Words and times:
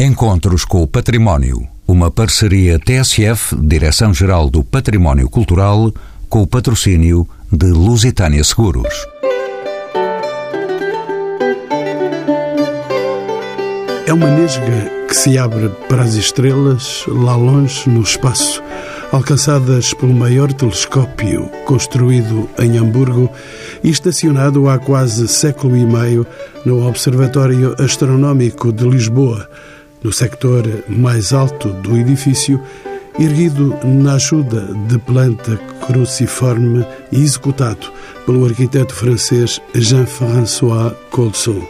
Encontros 0.00 0.64
com 0.64 0.82
o 0.82 0.88
Património. 0.88 1.68
Uma 1.86 2.10
parceria 2.10 2.80
TSF, 2.80 3.54
Direção-Geral 3.54 4.50
do 4.50 4.64
Património 4.64 5.30
Cultural, 5.30 5.94
com 6.28 6.42
o 6.42 6.46
patrocínio 6.48 7.28
de 7.50 7.66
Lusitânia 7.66 8.42
Seguros. 8.42 8.92
É 14.04 14.12
uma 14.12 14.28
nesga 14.32 14.90
que 15.06 15.14
se 15.14 15.38
abre 15.38 15.68
para 15.88 16.02
as 16.02 16.14
estrelas 16.14 17.04
lá 17.06 17.36
longe 17.36 17.88
no 17.88 18.02
espaço, 18.02 18.60
alcançadas 19.12 19.94
pelo 19.94 20.12
maior 20.12 20.52
telescópio 20.52 21.48
construído 21.64 22.50
em 22.58 22.78
Hamburgo 22.78 23.30
e 23.84 23.90
estacionado 23.90 24.68
há 24.68 24.76
quase 24.76 25.28
século 25.28 25.76
e 25.76 25.86
meio 25.86 26.26
no 26.64 26.84
Observatório 26.84 27.76
Astronómico 27.78 28.72
de 28.72 28.88
Lisboa 28.88 29.48
no 30.04 30.12
sector 30.12 30.62
mais 30.86 31.32
alto 31.32 31.70
do 31.70 31.96
edifício, 31.96 32.60
erguido 33.18 33.74
na 33.82 34.14
ajuda 34.14 34.60
de 34.86 34.98
planta 34.98 35.56
cruciforme 35.86 36.86
e 37.10 37.22
executado 37.22 37.90
pelo 38.26 38.44
arquiteto 38.44 38.94
francês 38.94 39.60
Jean-François 39.74 40.92
Colson. 41.10 41.66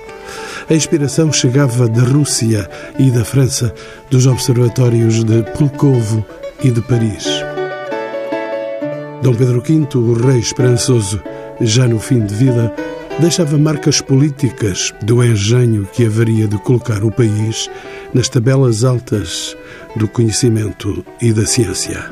A 0.69 0.75
inspiração 0.75 1.33
chegava 1.33 1.89
da 1.89 2.02
Rússia 2.02 2.69
e 2.98 3.11
da 3.11 3.25
França, 3.25 3.73
dos 4.11 4.27
observatórios 4.27 5.23
de 5.23 5.42
Pulkovo 5.53 6.25
e 6.62 6.70
de 6.70 6.80
Paris. 6.80 7.27
Dom 9.23 9.34
Pedro 9.34 9.62
V, 9.62 9.98
o 9.98 10.12
rei 10.14 10.39
esperançoso, 10.39 11.23
já 11.61 11.87
no 11.87 12.01
fim 12.01 12.25
de 12.25 12.34
vida, 12.34 12.75
deixava 13.20 13.56
marcas 13.56 14.01
políticas 14.01 14.92
do 15.03 15.23
engenho 15.23 15.87
que 15.92 16.06
haveria 16.06 16.48
de 16.48 16.59
colocar 16.59 17.05
o 17.05 17.11
país 17.11 17.70
nas 18.14 18.28
tabelas 18.28 18.84
altas 18.84 19.56
do 19.96 20.09
conhecimento 20.09 21.05
e 21.20 21.32
da 21.32 21.45
ciência. 21.45 22.09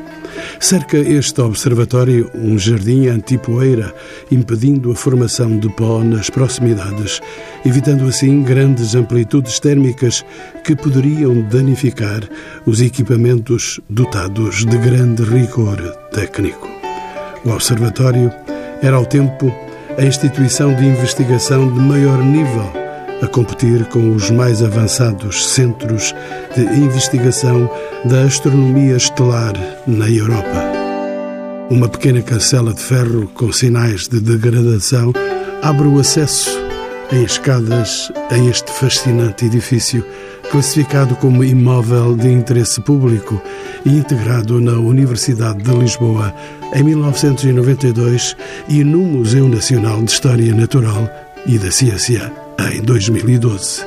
Cerca 0.58 0.96
este 0.96 1.40
observatório 1.40 2.30
um 2.34 2.58
jardim 2.58 3.06
antipoeira, 3.08 3.94
impedindo 4.30 4.90
a 4.90 4.94
formação 4.94 5.58
de 5.58 5.68
pó 5.70 6.02
nas 6.02 6.30
proximidades, 6.30 7.20
evitando 7.64 8.06
assim 8.06 8.42
grandes 8.42 8.94
amplitudes 8.94 9.60
térmicas 9.60 10.24
que 10.64 10.74
poderiam 10.74 11.42
danificar 11.42 12.22
os 12.66 12.80
equipamentos 12.80 13.80
dotados 13.88 14.64
de 14.64 14.76
grande 14.78 15.22
rigor 15.22 15.78
técnico. 16.12 16.68
O 17.44 17.50
observatório 17.50 18.32
era 18.80 18.96
ao 18.96 19.06
tempo 19.06 19.52
a 19.98 20.04
instituição 20.04 20.74
de 20.74 20.86
investigação 20.86 21.72
de 21.72 21.78
maior 21.80 22.18
nível, 22.24 22.81
a 23.22 23.26
competir 23.28 23.84
com 23.86 24.14
os 24.14 24.30
mais 24.30 24.62
avançados 24.62 25.46
centros 25.50 26.12
de 26.54 26.62
investigação 26.76 27.70
da 28.04 28.22
astronomia 28.22 28.96
estelar 28.96 29.54
na 29.86 30.10
Europa. 30.10 30.62
Uma 31.70 31.88
pequena 31.88 32.20
cancela 32.20 32.74
de 32.74 32.80
ferro 32.80 33.28
com 33.28 33.52
sinais 33.52 34.08
de 34.08 34.20
degradação 34.20 35.12
abre 35.62 35.86
o 35.86 35.98
acesso 36.00 36.50
em 37.12 37.22
escadas 37.24 38.10
a 38.30 38.38
este 38.38 38.72
fascinante 38.72 39.44
edifício, 39.44 40.04
classificado 40.50 41.14
como 41.16 41.44
imóvel 41.44 42.16
de 42.16 42.28
interesse 42.28 42.80
público 42.80 43.40
e 43.84 43.90
integrado 43.90 44.60
na 44.60 44.72
Universidade 44.72 45.62
de 45.62 45.72
Lisboa 45.72 46.34
em 46.74 46.82
1992 46.82 48.36
e 48.68 48.82
no 48.82 49.00
Museu 49.00 49.46
Nacional 49.48 50.02
de 50.02 50.10
História 50.10 50.54
Natural 50.54 51.08
e 51.46 51.58
da 51.58 51.70
Ciência 51.70 52.41
em 52.70 52.82
2012. 52.82 53.84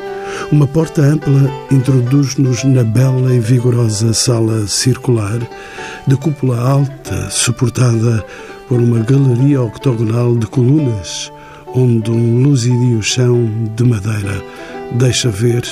Uma 0.51 0.67
porta 0.67 1.01
ampla 1.01 1.49
introduz-nos 1.71 2.63
na 2.63 2.83
bela 2.83 3.33
e 3.33 3.39
vigorosa 3.39 4.13
sala 4.13 4.67
circular, 4.67 5.39
de 6.07 6.15
cúpula 6.17 6.59
alta, 6.59 7.29
suportada 7.29 8.23
por 8.67 8.79
uma 8.79 8.99
galeria 8.99 9.61
octogonal 9.61 10.35
de 10.35 10.47
colunas, 10.47 11.31
onde 11.73 12.11
um 12.11 12.41
luzidio 12.43 13.01
chão 13.01 13.49
de 13.75 13.83
madeira 13.83 14.43
deixa 14.93 15.29
ver 15.29 15.63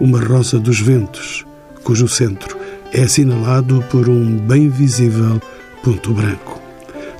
uma 0.00 0.20
rosa 0.20 0.58
dos 0.58 0.80
ventos, 0.80 1.44
cujo 1.84 2.08
centro 2.08 2.58
é 2.92 3.02
assinalado 3.02 3.84
por 3.90 4.08
um 4.08 4.36
bem 4.36 4.68
visível 4.68 5.40
ponto 5.82 6.12
branco. 6.12 6.60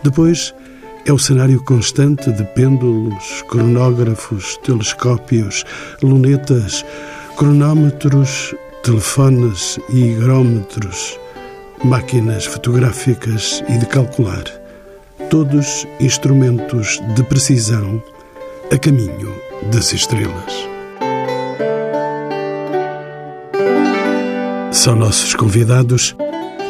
Depois 0.02 0.54
é 1.06 1.12
o 1.12 1.18
cenário 1.18 1.62
constante 1.62 2.30
de 2.32 2.44
pêndulos, 2.54 3.42
cronógrafos, 3.48 4.56
telescópios, 4.58 5.64
lunetas, 6.02 6.84
cronómetros, 7.36 8.54
telefones 8.82 9.78
e 9.90 10.12
higrómetros, 10.12 11.18
máquinas 11.84 12.46
fotográficas 12.46 13.62
e 13.68 13.78
de 13.78 13.86
calcular, 13.86 14.44
todos 15.30 15.86
instrumentos 16.00 17.00
de 17.14 17.22
precisão 17.24 18.02
a 18.72 18.78
caminho 18.78 19.34
das 19.72 19.92
estrelas. 19.92 20.68
São 24.72 24.94
nossos 24.94 25.34
convidados 25.34 26.14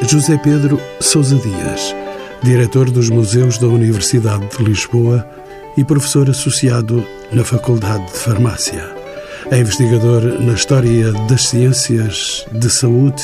José 0.02 0.38
Pedro 0.38 0.80
Sousa 1.00 1.36
Dias, 1.36 1.94
diretor 2.42 2.90
dos 2.90 3.10
Museus 3.10 3.58
da 3.58 3.66
Universidade 3.66 4.46
de 4.56 4.62
Lisboa 4.62 5.26
e 5.76 5.84
professor 5.84 6.28
associado 6.30 7.04
na 7.32 7.44
Faculdade 7.44 8.06
de 8.06 8.18
Farmácia. 8.18 8.84
É 9.50 9.58
investigador 9.58 10.22
na 10.40 10.52
História 10.52 11.12
das 11.28 11.48
Ciências 11.48 12.46
de 12.52 12.68
Saúde 12.68 13.22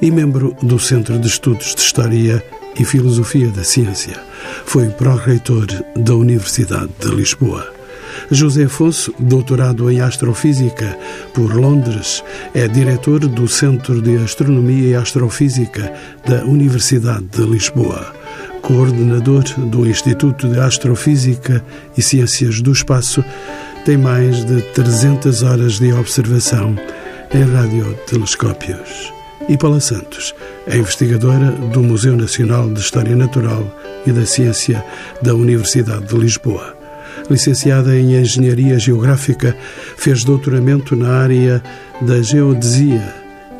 e 0.00 0.10
membro 0.10 0.56
do 0.62 0.78
Centro 0.78 1.18
de 1.18 1.28
Estudos 1.28 1.74
de 1.74 1.80
História 1.82 2.42
e 2.78 2.84
Filosofia 2.84 3.48
da 3.48 3.64
Ciência. 3.64 4.16
Foi 4.64 4.88
pró-reitor 4.88 5.66
da 5.96 6.14
Universidade 6.14 6.90
de 7.00 7.08
Lisboa. 7.08 7.78
José 8.30 8.64
Afonso, 8.64 9.14
doutorado 9.18 9.90
em 9.90 10.00
Astrofísica 10.00 10.98
por 11.32 11.54
Londres, 11.54 12.22
é 12.54 12.66
diretor 12.68 13.20
do 13.20 13.48
Centro 13.48 14.02
de 14.02 14.16
Astronomia 14.16 14.90
e 14.90 14.94
Astrofísica 14.94 15.92
da 16.26 16.44
Universidade 16.44 17.24
de 17.24 17.42
Lisboa, 17.42 18.12
coordenador 18.68 19.44
do 19.56 19.88
Instituto 19.88 20.46
de 20.46 20.60
Astrofísica 20.60 21.64
e 21.96 22.02
Ciências 22.02 22.60
do 22.60 22.70
Espaço, 22.70 23.24
tem 23.86 23.96
mais 23.96 24.44
de 24.44 24.60
300 24.74 25.42
horas 25.42 25.78
de 25.78 25.90
observação 25.94 26.76
em 27.32 27.50
radiotelescópios. 27.50 29.10
E 29.48 29.56
Paula 29.56 29.80
Santos 29.80 30.34
é 30.66 30.76
investigadora 30.76 31.50
do 31.72 31.82
Museu 31.82 32.14
Nacional 32.14 32.68
de 32.68 32.80
História 32.80 33.16
Natural 33.16 33.64
e 34.06 34.12
da 34.12 34.26
Ciência 34.26 34.84
da 35.22 35.34
Universidade 35.34 36.04
de 36.04 36.16
Lisboa 36.18 36.76
licenciada 37.28 37.94
em 37.94 38.14
Engenharia 38.14 38.78
Geográfica, 38.78 39.54
fez 39.96 40.24
doutoramento 40.24 40.96
na 40.96 41.10
área 41.10 41.62
da 42.00 42.22
geodesia 42.22 43.14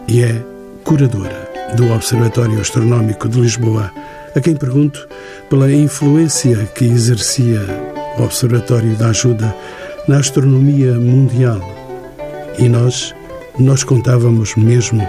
e 0.07 0.23
é 0.23 0.43
curadora 0.85 1.51
do 1.77 1.93
Observatório 1.93 2.59
Astronómico 2.61 3.29
de 3.29 3.39
Lisboa, 3.39 3.93
a 4.35 4.41
quem 4.41 4.55
pergunto 4.55 5.09
pela 5.49 5.73
influência 5.73 6.69
que 6.75 6.85
exercia 6.85 7.61
o 8.19 8.23
Observatório 8.23 8.95
da 8.97 9.09
Ajuda 9.09 9.55
na 10.07 10.19
astronomia 10.19 10.95
mundial. 10.95 11.61
E 12.59 12.69
nós, 12.69 13.15
nós 13.59 13.85
contávamos 13.85 14.57
mesmo 14.57 15.07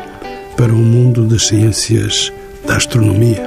para 0.56 0.72
o 0.72 0.78
mundo 0.78 1.26
das 1.26 1.48
ciências 1.48 2.32
da 2.66 2.76
astronomia. 2.76 3.42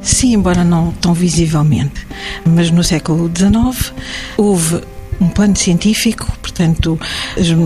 Sim, 0.00 0.34
embora 0.34 0.62
não 0.62 0.92
tão 0.92 1.14
visivelmente. 1.14 2.06
Mas 2.44 2.70
no 2.70 2.84
século 2.84 3.30
XIX 3.34 3.94
houve 4.36 4.82
um 5.20 5.28
plano 5.28 5.56
científico, 5.56 6.30
portanto, 6.40 6.98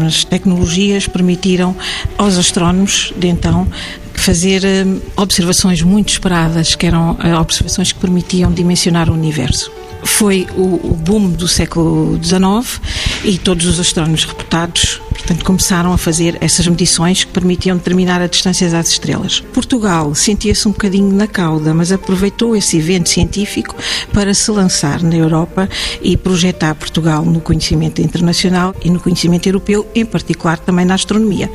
as 0.06 0.24
tecnologias 0.24 1.06
permitiram 1.06 1.74
aos 2.16 2.36
astrónomos 2.36 3.12
de 3.16 3.28
então 3.28 3.66
fazer 4.14 4.64
eh, 4.64 4.84
observações 5.16 5.82
muito 5.82 6.10
esperadas, 6.10 6.74
que 6.74 6.86
eram 6.86 7.16
eh, 7.22 7.34
observações 7.34 7.92
que 7.92 7.98
permitiam 7.98 8.52
dimensionar 8.52 9.08
o 9.08 9.14
universo. 9.14 9.70
Foi 10.04 10.46
o 10.56 10.94
boom 10.94 11.30
do 11.30 11.48
século 11.48 12.18
XIX 12.22 12.80
e 13.24 13.38
todos 13.38 13.66
os 13.66 13.80
astrónomos 13.80 14.24
reputados 14.24 15.00
Portanto, 15.18 15.44
começaram 15.44 15.92
a 15.92 15.98
fazer 15.98 16.38
essas 16.40 16.66
medições 16.66 17.24
que 17.24 17.32
permitiam 17.32 17.76
determinar 17.76 18.22
a 18.22 18.26
distância 18.26 18.68
das 18.70 18.88
estrelas. 18.88 19.40
Portugal 19.52 20.14
sentia-se 20.14 20.66
um 20.66 20.70
bocadinho 20.70 21.12
na 21.12 21.26
cauda, 21.26 21.74
mas 21.74 21.92
aproveitou 21.92 22.56
esse 22.56 22.78
evento 22.78 23.08
científico 23.08 23.74
para 24.12 24.32
se 24.32 24.50
lançar 24.50 25.02
na 25.02 25.16
Europa 25.16 25.68
e 26.00 26.16
projetar 26.16 26.74
Portugal 26.74 27.24
no 27.24 27.40
conhecimento 27.40 28.00
internacional 28.00 28.74
e 28.82 28.90
no 28.90 29.00
conhecimento 29.00 29.46
europeu, 29.46 29.86
em 29.94 30.06
particular 30.06 30.58
também 30.58 30.84
na 30.84 30.94
astronomia. 30.94 31.50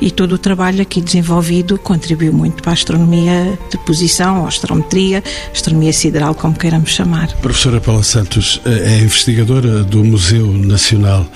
E 0.00 0.10
todo 0.10 0.32
o 0.32 0.38
trabalho 0.38 0.80
aqui 0.80 1.00
desenvolvido 1.00 1.76
contribuiu 1.78 2.32
muito 2.32 2.62
para 2.62 2.72
a 2.72 2.74
astronomia 2.74 3.58
de 3.70 3.76
posição, 3.78 4.46
astrometria, 4.46 5.22
astronomia 5.52 5.92
sideral, 5.92 6.34
como 6.34 6.54
queiramos 6.54 6.90
chamar. 6.90 7.28
Professora 7.38 7.80
Paula 7.80 8.02
Santos 8.02 8.60
é 8.64 8.98
investigadora 9.00 9.82
do 9.82 10.04
Museu 10.04 10.46
Nacional 10.46 11.26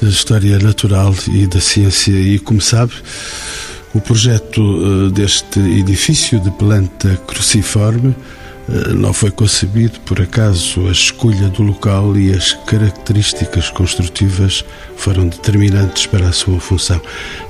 da 0.00 0.08
História 0.08 0.58
Natural 0.58 1.14
e 1.28 1.46
da 1.46 1.60
Ciência. 1.60 2.12
E, 2.12 2.38
como 2.38 2.60
sabe, 2.60 2.92
o 3.94 4.00
projeto 4.00 4.60
eh, 4.60 5.10
deste 5.10 5.58
edifício 5.58 6.38
de 6.40 6.50
planta 6.50 7.16
cruciforme 7.26 8.14
eh, 8.68 8.92
não 8.92 9.12
foi 9.12 9.30
concebido 9.30 9.98
por 10.00 10.20
acaso. 10.20 10.86
A 10.86 10.92
escolha 10.92 11.48
do 11.48 11.62
local 11.62 12.16
e 12.16 12.32
as 12.32 12.52
características 12.66 13.70
construtivas 13.70 14.64
foram 14.96 15.28
determinantes 15.28 16.06
para 16.06 16.28
a 16.28 16.32
sua 16.32 16.60
função. 16.60 17.00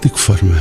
De 0.03 0.09
que 0.09 0.21
forma 0.21 0.57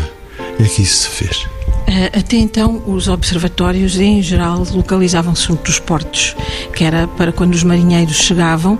é 0.59 0.63
que 0.63 0.81
isso 0.81 1.03
se 1.03 1.09
fez? 1.09 1.54
Eh, 1.87 2.19
até 2.19 2.37
então, 2.37 2.81
os 2.87 3.07
observatórios, 3.07 3.99
em 3.99 4.21
geral, 4.21 4.65
localizavam-se 4.71 5.43
junto 5.43 5.63
dos 5.63 5.79
portos, 5.79 6.35
que 6.75 6.83
era 6.83 7.07
para 7.07 7.31
quando 7.31 7.53
os 7.53 7.63
marinheiros 7.63 8.17
chegavam 8.17 8.79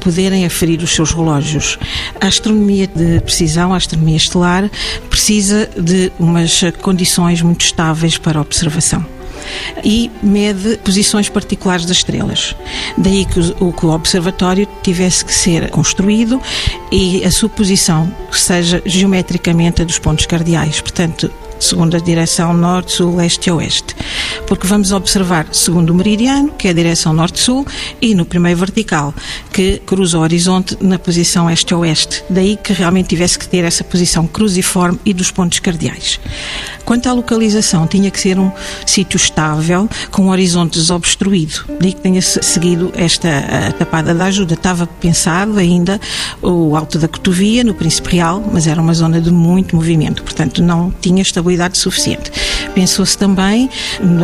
poderem 0.00 0.46
aferir 0.46 0.80
os 0.80 0.94
seus 0.94 1.12
relógios. 1.12 1.78
A 2.20 2.26
astronomia 2.26 2.86
de 2.86 3.20
precisão, 3.20 3.72
a 3.72 3.76
astronomia 3.76 4.16
estelar, 4.16 4.70
precisa 5.10 5.68
de 5.76 6.12
umas 6.18 6.60
condições 6.80 7.42
muito 7.42 7.64
estáveis 7.64 8.18
para 8.18 8.40
observação 8.40 9.04
e 9.82 10.10
mede 10.22 10.78
posições 10.78 11.28
particulares 11.28 11.86
das 11.86 11.98
estrelas. 11.98 12.54
Daí 12.96 13.24
que 13.24 13.40
o, 13.60 13.72
que 13.72 13.86
o 13.86 13.90
observatório 13.90 14.68
tivesse 14.82 15.24
que 15.24 15.34
ser 15.34 15.70
construído 15.70 16.40
e 16.90 17.24
a 17.24 17.30
sua 17.30 17.48
posição 17.48 18.10
seja 18.30 18.82
geometricamente 18.84 19.82
a 19.82 19.84
dos 19.84 19.98
pontos 19.98 20.26
cardeais. 20.26 20.80
Portanto, 20.80 21.30
segundo 21.60 21.96
a 21.96 22.00
direção 22.00 22.52
norte, 22.52 22.92
sul, 22.92 23.16
leste 23.16 23.48
e 23.48 23.52
oeste. 23.52 23.96
Porque 24.46 24.66
vamos 24.66 24.92
observar 24.92 25.46
segundo 25.52 25.90
o 25.90 25.94
meridiano, 25.94 26.50
que 26.50 26.68
é 26.68 26.70
a 26.70 26.74
direção 26.74 27.12
norte-sul, 27.12 27.66
e 28.00 28.14
no 28.14 28.24
primeiro 28.24 28.58
vertical, 28.58 29.14
que 29.52 29.80
cruza 29.86 30.18
o 30.18 30.22
horizonte 30.22 30.76
na 30.80 30.98
posição 30.98 31.50
este-oeste. 31.50 32.24
Daí 32.28 32.56
que 32.56 32.72
realmente 32.72 33.08
tivesse 33.08 33.38
que 33.38 33.48
ter 33.48 33.64
essa 33.64 33.84
posição 33.84 34.26
cruciforme 34.26 34.98
e 35.04 35.12
dos 35.12 35.30
pontos 35.30 35.58
cardeais. 35.58 36.20
Quanto 36.84 37.08
à 37.08 37.12
localização, 37.12 37.86
tinha 37.86 38.10
que 38.10 38.20
ser 38.20 38.38
um 38.38 38.50
sítio 38.86 39.16
estável, 39.16 39.88
com 40.10 40.26
um 40.26 40.28
horizonte 40.28 40.78
desobstruído. 40.78 41.64
Daí 41.80 41.92
que 41.92 42.00
tenha 42.00 42.20
seguido 42.20 42.92
esta 42.94 43.72
tapada 43.78 44.14
da 44.14 44.26
ajuda. 44.26 44.54
Estava 44.54 44.86
pensado 44.86 45.58
ainda 45.58 46.00
o 46.42 46.76
Alto 46.76 46.98
da 46.98 47.08
Cotovia, 47.08 47.64
no 47.64 47.74
Príncipe 47.74 48.16
Real, 48.16 48.44
mas 48.52 48.66
era 48.66 48.80
uma 48.80 48.92
zona 48.94 49.20
de 49.20 49.30
muito 49.30 49.76
movimento, 49.76 50.22
portanto 50.22 50.62
não 50.62 50.92
tinha 51.00 51.22
estabilidade 51.22 51.78
suficiente. 51.78 52.30
Pensou-se 52.74 53.16
também 53.16 53.70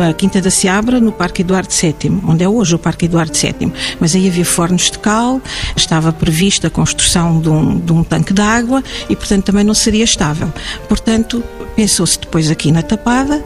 na 0.07 0.13
Quinta 0.13 0.41
da 0.41 0.49
Seabra, 0.49 0.99
no 0.99 1.11
Parque 1.11 1.41
Eduardo 1.41 1.73
VII, 1.73 2.21
onde 2.27 2.43
é 2.43 2.49
hoje 2.49 2.75
o 2.75 2.79
Parque 2.79 3.05
Eduardo 3.05 3.37
VII. 3.37 3.71
Mas 3.99 4.15
aí 4.15 4.27
havia 4.27 4.45
fornos 4.45 4.91
de 4.91 4.99
cal, 4.99 5.41
estava 5.75 6.11
prevista 6.11 6.67
a 6.67 6.69
construção 6.69 7.39
de 7.39 7.49
um, 7.49 7.79
de 7.79 7.91
um 7.91 8.03
tanque 8.03 8.33
de 8.33 8.41
água 8.41 8.83
e, 9.09 9.15
portanto, 9.15 9.45
também 9.45 9.63
não 9.63 9.73
seria 9.73 10.03
estável. 10.03 10.51
Portanto, 10.87 11.43
pensou-se 11.75 12.19
depois 12.19 12.49
aqui 12.49 12.71
na 12.71 12.81
Tapada, 12.81 13.43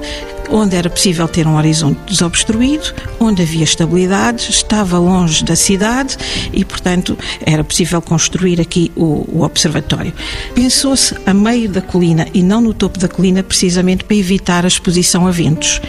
onde 0.49 0.75
era 0.75 0.89
possível 0.89 1.27
ter 1.27 1.47
um 1.47 1.55
horizonte 1.55 1.99
desobstruído, 2.07 2.93
onde 3.19 3.41
havia 3.41 3.63
estabilidade, 3.63 4.49
estava 4.49 4.97
longe 4.97 5.43
da 5.43 5.55
cidade 5.55 6.17
e, 6.53 6.63
portanto, 6.63 7.17
era 7.45 7.63
possível 7.63 8.01
construir 8.01 8.61
aqui 8.61 8.91
o, 8.95 9.25
o 9.31 9.43
observatório. 9.43 10.13
Pensou-se 10.53 11.15
a 11.25 11.33
meio 11.33 11.69
da 11.69 11.81
colina 11.81 12.27
e 12.33 12.41
não 12.41 12.61
no 12.61 12.73
topo 12.73 12.99
da 12.99 13.07
colina, 13.07 13.43
precisamente 13.43 14.03
para 14.03 14.15
evitar 14.15 14.65
a 14.65 14.67
exposição 14.67 15.27
a 15.27 15.31
ventos. 15.31 15.81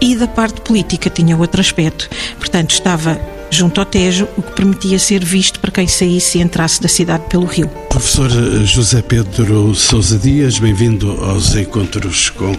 E 0.00 0.16
da 0.16 0.26
parte 0.26 0.60
política 0.62 1.08
tinha 1.08 1.36
outro 1.36 1.60
aspecto. 1.60 2.08
Portanto, 2.38 2.72
estava 2.72 3.20
junto 3.52 3.78
ao 3.80 3.86
Tejo, 3.86 4.26
o 4.36 4.42
que 4.42 4.52
permitia 4.52 4.98
ser 4.98 5.24
visto 5.24 5.60
para 5.60 5.70
quem 5.70 5.86
saísse 5.86 6.38
e 6.38 6.40
entrasse 6.40 6.80
da 6.80 6.88
cidade 6.88 7.24
pelo 7.28 7.44
rio. 7.44 7.68
Professor 7.90 8.30
José 8.64 9.02
Pedro 9.02 9.74
Sousa 9.74 10.18
Dias, 10.18 10.58
bem-vindo 10.58 11.10
aos 11.22 11.54
encontros 11.54 12.30
com 12.30 12.56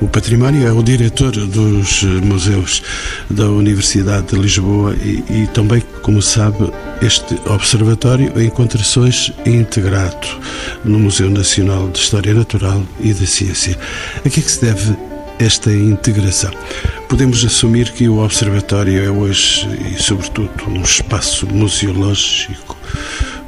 o 0.00 0.08
património. 0.08 0.66
É 0.66 0.72
o 0.72 0.82
diretor 0.82 1.30
dos 1.30 2.02
museus 2.02 2.82
da 3.30 3.48
Universidade 3.48 4.28
de 4.28 4.36
Lisboa 4.36 4.96
e, 4.96 5.22
e 5.30 5.46
também, 5.54 5.82
como 6.02 6.20
sabe, 6.20 6.72
este 7.00 7.34
observatório 7.46 8.32
encontra-se 8.42 9.32
integrado 9.46 10.26
no 10.84 10.98
Museu 10.98 11.30
Nacional 11.30 11.88
de 11.88 12.00
História 12.00 12.34
Natural 12.34 12.82
e 13.00 13.14
da 13.14 13.26
Ciência. 13.26 13.78
A 14.24 14.28
que 14.28 14.40
é 14.40 14.42
que 14.42 14.50
se 14.50 14.60
deve 14.60 14.96
esta 15.42 15.72
integração? 15.72 16.52
Podemos 17.08 17.44
assumir 17.44 17.90
que 17.92 18.08
o 18.08 18.18
Observatório 18.18 19.04
é 19.04 19.10
hoje, 19.10 19.68
e 19.90 20.00
sobretudo, 20.00 20.50
um 20.68 20.82
espaço 20.82 21.46
museológico. 21.46 22.78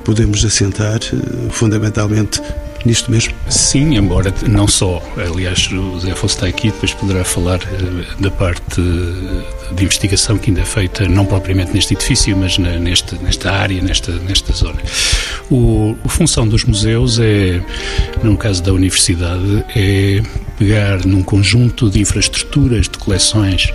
Podemos 0.05 0.45
assentar, 0.45 0.99
eh, 0.99 1.51
fundamentalmente, 1.51 2.43
nisto 2.85 3.11
mesmo? 3.11 3.35
Sim, 3.49 3.97
embora 3.97 4.33
não 4.49 4.67
só. 4.69 5.03
Aliás, 5.17 5.69
o 5.71 6.01
Zé 6.01 6.13
Afonso 6.13 6.35
está 6.35 6.47
aqui, 6.47 6.71
depois 6.71 6.93
poderá 6.95 7.25
falar 7.25 7.59
uh, 7.59 8.23
da 8.23 8.31
parte 8.31 8.81
de 9.73 9.85
investigação 9.85 10.39
que 10.39 10.51
ainda 10.51 10.63
é 10.63 10.65
feita, 10.65 11.09
não 11.09 11.25
propriamente 11.25 11.73
neste 11.73 11.95
edifício, 11.95 12.37
mas 12.37 12.59
na, 12.59 12.79
neste, 12.79 13.15
nesta 13.17 13.51
área, 13.51 13.81
nesta, 13.83 14.13
nesta 14.13 14.53
zona. 14.53 14.81
O, 15.51 15.97
a 16.05 16.09
função 16.09 16.47
dos 16.47 16.65
museus 16.65 17.19
é, 17.19 17.63
no 18.23 18.37
caso 18.37 18.63
da 18.63 18.73
universidade, 18.73 19.65
é 19.75 20.23
pegar 20.59 21.05
num 21.05 21.23
conjunto 21.23 21.91
de 21.91 22.01
infraestruturas, 22.01 22.89
de 22.89 22.99
coleções 22.99 23.73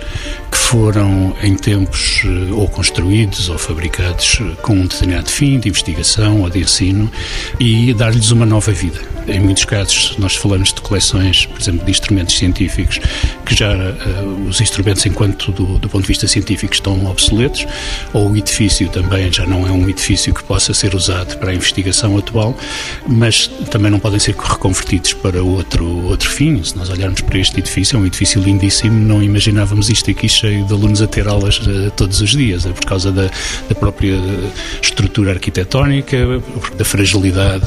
que 0.50 0.58
foram 0.58 1.34
em 1.42 1.54
tempos 1.54 2.22
eh, 2.24 2.52
ou 2.52 2.68
construídos 2.68 3.48
ou 3.48 3.58
fabricados 3.58 4.38
eh, 4.40 4.56
com 4.62 4.74
um 4.74 4.86
determinado 4.86 5.30
fim 5.30 5.58
de 5.58 5.68
investigação 5.68 6.40
ou 6.40 6.50
de 6.50 6.60
ensino 6.60 7.10
e 7.58 7.92
dar-lhes 7.92 8.30
uma 8.30 8.46
nova 8.46 8.72
vida. 8.72 8.99
Em 9.26 9.38
muitos 9.38 9.64
casos, 9.64 10.16
nós 10.18 10.34
falamos 10.34 10.72
de 10.72 10.80
coleções, 10.80 11.46
por 11.46 11.60
exemplo, 11.60 11.84
de 11.84 11.90
instrumentos 11.90 12.36
científicos, 12.36 12.98
que 13.44 13.54
já 13.54 13.72
uh, 13.76 14.48
os 14.48 14.60
instrumentos, 14.60 15.04
enquanto 15.06 15.52
do, 15.52 15.78
do, 15.78 15.88
ponto 15.88 16.02
de 16.02 16.08
vista 16.08 16.26
científico, 16.26 16.72
estão 16.72 17.06
obsoletos, 17.06 17.66
ou 18.12 18.30
o 18.30 18.36
edifício 18.36 18.88
também 18.88 19.32
já 19.32 19.46
não 19.46 19.66
é 19.66 19.70
um 19.70 19.88
edifício 19.88 20.34
que 20.34 20.42
possa 20.42 20.74
ser 20.74 20.94
usado 20.94 21.36
para 21.38 21.50
a 21.50 21.54
investigação 21.54 22.16
atual, 22.18 22.56
mas 23.06 23.46
também 23.70 23.90
não 23.90 24.00
podem 24.00 24.18
ser 24.18 24.34
reconvertidos 24.34 25.12
para 25.12 25.42
outro, 25.42 25.86
outro 26.06 26.28
fim. 26.28 26.62
Se 26.64 26.76
nós 26.76 26.88
olharmos 26.90 27.20
para 27.20 27.38
este 27.38 27.60
edifício, 27.60 27.96
é 27.96 28.00
um 28.00 28.06
edifício 28.06 28.42
lindíssimo, 28.42 28.98
não 28.98 29.22
imaginávamos 29.22 29.90
isto 29.90 30.10
aqui 30.10 30.28
cheio 30.28 30.64
de 30.64 30.72
alunos 30.72 31.02
a 31.02 31.06
ter 31.06 31.28
aulas 31.28 31.58
uh, 31.58 31.90
todos 31.96 32.20
os 32.20 32.30
dias, 32.30 32.66
é 32.66 32.70
por 32.70 32.84
causa 32.84 33.12
da, 33.12 33.30
da 33.68 33.74
própria 33.74 34.18
estrutura 34.82 35.32
arquitetónica, 35.32 36.16
da 36.76 36.84
fragilidade 36.84 37.66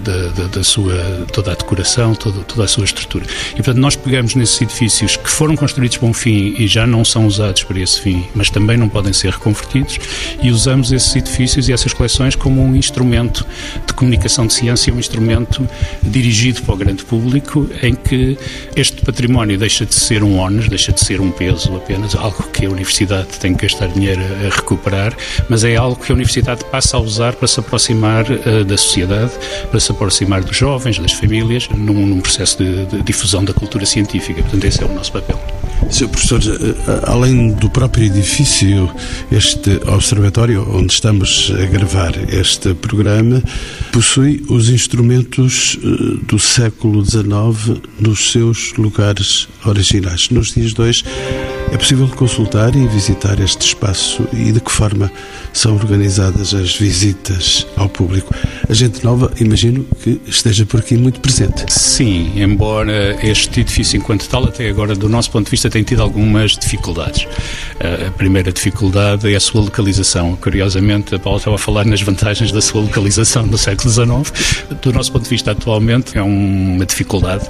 da, 0.00 0.28
da, 0.28 0.48
da 0.48 0.64
sua 0.68 1.26
toda 1.32 1.52
a 1.52 1.54
decoração, 1.54 2.14
toda, 2.14 2.40
toda 2.44 2.64
a 2.64 2.68
sua 2.68 2.84
estrutura. 2.84 3.24
E, 3.52 3.56
portanto, 3.56 3.78
nós 3.78 3.96
pegamos 3.96 4.34
nesses 4.34 4.60
edifícios 4.60 5.16
que 5.16 5.30
foram 5.30 5.56
construídos 5.56 5.96
para 5.96 6.06
um 6.06 6.12
fim 6.12 6.54
e 6.58 6.66
já 6.68 6.86
não 6.86 7.04
são 7.04 7.26
usados 7.26 7.64
para 7.64 7.80
esse 7.80 8.00
fim, 8.00 8.24
mas 8.34 8.50
também 8.50 8.76
não 8.76 8.88
podem 8.88 9.12
ser 9.12 9.32
reconvertidos, 9.32 9.98
e 10.42 10.50
usamos 10.50 10.92
esses 10.92 11.14
edifícios 11.16 11.68
e 11.68 11.72
essas 11.72 11.92
coleções 11.92 12.36
como 12.36 12.62
um 12.62 12.76
instrumento 12.76 13.46
de 13.86 13.92
comunicação 13.94 14.46
de 14.46 14.54
ciência, 14.54 14.92
um 14.92 14.98
instrumento 14.98 15.66
dirigido 16.02 16.62
para 16.62 16.74
o 16.74 16.76
grande 16.76 17.04
público, 17.04 17.68
em 17.82 17.94
que 17.94 18.36
este 18.76 19.02
património 19.02 19.58
deixa 19.58 19.86
de 19.86 19.94
ser 19.94 20.22
um 20.22 20.38
ónus, 20.38 20.68
deixa 20.68 20.92
de 20.92 21.00
ser 21.00 21.20
um 21.20 21.30
peso 21.30 21.74
apenas, 21.76 22.14
algo 22.14 22.42
que 22.52 22.66
a 22.66 22.70
universidade 22.70 23.28
tem 23.40 23.54
que 23.54 23.62
gastar 23.62 23.88
dinheiro 23.88 24.20
a 24.20 24.54
recuperar, 24.54 25.16
mas 25.48 25.64
é 25.64 25.76
algo 25.76 25.96
que 25.96 26.12
a 26.12 26.14
universidade 26.14 26.64
passa 26.66 26.96
a 26.96 27.00
usar 27.00 27.34
para 27.34 27.48
se 27.48 27.58
aproximar 27.58 28.24
uh, 28.30 28.64
da 28.64 28.76
sociedade, 28.76 29.32
para 29.70 29.80
se 29.80 29.90
aproximar 29.90 30.42
dos 30.48 30.56
jovens 30.56 30.98
das 30.98 31.12
famílias, 31.12 31.68
num, 31.68 32.06
num 32.06 32.20
processo 32.20 32.58
de, 32.58 32.86
de, 32.86 33.02
difusão 33.02 33.44
da 33.44 33.52
cultura 33.52 33.86
científica. 33.86 34.42
Portanto, 34.42 34.64
esse 34.64 34.82
é 34.82 34.86
o 34.86 34.92
nosso 34.92 35.12
papel. 35.12 35.40
Sr. 35.90 36.08
Professor, 36.08 36.40
eh, 36.42 37.00
além 37.06 37.52
do 37.52 37.70
próprio 37.70 38.06
edifício, 38.06 38.90
este 39.30 39.80
observatório 39.86 40.66
onde 40.74 40.92
estamos 40.92 41.52
a 41.54 41.66
gravar 41.66 42.12
este 42.28 42.74
programa 42.74 43.42
possui 43.92 44.44
os 44.48 44.68
instrumentos 44.68 45.78
eh, 45.82 46.26
do 46.26 46.38
século 46.38 47.04
XIX 47.04 47.80
nos 48.00 48.32
seus 48.32 48.72
lugares 48.74 49.48
originais. 49.64 50.28
Nos 50.30 50.52
dias 50.52 50.74
de 50.74 50.80
hoje, 50.80 51.04
é 51.70 51.76
possível 51.76 52.08
consultar 52.08 52.74
e 52.74 52.86
visitar 52.88 53.38
este 53.40 53.66
espaço 53.66 54.26
e 54.32 54.52
de 54.52 54.60
que 54.60 54.72
forma 54.72 55.12
são 55.52 55.74
organizadas 55.74 56.54
as 56.54 56.74
visitas 56.74 57.66
ao 57.76 57.88
público. 57.88 58.34
A 58.68 58.74
gente 58.74 59.02
nova, 59.02 59.32
imagino 59.40 59.86
que 60.02 60.20
esteja 60.26 60.66
por 60.66 60.80
aqui 60.80 60.94
muito 60.94 61.20
presente. 61.20 61.64
Sim, 61.72 62.32
embora 62.36 63.16
este 63.26 63.60
edifício, 63.60 63.96
enquanto 63.96 64.28
tal, 64.28 64.44
até 64.44 64.68
agora, 64.68 64.94
do 64.94 65.08
nosso 65.08 65.30
ponto 65.30 65.46
de 65.46 65.50
vista, 65.50 65.70
tem 65.70 65.82
tido 65.82 66.02
algumas 66.02 66.52
dificuldades. 66.52 67.26
A 67.80 68.10
primeira 68.10 68.52
dificuldade 68.52 69.32
é 69.32 69.36
a 69.36 69.40
sua 69.40 69.62
localização. 69.62 70.36
Curiosamente, 70.36 71.14
a 71.14 71.18
Paula 71.18 71.38
estava 71.38 71.56
a 71.56 71.58
falar 71.58 71.86
nas 71.86 72.02
vantagens 72.02 72.52
da 72.52 72.60
sua 72.60 72.82
localização 72.82 73.46
no 73.46 73.56
século 73.56 73.90
XIX. 73.90 74.66
Do 74.82 74.92
nosso 74.92 75.12
ponto 75.12 75.24
de 75.24 75.30
vista, 75.30 75.52
atualmente, 75.52 76.18
é 76.18 76.22
uma 76.22 76.84
dificuldade. 76.84 77.46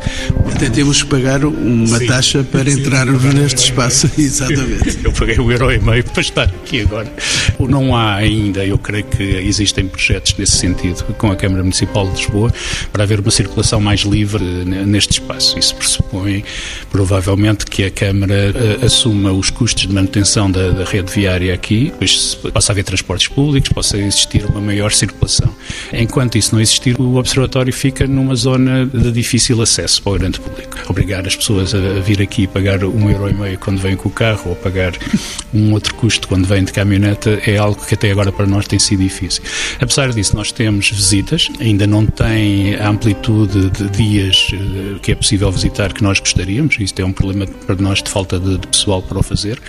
Até 0.54 0.70
temos 0.70 1.02
que 1.02 1.08
pagar 1.08 1.44
uma 1.44 1.98
Sim. 1.98 2.06
taxa 2.06 2.44
para 2.44 2.70
Sim. 2.70 2.78
entrarmos 2.78 3.24
neste 3.24 3.64
espaço. 3.64 4.08
Exatamente. 4.16 5.00
Eu 5.02 5.12
paguei 5.12 5.40
um 5.40 5.50
euro 5.50 5.72
e 5.72 5.80
meio 5.80 6.04
para 6.04 6.20
estar 6.20 6.44
aqui 6.44 6.82
agora. 6.82 7.12
Não 7.58 7.96
há 7.96 8.14
ainda, 8.14 8.64
eu 8.64 8.78
creio 8.78 9.04
que 9.04 9.22
existem 9.22 9.88
projetos 9.88 10.36
nesse 10.38 10.56
sentido 10.56 11.07
com 11.14 11.30
a 11.30 11.36
Câmara 11.36 11.62
Municipal 11.62 12.06
de 12.08 12.16
Lisboa 12.16 12.52
para 12.92 13.04
haver 13.04 13.20
uma 13.20 13.30
circulação 13.30 13.80
mais 13.80 14.00
livre 14.00 14.44
neste 14.44 15.12
espaço. 15.14 15.58
Isso 15.58 15.74
pressupõe 15.74 16.44
provavelmente 16.90 17.66
que 17.66 17.84
a 17.84 17.90
Câmara 17.90 18.52
uh, 18.54 18.84
assuma 18.84 19.32
os 19.32 19.50
custos 19.50 19.86
de 19.86 19.94
manutenção 19.94 20.50
da, 20.50 20.70
da 20.70 20.84
rede 20.84 21.12
viária 21.12 21.54
aqui, 21.54 21.86
depois 21.86 22.34
possa 22.34 22.72
haver 22.72 22.84
transportes 22.84 23.28
públicos, 23.28 23.70
possa 23.70 23.96
existir 23.98 24.44
uma 24.46 24.60
maior 24.60 24.92
circulação. 24.92 25.54
Enquanto 25.92 26.36
isso 26.36 26.54
não 26.54 26.60
existir, 26.60 27.00
o 27.00 27.16
Observatório 27.16 27.72
fica 27.72 28.06
numa 28.06 28.34
zona 28.34 28.86
de 28.86 29.10
difícil 29.12 29.60
acesso 29.62 30.02
para 30.02 30.12
o 30.12 30.18
grande 30.18 30.40
público. 30.40 30.76
Obrigar 30.88 31.26
as 31.26 31.36
pessoas 31.36 31.74
a 31.74 31.78
vir 32.00 32.20
aqui 32.22 32.46
pagar 32.46 32.84
um 32.84 33.10
euro 33.10 33.28
e 33.28 33.34
meio 33.34 33.58
quando 33.58 33.78
vêm 33.78 33.96
com 33.96 34.08
o 34.08 34.12
carro 34.12 34.50
ou 34.50 34.56
pagar 34.56 34.92
um 35.52 35.72
outro 35.72 35.94
custo 35.94 36.28
quando 36.28 36.46
vêm 36.46 36.64
de 36.64 36.72
caminhoneta 36.72 37.40
é 37.46 37.56
algo 37.56 37.84
que 37.84 37.94
até 37.94 38.10
agora 38.10 38.32
para 38.32 38.46
nós 38.46 38.66
tem 38.66 38.78
sido 38.78 39.02
difícil. 39.02 39.42
Apesar 39.80 40.12
disso, 40.12 40.34
nós 40.36 40.52
temos 40.52 40.90
visitas, 40.98 41.48
ainda 41.60 41.86
não 41.86 42.04
tem 42.04 42.74
a 42.74 42.88
amplitude 42.88 43.70
de 43.70 43.88
dias 43.90 44.50
eh, 44.52 44.98
que 45.00 45.12
é 45.12 45.14
possível 45.14 45.50
visitar 45.50 45.92
que 45.92 46.02
nós 46.02 46.18
gostaríamos, 46.18 46.76
isto 46.80 47.00
é 47.00 47.04
um 47.04 47.12
problema 47.12 47.46
para 47.46 47.76
nós 47.76 48.02
de 48.02 48.10
falta 48.10 48.38
de, 48.38 48.58
de 48.58 48.66
pessoal 48.66 49.00
para 49.00 49.18
o 49.18 49.22
fazer, 49.22 49.60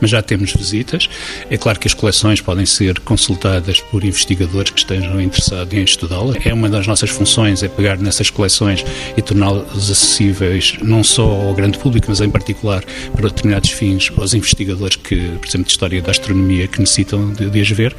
mas 0.00 0.10
já 0.10 0.20
temos 0.22 0.52
visitas. 0.52 1.08
É 1.50 1.56
claro 1.56 1.80
que 1.80 1.88
as 1.88 1.94
coleções 1.94 2.40
podem 2.40 2.66
ser 2.66 3.00
consultadas 3.00 3.80
por 3.80 4.04
investigadores 4.04 4.70
que 4.70 4.80
estejam 4.80 5.20
interessados 5.20 5.72
em 5.72 5.82
estudá-la. 5.82 6.34
É 6.44 6.52
uma 6.52 6.68
das 6.68 6.86
nossas 6.86 7.10
funções, 7.10 7.62
é 7.62 7.68
pegar 7.68 7.98
nessas 7.98 8.28
coleções 8.28 8.84
e 9.16 9.22
torná-las 9.22 9.90
acessíveis 9.90 10.76
não 10.82 11.02
só 11.02 11.24
ao 11.24 11.54
grande 11.54 11.78
público, 11.78 12.06
mas 12.08 12.20
em 12.20 12.30
particular 12.30 12.84
para 13.12 13.28
determinados 13.28 13.70
fins 13.70 14.12
aos 14.16 14.34
investigadores 14.34 14.96
que, 14.96 15.16
por 15.16 15.48
exemplo, 15.48 15.64
de 15.64 15.70
história 15.70 16.02
da 16.02 16.10
astronomia 16.10 16.68
que 16.68 16.80
necessitam 16.80 17.32
de, 17.32 17.48
de 17.48 17.60
as 17.60 17.70
ver. 17.70 17.94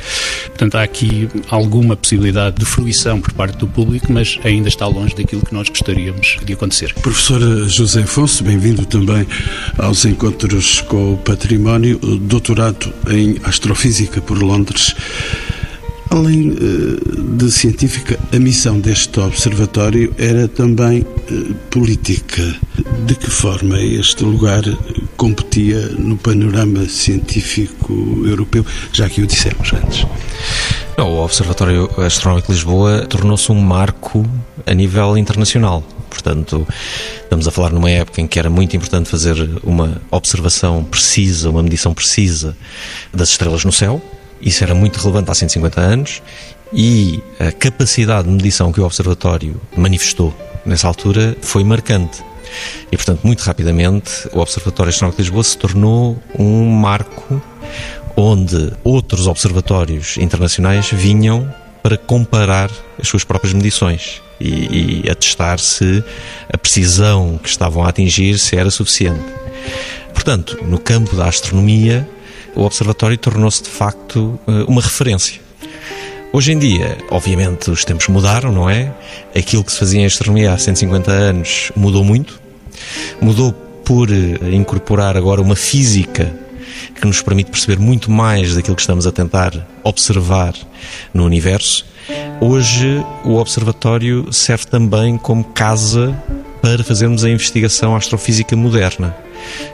Portanto, 0.48 0.75
há 0.75 0.84
aqui 0.84 1.27
alguma 1.50 1.96
possibilidade 1.96 2.58
de 2.58 2.65
fruição 2.75 3.22
por 3.22 3.32
parte 3.32 3.58
do 3.58 3.67
público, 3.67 4.12
mas 4.12 4.38
ainda 4.44 4.67
está 4.67 4.86
longe 4.86 5.15
daquilo 5.15 5.41
que 5.41 5.53
nós 5.53 5.70
gostaríamos 5.70 6.38
de 6.44 6.53
acontecer. 6.53 6.94
Professor 6.96 7.39
José 7.70 8.01
Afonso, 8.01 8.44
bem-vindo 8.44 8.86
também 8.86 9.25
aos 9.77 10.03
encontros 10.03 10.82
com 10.82 11.13
o 11.13 11.17
património, 11.17 11.98
doutorado 11.98 12.94
em 13.10 13.38
astrofísica 13.46 14.20
por 14.20 14.38
Londres. 14.38 14.94
Além 16.10 16.51
eh, 16.51 17.38
de 17.38 17.50
científica, 17.50 18.20
a 18.34 18.39
missão 18.39 18.79
deste 18.79 19.20
observatório 19.22 20.13
era 20.17 20.48
também 20.50 21.05
eh, 21.32 21.53
política. 21.72 22.55
De 23.05 23.15
que 23.15 23.29
forma 23.29 23.79
este 23.82 24.24
lugar 24.24 24.63
competia 25.15 25.79
no 25.98 26.17
panorama 26.17 26.88
científico 26.88 27.94
europeu, 28.25 28.65
já 28.91 29.08
que 29.08 29.22
o 29.22 29.27
dissemos 29.27 29.72
antes? 29.74 30.05
O 31.04 31.24
Observatório 31.24 31.90
Astronómico 31.98 32.48
de 32.48 32.54
Lisboa 32.54 33.06
tornou-se 33.06 33.52
um 33.52 33.60
marco 33.60 34.25
a 34.66 34.74
nível 34.74 35.18
internacional. 35.18 35.84
Portanto, 36.10 36.66
estamos 37.22 37.48
a 37.48 37.52
falar 37.52 37.72
numa 37.72 37.90
época 37.90 38.22
em 38.22 38.28
que 38.28 38.40
era 38.40 38.50
muito 38.50 38.75
importante 38.78 39.10
fazer 39.10 39.36
uma 39.64 40.02
observação 40.10 40.84
precisa, 40.86 41.50
uma 41.50 41.62
medição 41.62 41.94
precisa 41.94 42.56
das 43.14 43.30
estrelas 43.30 43.66
no 43.66 43.72
céu. 43.72 44.02
Isso 44.42 44.64
era 44.64 44.74
muito 44.74 44.98
relevante 44.98 45.30
há 45.30 45.36
150 45.36 45.82
anos 45.82 46.22
e 46.72 47.22
a 47.40 47.52
capacidade 47.52 48.28
de 48.28 48.34
medição 48.34 48.72
que 48.72 48.80
o 48.80 48.86
Observatório 48.86 49.60
manifestou 49.75 50.34
nessa 50.66 50.88
altura 50.88 51.36
foi 51.42 51.64
marcante. 51.64 52.24
E, 52.90 52.96
portanto, 52.96 53.22
muito 53.24 53.42
rapidamente, 53.42 54.30
o 54.32 54.40
Observatório 54.40 54.90
Astronómico 54.90 55.22
de 55.22 55.24
Lisboa 55.28 55.44
se 55.44 55.58
tornou 55.58 56.18
um 56.38 56.70
marco 56.70 57.42
onde 58.15 58.74
outros 58.84 59.27
observatórios 59.27 60.17
internacionais 60.17 60.89
vinham 60.91 61.53
para 61.84 61.98
comparar 61.98 62.72
as 63.00 63.07
suas 63.07 63.24
próprias 63.24 63.53
medições 63.53 64.22
e, 64.39 65.03
e 65.05 65.10
atestar 65.10 65.60
se 65.60 66.03
a 66.51 66.57
precisão 66.57 67.39
que 67.41 67.50
estavam 67.50 67.84
a 67.84 67.89
atingir 67.89 68.39
se 68.39 68.55
era 68.55 68.72
suficiente. 68.72 69.24
Portanto, 70.13 70.57
no 70.63 70.79
campo 70.79 71.15
da 71.15 71.27
astronomia, 71.27 72.07
o 72.55 72.63
observatório 72.63 73.17
tornou-se 73.17 73.62
de 73.63 73.69
facto 73.69 74.39
eh, 74.48 74.65
uma 74.67 74.81
referência. 74.81 75.41
Hoje 76.31 76.53
em 76.53 76.60
dia, 76.60 76.98
obviamente, 77.12 77.69
os 77.69 77.86
tempos 77.86 78.07
mudaram, 78.07 78.51
não 78.51 78.69
é? 78.69 78.91
Aquilo 79.36 79.63
que 79.63 79.72
se 79.72 79.79
fazia 79.79 80.01
em 80.01 80.05
astronomia 80.05 80.53
há 80.53 80.57
150 80.57 81.12
anos 81.12 81.72
mudou 81.75 82.03
muito. 82.03 82.41
Mudou 83.22 83.53
por 83.53 84.10
eh, 84.10 84.38
incorporar 84.51 85.15
agora 85.15 85.41
uma 85.41 85.55
física 85.55 86.34
que 86.94 87.05
nos 87.05 87.22
permite 87.22 87.51
perceber 87.51 87.79
muito 87.79 88.12
mais 88.12 88.55
daquilo 88.55 88.75
que 88.75 88.82
estamos 88.82 89.05
a 89.08 89.12
tentar 89.12 89.51
observar 89.84 90.53
no 91.13 91.25
universo. 91.25 91.86
Hoje, 92.39 93.03
o 93.24 93.36
observatório 93.36 94.32
serve 94.32 94.65
também 94.67 95.17
como 95.17 95.44
casa 95.44 96.15
para 96.62 96.84
fazermos 96.84 97.24
a 97.24 97.29
investigação 97.29 97.96
astrofísica 97.96 98.55
moderna 98.55 99.15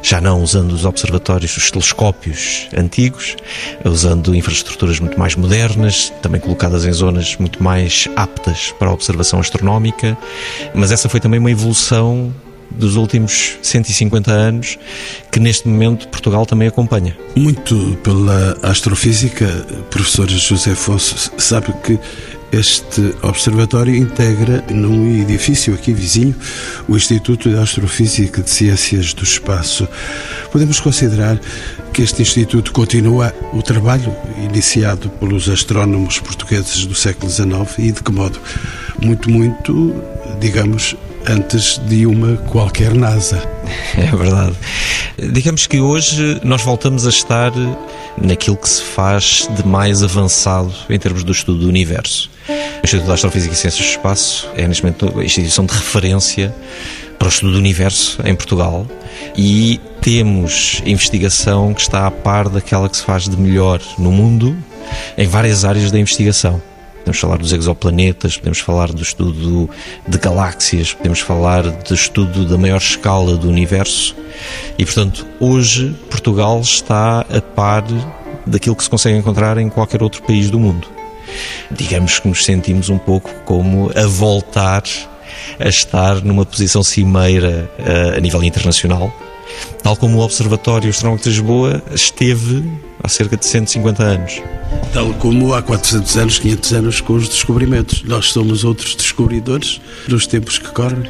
já 0.02 0.20
não 0.20 0.42
usando 0.42 0.72
os 0.72 0.86
observatórios, 0.86 1.56
os 1.56 1.72
telescópios 1.72 2.68
antigos, 2.76 3.36
usando 3.84 4.36
infraestruturas 4.36 5.00
muito 5.00 5.20
mais 5.20 5.36
modernas, 5.36 6.12
também 6.22 6.42
colocadas 6.42 6.86
em 6.86 6.92
zonas 6.92 7.36
muito 7.38 7.62
mais 7.64 8.08
aptas 8.16 8.74
para 8.78 8.90
a 8.90 8.94
observação 8.94 9.40
astronómica, 9.40 10.18
mas 10.74 10.92
essa 10.92 11.10
foi 11.10 11.20
também 11.20 11.40
uma 11.40 11.52
evolução 11.52 12.34
dos 12.76 12.96
últimos 12.96 13.58
150 13.62 14.32
anos 14.32 14.78
que 15.32 15.40
neste 15.40 15.68
momento 15.68 16.08
Portugal 16.08 16.46
também 16.46 16.68
acompanha. 16.68 17.18
Muito 17.36 17.98
pela 18.04 18.58
astrofísica, 18.64 19.48
professor 19.90 20.30
José 20.30 20.72
Afonso, 20.72 21.32
sabe 21.38 21.74
que 21.84 22.00
este 22.52 23.16
observatório 23.22 23.96
integra 23.96 24.64
num 24.70 25.22
edifício 25.22 25.74
aqui 25.74 25.94
vizinho 25.94 26.36
o 26.88 26.98
Instituto 26.98 27.50
de 27.50 27.58
Astrofísica 27.58 28.42
de 28.42 28.50
Ciências 28.50 29.14
do 29.14 29.24
Espaço. 29.24 29.88
Podemos 30.52 30.80
considerar 30.80 31.40
que 31.94 32.02
este 32.02 32.22
instituto 32.22 32.74
continua 32.74 33.34
o 33.54 33.62
trabalho 33.62 34.14
iniciado 34.38 35.10
pelos 35.12 35.48
astrónomos 35.48 36.20
portugueses 36.20 36.86
do 36.86 36.96
século 36.96 37.32
XIX 37.32 37.80
e 37.80 37.92
de 37.92 38.04
que 38.04 38.12
modo? 38.12 38.40
Muito, 39.02 39.30
muito, 39.30 39.96
digamos, 40.40 40.96
antes 41.28 41.80
de 41.88 42.06
uma 42.06 42.38
qualquer 42.38 42.94
NASA. 42.94 43.42
É 43.98 44.16
verdade. 44.16 44.56
Digamos 45.32 45.66
que 45.68 45.80
hoje 45.80 46.40
nós 46.44 46.62
voltamos 46.62 47.06
a 47.06 47.10
estar 47.10 47.52
naquilo 48.22 48.58
que 48.58 48.68
se 48.68 48.82
faz 48.82 49.48
de 49.50 49.66
mais 49.66 50.04
avançado 50.04 50.74
em 50.90 51.00
termos 51.00 51.24
do 51.24 51.32
estudo 51.32 51.60
do 51.60 51.68
universo. 51.68 52.30
O 52.50 52.86
Instituto 52.86 53.06
de 53.06 53.12
Astrofísica 53.12 53.54
e 53.54 53.58
Ciências 53.58 53.86
do 53.86 53.92
Espaço 53.92 54.50
é, 54.56 54.68
neste 54.68 54.84
momento, 54.84 55.20
a 55.20 55.24
instituição 55.24 55.66
de 55.66 55.74
referência 55.74 56.54
para 57.18 57.28
o 57.28 57.30
estudo 57.30 57.54
do 57.54 57.60
universo 57.60 58.20
em 58.26 58.36
Portugal 58.36 58.86
e 59.38 59.80
temos 60.02 60.82
investigação 60.86 61.74
que 61.74 61.82
está 61.82 62.08
a 62.08 62.12
par 62.12 62.50
daquela 62.50 62.90
que 62.90 62.98
se 62.98 63.04
faz 63.04 63.30
de 63.30 63.38
melhor 63.38 63.80
no 63.98 64.12
mundo 64.12 64.58
em 65.18 65.28
várias 65.28 65.64
áreas 65.64 65.92
da 65.92 66.00
investigação. 66.00 66.62
Podemos 67.02 67.20
falar 67.20 67.38
dos 67.38 67.52
exoplanetas, 67.52 68.38
podemos 68.38 68.60
falar 68.60 68.92
do 68.94 69.02
estudo 69.02 69.70
de 70.08 70.18
galáxias, 70.18 70.94
podemos 70.94 71.20
falar 71.20 71.64
do 71.64 71.94
estudo 71.94 72.46
da 72.46 72.58
maior 72.58 72.78
escala 72.78 73.36
do 73.36 73.50
universo. 73.50 74.16
E, 74.78 74.86
portanto, 74.86 75.26
hoje 75.40 75.96
Portugal 76.10 76.62
está 76.62 77.22
a 77.22 77.42
par 77.42 77.84
daquilo 78.46 78.76
que 78.76 78.84
se 78.84 78.90
consegue 78.90 79.18
encontrar 79.18 79.58
em 79.58 79.70
qualquer 79.70 80.02
outro 80.04 80.22
país 80.24 80.50
do 80.50 80.60
mundo. 80.60 80.88
Digamos 81.70 82.20
que 82.20 82.28
nos 82.28 82.46
sentimos 82.46 82.90
um 82.90 82.98
pouco 82.98 83.30
como 83.46 83.92
a 83.96 84.06
voltar 84.06 84.84
a 85.60 85.68
estar 85.68 86.24
numa 86.24 86.46
posição 86.46 86.84
cimeira 86.84 87.70
uh, 87.80 88.18
a 88.18 88.20
nível 88.20 88.44
internacional, 88.44 89.12
tal 89.82 89.96
como 89.96 90.20
o 90.20 90.22
Observatório 90.22 90.90
Astronómico 90.90 91.24
de 91.24 91.30
Lisboa 91.30 91.82
esteve 91.94 92.64
há 93.02 93.08
cerca 93.08 93.38
de 93.38 93.46
150 93.46 94.04
anos. 94.04 94.42
Tal 94.94 95.14
como 95.16 95.54
há 95.54 95.62
400 95.62 96.18
anos, 96.18 96.40
500 96.40 96.74
anos 96.74 97.02
com 97.02 97.14
os 97.14 97.30
descobrimentos. 97.30 98.04
Nós 98.04 98.32
somos 98.32 98.64
outros 98.64 98.96
descobridores 98.96 99.80
dos 100.08 100.28
tempos 100.28 100.58
que 100.58 100.70
correm. 100.72 101.10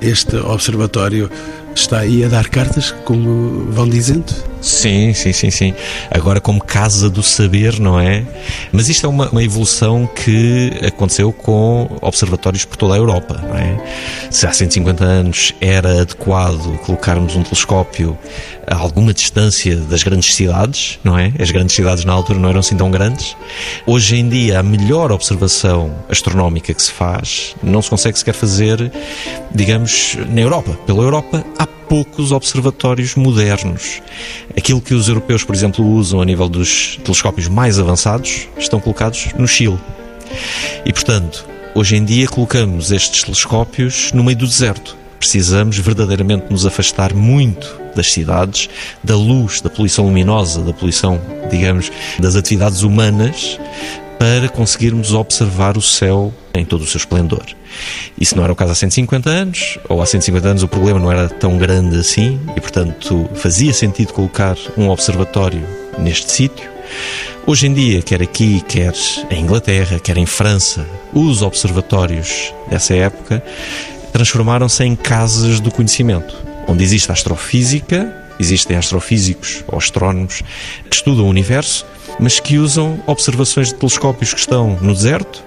Este 0.00 0.36
observatório 0.36 1.30
está 1.74 1.98
aí 1.98 2.24
a 2.24 2.28
dar 2.28 2.48
cartas, 2.48 2.92
como 3.04 3.66
vão 3.72 3.88
dizendo? 3.88 4.32
Sim, 4.60 5.12
sim, 5.14 5.32
sim, 5.32 5.50
sim. 5.50 5.74
Agora 6.10 6.40
como 6.40 6.62
casa 6.62 7.08
do 7.08 7.22
saber, 7.22 7.78
não 7.78 8.00
é? 8.00 8.24
Mas 8.72 8.88
isto 8.88 9.06
é 9.06 9.08
uma, 9.08 9.28
uma 9.28 9.42
evolução 9.42 10.06
que 10.06 10.72
aconteceu 10.86 11.32
com 11.32 11.88
observatórios 12.00 12.64
por 12.64 12.76
toda 12.76 12.94
a 12.94 12.96
Europa, 12.96 13.40
não 13.46 13.56
é? 13.56 13.76
Se 14.30 14.46
há 14.46 14.52
150 14.52 15.04
anos 15.04 15.54
era 15.60 16.02
adequado 16.02 16.78
colocarmos 16.78 17.36
um 17.36 17.42
telescópio 17.42 18.18
a 18.66 18.74
alguma 18.74 19.14
distância 19.14 19.76
das 19.76 20.02
grandes 20.02 20.34
cidades, 20.34 20.98
não 21.04 21.16
é? 21.16 21.32
As 21.38 21.50
grandes 21.50 21.76
cidades 21.76 22.04
na 22.04 22.12
altura 22.12 22.38
não 22.38 22.48
eram 22.48 22.60
assim 22.60 22.76
tão 22.76 22.90
grandes. 22.90 23.36
Hoje 23.86 24.16
em 24.16 24.28
dia, 24.28 24.58
a 24.58 24.62
melhor 24.62 25.12
observação 25.12 25.94
astronómica 26.08 26.74
que 26.74 26.82
se 26.82 26.90
faz 26.90 27.54
não 27.62 27.80
se 27.80 27.88
consegue 27.88 28.18
sequer 28.18 28.34
fazer, 28.34 28.90
digamos, 29.54 30.16
na 30.28 30.40
Europa. 30.40 30.76
Pela 30.86 31.02
Europa 31.02 31.44
há 31.58 31.66
poucos 31.88 32.32
observatórios 32.32 33.14
modernos. 33.14 34.02
Aquilo 34.56 34.80
que 34.80 34.94
os 34.94 35.08
europeus, 35.08 35.44
por 35.44 35.54
exemplo, 35.54 35.84
usam 35.84 36.20
a 36.20 36.24
nível 36.24 36.48
dos 36.48 36.98
telescópios 37.04 37.48
mais 37.48 37.78
avançados 37.78 38.48
estão 38.58 38.80
colocados 38.80 39.28
no 39.38 39.46
Chile. 39.46 39.78
E, 40.84 40.92
portanto, 40.92 41.46
hoje 41.74 41.96
em 41.96 42.04
dia 42.04 42.28
colocamos 42.28 42.90
estes 42.90 43.22
telescópios 43.22 44.12
no 44.12 44.24
meio 44.24 44.38
do 44.38 44.46
deserto. 44.46 44.96
Precisamos 45.18 45.78
verdadeiramente 45.78 46.46
nos 46.50 46.66
afastar 46.66 47.14
muito 47.14 47.80
das 47.94 48.12
cidades, 48.12 48.68
da 49.02 49.16
luz, 49.16 49.60
da 49.60 49.70
poluição 49.70 50.04
luminosa, 50.04 50.62
da 50.62 50.72
poluição, 50.72 51.20
digamos, 51.50 51.90
das 52.18 52.36
atividades 52.36 52.82
humanas, 52.82 53.58
para 54.18 54.48
conseguirmos 54.48 55.12
observar 55.12 55.76
o 55.76 55.82
céu 55.82 56.32
em 56.54 56.64
todo 56.64 56.82
o 56.82 56.86
seu 56.86 56.98
esplendor. 56.98 57.44
Isso 58.18 58.36
não 58.36 58.44
era 58.44 58.52
o 58.52 58.56
caso 58.56 58.72
há 58.72 58.74
150 58.74 59.28
anos, 59.28 59.78
ou 59.88 60.00
há 60.00 60.06
150 60.06 60.48
anos 60.48 60.62
o 60.62 60.68
problema 60.68 60.98
não 60.98 61.12
era 61.12 61.28
tão 61.28 61.58
grande 61.58 61.98
assim, 61.98 62.40
e 62.56 62.60
portanto 62.60 63.28
fazia 63.34 63.72
sentido 63.72 64.12
colocar 64.12 64.56
um 64.76 64.88
observatório 64.88 65.62
neste 65.98 66.30
sítio. 66.30 66.70
Hoje 67.46 67.66
em 67.66 67.74
dia, 67.74 68.02
quer 68.02 68.22
aqui, 68.22 68.60
quer 68.62 68.92
em 69.30 69.42
Inglaterra, 69.42 70.00
quer 70.00 70.16
em 70.16 70.26
França, 70.26 70.86
os 71.12 71.42
observatórios 71.42 72.52
dessa 72.68 72.94
época 72.94 73.42
transformaram-se 74.12 74.82
em 74.82 74.96
casas 74.96 75.60
do 75.60 75.70
conhecimento, 75.70 76.34
onde 76.66 76.82
existe 76.82 77.12
astrofísica, 77.12 78.25
existem 78.38 78.76
astrofísicos 78.76 79.64
ou 79.68 79.78
astrónomos 79.78 80.42
que 80.88 80.96
estudam 80.96 81.26
o 81.26 81.28
universo, 81.28 81.86
mas 82.20 82.40
que 82.40 82.58
usam 82.58 83.00
observações 83.06 83.68
de 83.68 83.74
telescópios 83.74 84.32
que 84.32 84.40
estão 84.40 84.78
no 84.80 84.94
deserto 84.94 85.44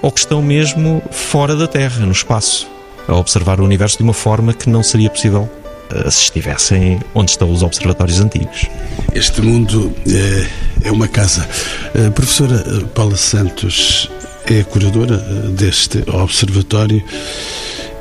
ou 0.00 0.10
que 0.10 0.20
estão 0.20 0.42
mesmo 0.42 1.02
fora 1.10 1.56
da 1.56 1.66
Terra, 1.66 2.04
no 2.04 2.12
espaço, 2.12 2.68
a 3.08 3.14
observar 3.14 3.60
o 3.60 3.64
universo 3.64 3.98
de 3.98 4.02
uma 4.02 4.12
forma 4.12 4.52
que 4.52 4.68
não 4.68 4.82
seria 4.82 5.10
possível 5.10 5.50
eh, 5.90 6.10
se 6.10 6.22
estivessem 6.22 7.00
onde 7.14 7.32
estão 7.32 7.50
os 7.50 7.62
observatórios 7.62 8.20
antigos. 8.20 8.66
Este 9.14 9.42
mundo 9.42 9.92
é, 10.08 10.88
é 10.88 10.92
uma 10.92 11.08
casa. 11.08 11.48
A 11.94 12.10
professora 12.10 12.62
Paula 12.94 13.16
Santos 13.16 14.10
é 14.46 14.60
a 14.60 14.64
curadora 14.64 15.16
deste 15.50 15.98
observatório. 16.10 17.02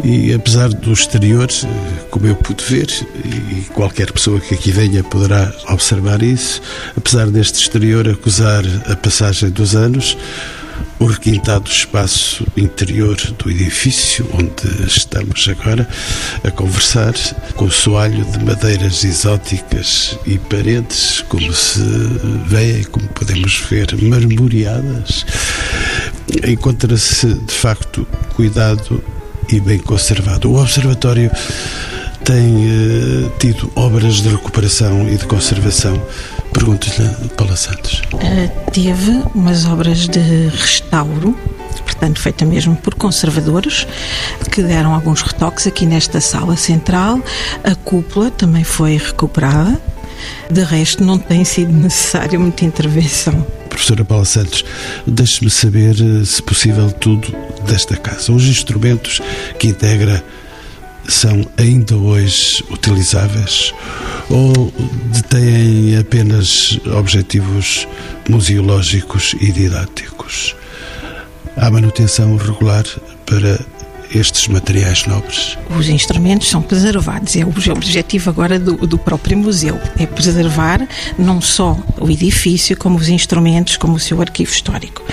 E 0.03 0.33
apesar 0.33 0.69
do 0.69 0.91
exterior, 0.91 1.48
como 2.10 2.25
eu 2.25 2.36
pude 2.36 2.63
ver, 2.63 2.89
e 3.24 3.62
qualquer 3.74 4.12
pessoa 4.12 4.39
que 4.39 4.55
aqui 4.55 4.71
venha 4.71 5.03
poderá 5.03 5.53
observar 5.69 6.24
isso, 6.24 6.62
apesar 6.98 7.27
deste 7.29 7.62
exterior 7.62 8.07
acusar 8.07 8.63
a 8.88 8.95
passagem 8.95 9.51
dos 9.51 9.75
anos, 9.75 10.17
o 11.01 11.05
requintado 11.05 11.69
espaço 11.69 12.45
interior 12.55 13.15
do 13.39 13.50
edifício 13.50 14.27
onde 14.33 14.86
estamos 14.86 15.48
agora 15.48 15.88
a 16.43 16.51
conversar, 16.51 17.13
com 17.55 17.65
o 17.65 17.71
soalho 17.71 18.24
de 18.25 18.43
madeiras 18.45 19.03
exóticas 19.03 20.17
e 20.27 20.38
paredes, 20.38 21.24
como 21.27 21.51
se 21.53 21.81
veem, 22.45 22.83
como 22.83 23.07
podemos 23.10 23.57
ver, 23.69 23.88
marmoreadas, 24.00 25.25
encontra-se 26.48 27.34
de 27.34 27.54
facto 27.54 28.08
cuidado 28.36 29.04
e 29.50 29.60
bem 29.60 29.80
conservado. 29.80 30.51
O 30.51 30.62
Observatório 30.62 31.32
tem 32.24 32.56
uh, 32.56 33.32
tido 33.40 33.72
obras 33.75 34.22
de 34.22 34.30
recuperação 34.30 35.10
e 35.10 35.18
de 35.18 35.25
conservação 35.25 36.00
Pergunto-lhe, 36.54 37.30
Paula 37.30 37.56
Santos. 37.56 38.01
Uh, 38.13 38.72
teve 38.72 39.24
umas 39.34 39.66
obras 39.66 40.08
de 40.08 40.20
restauro, 40.50 41.36
portanto, 41.86 42.20
feita 42.20 42.46
mesmo 42.46 42.75
por 42.75 42.94
conservadores, 42.96 43.88
que 44.51 44.62
deram 44.62 44.94
alguns 44.94 45.22
retoques 45.22 45.66
aqui 45.66 45.86
nesta 45.86 46.20
sala 46.20 46.58
central. 46.58 47.20
A 47.63 47.74
cúpula 47.74 48.30
também 48.30 48.63
foi 48.63 48.98
recuperada. 48.98 49.80
De 50.50 50.63
resto, 50.63 51.04
não 51.04 51.18
tem 51.18 51.44
sido 51.46 51.72
necessária 51.72 52.38
muita 52.38 52.66
intervenção. 52.66 53.46
Professora 53.81 54.05
Paula 54.05 54.25
Santos, 54.25 54.63
deixe-me 55.07 55.50
saber, 55.50 55.95
eh, 55.95 56.23
se 56.23 56.39
possível, 56.43 56.91
tudo 56.91 57.35
desta 57.65 57.97
casa. 57.97 58.31
Os 58.31 58.43
instrumentos 58.43 59.19
que 59.57 59.69
integra 59.69 60.23
são 61.07 61.43
ainda 61.57 61.95
hoje 61.95 62.63
utilizáveis 62.69 63.73
ou 64.29 64.71
detêm 65.07 65.98
apenas 65.98 66.79
objetivos 66.96 67.87
museológicos 68.29 69.33
e 69.41 69.51
didáticos? 69.51 70.55
Há 71.57 71.72
manutenção 71.72 72.37
regular 72.37 72.85
para 73.25 73.59
estes 74.13 74.47
materiais 74.47 75.05
nobres? 75.05 75.57
Os 75.77 75.87
instrumentos 75.89 76.50
são 76.50 76.61
preservados. 76.61 77.35
É 77.35 77.43
o 77.43 77.50
objetivo 77.71 78.29
agora 78.29 78.59
do, 78.59 78.75
do 78.87 78.97
próprio 78.97 79.37
museu. 79.37 79.79
É 79.97 80.05
preservar 80.05 80.87
não 81.17 81.41
só 81.41 81.77
o 82.00 82.09
edifício, 82.09 82.77
como 82.77 82.97
os 82.97 83.09
instrumentos, 83.09 83.77
como 83.77 83.95
o 83.95 84.00
seu 84.00 84.21
arquivo 84.21 84.51
histórico. 84.51 85.03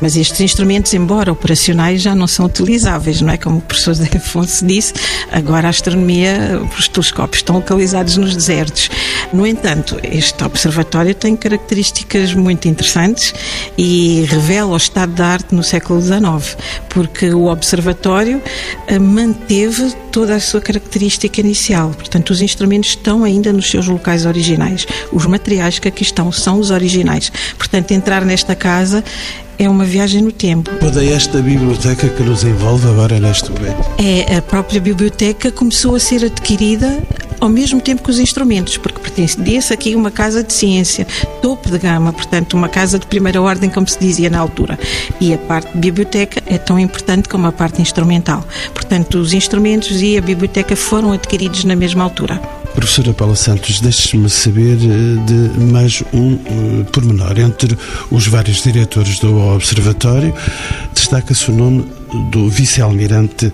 Mas 0.00 0.16
estes 0.16 0.40
instrumentos, 0.40 0.92
embora 0.94 1.32
operacionais, 1.32 2.02
já 2.02 2.14
não 2.14 2.26
são 2.26 2.46
utilizáveis, 2.46 3.20
não 3.20 3.32
é? 3.32 3.36
Como 3.36 3.58
o 3.58 3.62
professor 3.62 3.96
Afonso 4.16 4.66
disse, 4.66 4.94
agora 5.30 5.68
a 5.68 5.70
astronomia, 5.70 6.60
os 6.78 6.88
telescópios 6.88 7.40
estão 7.40 7.56
localizados 7.56 8.16
nos 8.16 8.34
desertos. 8.34 8.90
No 9.32 9.46
entanto, 9.46 9.98
este 10.02 10.42
observatório 10.44 11.14
tem 11.14 11.36
características 11.36 12.32
muito 12.34 12.68
interessantes 12.68 13.34
e 13.76 14.24
revela 14.28 14.72
o 14.72 14.76
estado 14.76 15.12
da 15.12 15.26
arte 15.26 15.54
no 15.54 15.62
século 15.62 16.00
XIX, 16.00 16.56
porque 16.88 17.30
o 17.30 17.46
observatório 17.46 18.40
eh, 18.86 18.98
manteve 18.98 19.92
toda 20.12 20.34
a 20.34 20.40
sua 20.40 20.60
característica 20.60 21.40
inicial. 21.40 21.90
Portanto, 21.90 22.30
os 22.30 22.40
instrumentos 22.40 22.90
estão 22.90 23.24
ainda 23.24 23.52
nos 23.52 23.70
seus 23.70 23.86
locais 23.86 24.24
originais. 24.24 24.86
Os 25.12 25.26
materiais 25.26 25.78
que 25.78 25.88
aqui 25.88 26.02
estão 26.02 26.30
são 26.32 26.58
os 26.58 26.70
originais. 26.70 27.30
Portanto, 27.58 27.90
entrar 27.92 28.24
nesta 28.24 28.54
casa 28.54 29.04
é 29.58 29.68
uma 29.68 29.84
viagem 29.84 30.22
no 30.22 30.32
tempo. 30.32 30.70
Toda 30.80 31.04
esta 31.04 31.40
biblioteca 31.40 32.08
que 32.08 32.22
nos 32.22 32.44
envolve 32.44 32.88
agora 32.88 33.18
neste 33.18 33.50
momento? 33.50 33.76
É, 33.98 34.36
a 34.36 34.42
própria 34.42 34.80
biblioteca 34.80 35.50
começou 35.50 35.94
a 35.94 36.00
ser 36.00 36.24
adquirida 36.24 37.02
ao 37.40 37.48
mesmo 37.48 37.80
tempo 37.80 38.02
que 38.02 38.10
os 38.10 38.18
instrumentos, 38.18 38.76
porque 38.76 38.98
pertencia-se 38.98 39.72
aqui 39.72 39.94
uma 39.94 40.10
casa 40.10 40.42
de 40.42 40.52
ciência, 40.52 41.06
topo 41.42 41.70
de 41.70 41.78
gama, 41.78 42.12
portanto, 42.12 42.54
uma 42.54 42.68
casa 42.68 42.98
de 42.98 43.06
primeira 43.06 43.40
ordem, 43.40 43.68
como 43.70 43.88
se 43.88 43.98
dizia 43.98 44.30
na 44.30 44.38
altura. 44.38 44.78
E 45.20 45.34
a 45.34 45.38
parte 45.38 45.72
de 45.72 45.78
biblioteca 45.78 46.42
é 46.46 46.58
tão 46.58 46.78
importante 46.78 47.28
como 47.28 47.46
a 47.46 47.52
parte 47.52 47.80
instrumental. 47.80 48.44
Portanto, 48.72 49.18
os 49.18 49.32
instrumentos 49.32 50.00
e 50.02 50.16
a 50.16 50.20
biblioteca 50.20 50.74
foram 50.74 51.12
adquiridos 51.12 51.64
na 51.64 51.76
mesma 51.76 52.04
altura. 52.04 52.40
Professora 52.76 53.14
Paula 53.14 53.34
Santos, 53.34 53.80
deixe-me 53.80 54.28
saber 54.28 54.76
eh, 54.76 55.24
de 55.24 55.60
mais 55.72 56.04
um 56.12 56.34
uh, 56.34 56.84
pormenor. 56.92 57.38
Entre 57.38 57.76
os 58.10 58.26
vários 58.26 58.62
diretores 58.62 59.18
do 59.18 59.34
Observatório, 59.38 60.34
destaca-se 60.94 61.50
o 61.50 61.54
nome 61.54 61.90
do 62.30 62.50
vice-almirante 62.50 63.50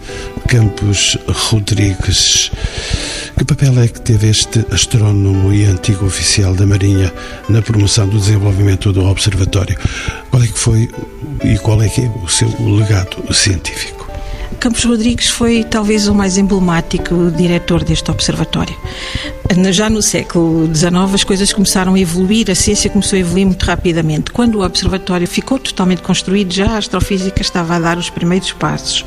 Campos 0.49 1.17
Rodrigues. 1.29 2.51
Que 3.39 3.45
papel 3.45 3.81
é 3.81 3.87
que 3.87 4.01
teve 4.01 4.29
este 4.29 4.67
astrónomo 4.73 5.53
e 5.53 5.67
antigo 5.67 6.05
oficial 6.05 6.53
da 6.55 6.67
Marinha 6.67 7.13
na 7.49 7.63
promoção 7.63 8.09
do 8.09 8.19
desenvolvimento 8.19 8.93
do 8.93 9.05
Observatório? 9.05 9.79
Qual 10.31 10.43
é 10.43 10.47
que 10.49 10.59
foi 10.59 10.91
e 11.45 11.57
qual 11.59 11.81
é 11.81 11.89
que 11.89 12.01
é 12.01 12.11
o 12.25 12.29
seu 12.29 12.49
legado 12.77 13.33
científico? 13.33 14.02
Campos 14.62 14.85
Rodrigues 14.85 15.27
foi 15.27 15.64
talvez 15.64 16.07
o 16.07 16.14
mais 16.14 16.38
emblemático 16.38 17.33
diretor 17.37 17.83
deste 17.83 18.09
observatório. 18.12 18.77
Já 19.72 19.90
no 19.90 20.01
século 20.01 20.72
XIX 20.72 20.94
as 21.14 21.25
coisas 21.25 21.53
começaram 21.53 21.94
a 21.94 22.01
evoluir, 22.01 22.48
a 22.48 22.55
ciência 22.55 22.88
começou 22.88 23.16
a 23.16 23.20
evoluir 23.20 23.44
muito 23.44 23.64
rapidamente. 23.64 24.31
Quando 24.31 24.61
o 24.61 24.64
observatório 24.64 25.27
ficou 25.27 25.59
totalmente 25.59 26.01
construído, 26.01 26.53
já 26.55 26.70
a 26.70 26.79
astrofísica 26.79 27.42
estava 27.42 27.75
a 27.75 27.81
dar 27.81 27.98
os 27.98 28.09
primeiros 28.09 28.53
passos 28.53 29.05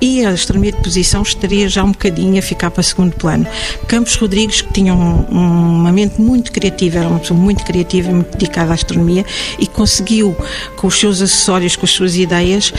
e 0.00 0.24
a 0.24 0.30
astronomia 0.30 0.72
de 0.72 0.82
posição 0.82 1.22
estaria 1.22 1.68
já 1.68 1.84
um 1.84 1.92
bocadinho 1.92 2.38
a 2.38 2.42
ficar 2.42 2.70
para 2.70 2.82
segundo 2.82 3.14
plano. 3.14 3.46
Campos 3.86 4.16
Rodrigues, 4.16 4.60
que 4.60 4.72
tinha 4.72 4.94
um, 4.94 5.20
uma 5.30 5.92
mente 5.92 6.20
muito 6.20 6.50
criativa, 6.50 6.98
era 6.98 7.08
uma 7.08 7.18
pessoa 7.18 7.38
muito 7.38 7.64
criativa 7.64 8.10
e 8.10 8.14
muito 8.14 8.32
dedicada 8.32 8.72
à 8.72 8.74
astronomia 8.74 9.24
e 9.58 9.66
conseguiu, 9.66 10.36
com 10.76 10.86
os 10.86 10.98
seus 10.98 11.22
acessórios, 11.22 11.76
com 11.76 11.86
as 11.86 11.92
suas 11.92 12.16
ideias, 12.16 12.72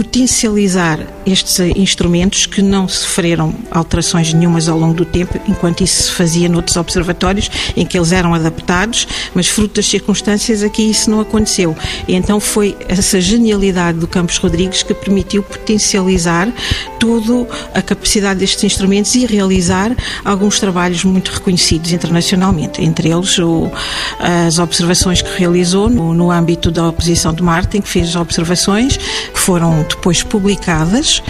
potencializar 0.00 0.98
estes 1.26 1.60
instrumentos 1.76 2.46
que 2.46 2.62
não 2.62 2.88
sofreram 2.88 3.54
alterações 3.70 4.32
nenhumas 4.32 4.66
ao 4.66 4.78
longo 4.78 4.94
do 4.94 5.04
tempo, 5.04 5.38
enquanto 5.46 5.84
isso 5.84 6.04
se 6.04 6.10
fazia 6.12 6.48
noutros 6.48 6.78
observatórios 6.78 7.50
em 7.76 7.84
que 7.84 7.98
eles 7.98 8.10
eram 8.10 8.32
adaptados, 8.32 9.06
mas 9.34 9.46
fruto 9.46 9.74
das 9.74 9.86
circunstâncias 9.86 10.62
aqui 10.62 10.90
isso 10.90 11.10
não 11.10 11.20
aconteceu. 11.20 11.76
E 12.08 12.14
então 12.14 12.40
foi 12.40 12.74
essa 12.88 13.20
genialidade 13.20 13.98
do 13.98 14.08
Campos 14.08 14.38
Rodrigues 14.38 14.82
que 14.82 14.94
permitiu 14.94 15.42
potencializar 15.42 16.50
toda 16.98 17.46
a 17.74 17.82
capacidade 17.82 18.40
destes 18.40 18.64
instrumentos 18.64 19.14
e 19.14 19.26
realizar 19.26 19.94
alguns 20.24 20.58
trabalhos 20.58 21.04
muito 21.04 21.30
reconhecidos 21.30 21.92
internacionalmente, 21.92 22.82
entre 22.82 23.10
eles 23.10 23.38
o, 23.38 23.70
as 24.18 24.58
observações 24.58 25.20
que 25.20 25.38
realizou 25.38 25.90
no, 25.90 26.14
no 26.14 26.30
âmbito 26.30 26.70
da 26.70 26.88
oposição 26.88 27.34
de 27.34 27.42
Marte, 27.42 27.76
em 27.76 27.82
que 27.82 27.88
fez 27.88 28.16
observações 28.16 28.96
que 28.96 29.38
foram 29.38 29.84
depois 29.90 30.22
publicadas 30.22 31.22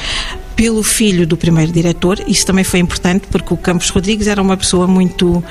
pelo 0.61 0.83
filho 0.83 1.27
do 1.27 1.39
primeiro 1.39 1.73
diretor. 1.73 2.23
Isso 2.27 2.45
também 2.45 2.65
foi 2.65 2.81
importante 2.81 3.27
porque 3.31 3.55
o 3.55 3.57
Campos 3.57 3.89
Rodrigues 3.89 4.27
era 4.27 4.43
uma 4.43 4.59
pessoa 4.59 4.87
muito 4.87 5.43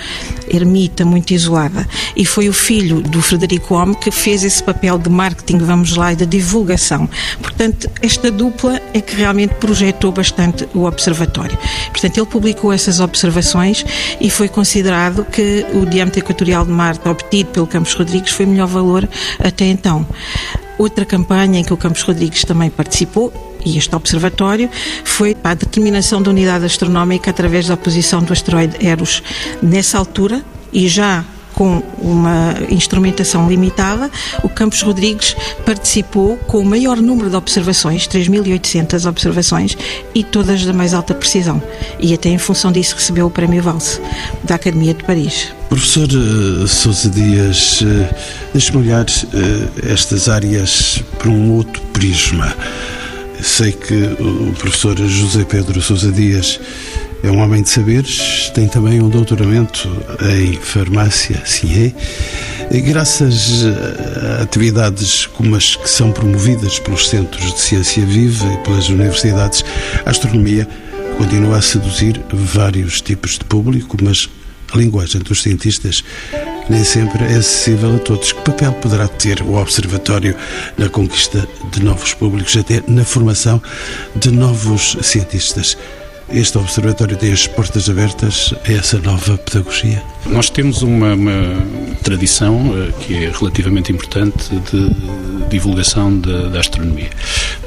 ermita, 0.47 1.03
muito 1.03 1.31
isolada. 1.31 1.87
E 2.15 2.23
foi 2.23 2.47
o 2.47 2.53
filho 2.53 3.01
do 3.01 3.19
Frederico 3.19 3.73
Homme 3.73 3.95
que 3.95 4.11
fez 4.11 4.43
esse 4.43 4.63
papel 4.63 4.99
de 4.99 5.09
marketing, 5.09 5.57
vamos 5.57 5.95
lá, 5.95 6.13
e 6.13 6.15
de 6.15 6.27
divulgação. 6.27 7.09
Portanto, 7.41 7.89
esta 8.03 8.29
dupla 8.29 8.79
é 8.93 9.01
que 9.01 9.15
realmente 9.15 9.55
projetou 9.55 10.11
bastante 10.11 10.69
o 10.75 10.83
observatório. 10.83 11.57
Portanto, 11.91 12.15
ele 12.15 12.27
publicou 12.27 12.71
essas 12.71 12.99
observações 12.99 13.83
e 14.21 14.29
foi 14.29 14.47
considerado 14.47 15.25
que 15.25 15.65
o 15.73 15.87
diâmetro 15.87 16.19
equatorial 16.19 16.63
de 16.63 16.71
Marte 16.71 17.09
obtido 17.09 17.49
pelo 17.49 17.65
Campos 17.65 17.95
Rodrigues 17.95 18.31
foi 18.31 18.45
o 18.45 18.49
melhor 18.49 18.67
valor 18.67 19.09
até 19.39 19.65
então. 19.65 20.05
Outra 20.79 21.03
campanha 21.03 21.59
em 21.59 21.63
que 21.63 21.73
o 21.73 21.77
Campos 21.77 22.01
Rodrigues 22.03 22.45
também 22.45 22.69
participou 22.69 23.33
e 23.65 23.77
este 23.77 23.93
observatório 23.93 24.69
foi 25.03 25.35
para 25.35 25.51
a 25.51 25.55
determinação 25.55 26.21
da 26.21 26.31
unidade 26.31 26.63
astronómica 26.63 27.29
através 27.29 27.67
da 27.67 27.75
posição 27.75 28.23
do 28.23 28.31
asteroide 28.31 28.77
Eros. 28.79 29.21
Nessa 29.61 29.97
altura, 29.97 30.41
e 30.71 30.87
já 30.87 31.25
com 31.59 31.83
uma 32.01 32.55
instrumentação 32.69 33.49
limitada, 33.49 34.09
o 34.41 34.47
Campos 34.47 34.81
Rodrigues 34.81 35.35
participou 35.65 36.37
com 36.37 36.59
o 36.59 36.65
maior 36.65 37.01
número 37.01 37.29
de 37.29 37.35
observações, 37.35 38.07
3.800 38.07 39.05
observações, 39.05 39.77
e 40.15 40.23
todas 40.23 40.63
da 40.63 40.71
mais 40.71 40.93
alta 40.93 41.13
precisão. 41.13 41.61
E 41.99 42.13
até 42.13 42.29
em 42.29 42.37
função 42.37 42.71
disso 42.71 42.95
recebeu 42.95 43.27
o 43.27 43.29
Prémio 43.29 43.61
Valse 43.61 43.99
da 44.41 44.55
Academia 44.55 44.93
de 44.93 45.03
Paris. 45.03 45.53
Professor 45.67 46.07
uh, 46.07 46.65
Sousa 46.65 47.09
Dias, 47.09 47.81
uh, 47.81 48.15
deixe-me 48.53 48.77
olhar 48.77 49.03
uh, 49.03 49.91
estas 49.91 50.29
áreas 50.29 51.03
por 51.17 51.27
um 51.27 51.51
outro 51.51 51.81
prisma. 51.91 52.55
Sei 53.41 53.73
que 53.73 53.95
o 54.21 54.53
professor 54.53 54.97
José 54.97 55.43
Pedro 55.43 55.81
Sousa 55.81 56.09
Dias 56.09 56.57
é 57.23 57.29
um 57.29 57.39
homem 57.39 57.61
de 57.61 57.69
saberes, 57.69 58.51
tem 58.53 58.67
também 58.67 59.01
um 59.01 59.09
doutoramento 59.09 59.89
em 60.37 60.53
farmácia, 60.53 61.41
sim 61.45 61.87
é. 61.87 62.75
E 62.75 62.81
graças 62.81 63.65
a 63.65 64.43
atividades 64.43 65.25
como 65.25 65.55
as 65.55 65.75
que 65.75 65.89
são 65.89 66.11
promovidas 66.11 66.79
pelos 66.79 67.09
centros 67.09 67.53
de 67.53 67.59
ciência 67.59 68.05
viva 68.05 68.45
e 68.53 68.57
pelas 68.63 68.89
universidades, 68.89 69.63
a 70.05 70.09
astronomia 70.09 70.67
continua 71.17 71.57
a 71.57 71.61
seduzir 71.61 72.21
vários 72.31 73.01
tipos 73.01 73.37
de 73.37 73.43
público, 73.43 73.97
mas 74.01 74.29
a 74.71 74.77
linguagem 74.77 75.21
dos 75.21 75.41
cientistas 75.41 76.03
nem 76.69 76.83
sempre 76.83 77.23
é 77.25 77.35
acessível 77.35 77.95
a 77.95 77.99
todos. 77.99 78.31
Que 78.31 78.41
papel 78.41 78.71
poderá 78.73 79.07
ter 79.07 79.41
o 79.41 79.55
Observatório 79.55 80.35
na 80.77 80.87
conquista 80.87 81.47
de 81.71 81.83
novos 81.83 82.13
públicos, 82.13 82.55
até 82.55 82.83
na 82.87 83.03
formação 83.03 83.61
de 84.15 84.31
novos 84.31 84.95
cientistas? 85.01 85.75
Este 86.31 86.59
Observatório 86.59 87.17
tem 87.17 87.31
as 87.31 87.47
portas 87.47 87.89
abertas 87.89 88.53
a 88.67 88.71
essa 88.71 88.99
nova 88.99 89.35
pedagogia? 89.37 90.03
Nós 90.27 90.49
temos 90.49 90.83
uma, 90.83 91.15
uma 91.15 91.65
tradição 92.03 92.69
uh, 92.69 92.93
que 92.99 93.25
é 93.25 93.31
relativamente 93.31 93.91
importante 93.91 94.55
de 94.71 94.89
divulgação 95.49 96.17
da 96.19 96.59
astronomia, 96.59 97.09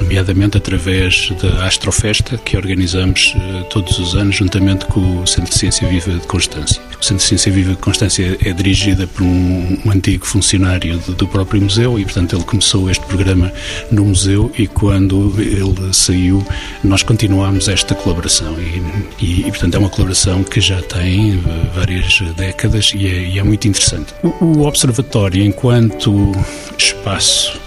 nomeadamente 0.01 0.57
através 0.57 1.31
da 1.41 1.65
Astrofesta, 1.65 2.37
que 2.37 2.57
organizamos 2.57 3.35
uh, 3.35 3.63
todos 3.65 3.99
os 3.99 4.15
anos, 4.15 4.35
juntamente 4.35 4.85
com 4.85 5.21
o 5.21 5.27
Centro 5.27 5.51
de 5.51 5.57
Ciência 5.57 5.87
Viva 5.87 6.11
de 6.11 6.25
Constância. 6.25 6.81
O 6.99 7.03
Centro 7.03 7.17
de 7.17 7.23
Ciência 7.23 7.51
Viva 7.51 7.71
de 7.71 7.77
Constância 7.77 8.37
é 8.43 8.53
dirigida 8.53 9.05
por 9.05 9.23
um, 9.23 9.77
um 9.85 9.91
antigo 9.91 10.25
funcionário 10.25 10.97
do, 10.99 11.13
do 11.13 11.27
próprio 11.27 11.61
museu 11.61 11.99
e, 11.99 12.03
portanto, 12.03 12.35
ele 12.35 12.43
começou 12.45 12.89
este 12.89 13.05
programa 13.05 13.51
no 13.91 14.05
museu 14.05 14.51
e 14.57 14.67
quando 14.67 15.33
ele 15.37 15.93
saiu, 15.93 16.45
nós 16.83 17.03
continuamos 17.03 17.67
esta 17.67 17.93
colaboração 17.93 18.55
e, 18.59 19.25
e, 19.25 19.39
e 19.41 19.43
portanto, 19.43 19.75
é 19.75 19.79
uma 19.79 19.89
colaboração 19.89 20.43
que 20.43 20.61
já 20.61 20.81
tem 20.81 21.35
uh, 21.35 21.43
várias 21.75 22.21
décadas 22.37 22.91
e 22.95 23.07
é, 23.07 23.23
e 23.29 23.39
é 23.39 23.43
muito 23.43 23.67
interessante. 23.67 24.13
O, 24.23 24.45
o 24.45 24.67
observatório, 24.67 25.43
enquanto 25.43 26.31
espaço 26.77 27.62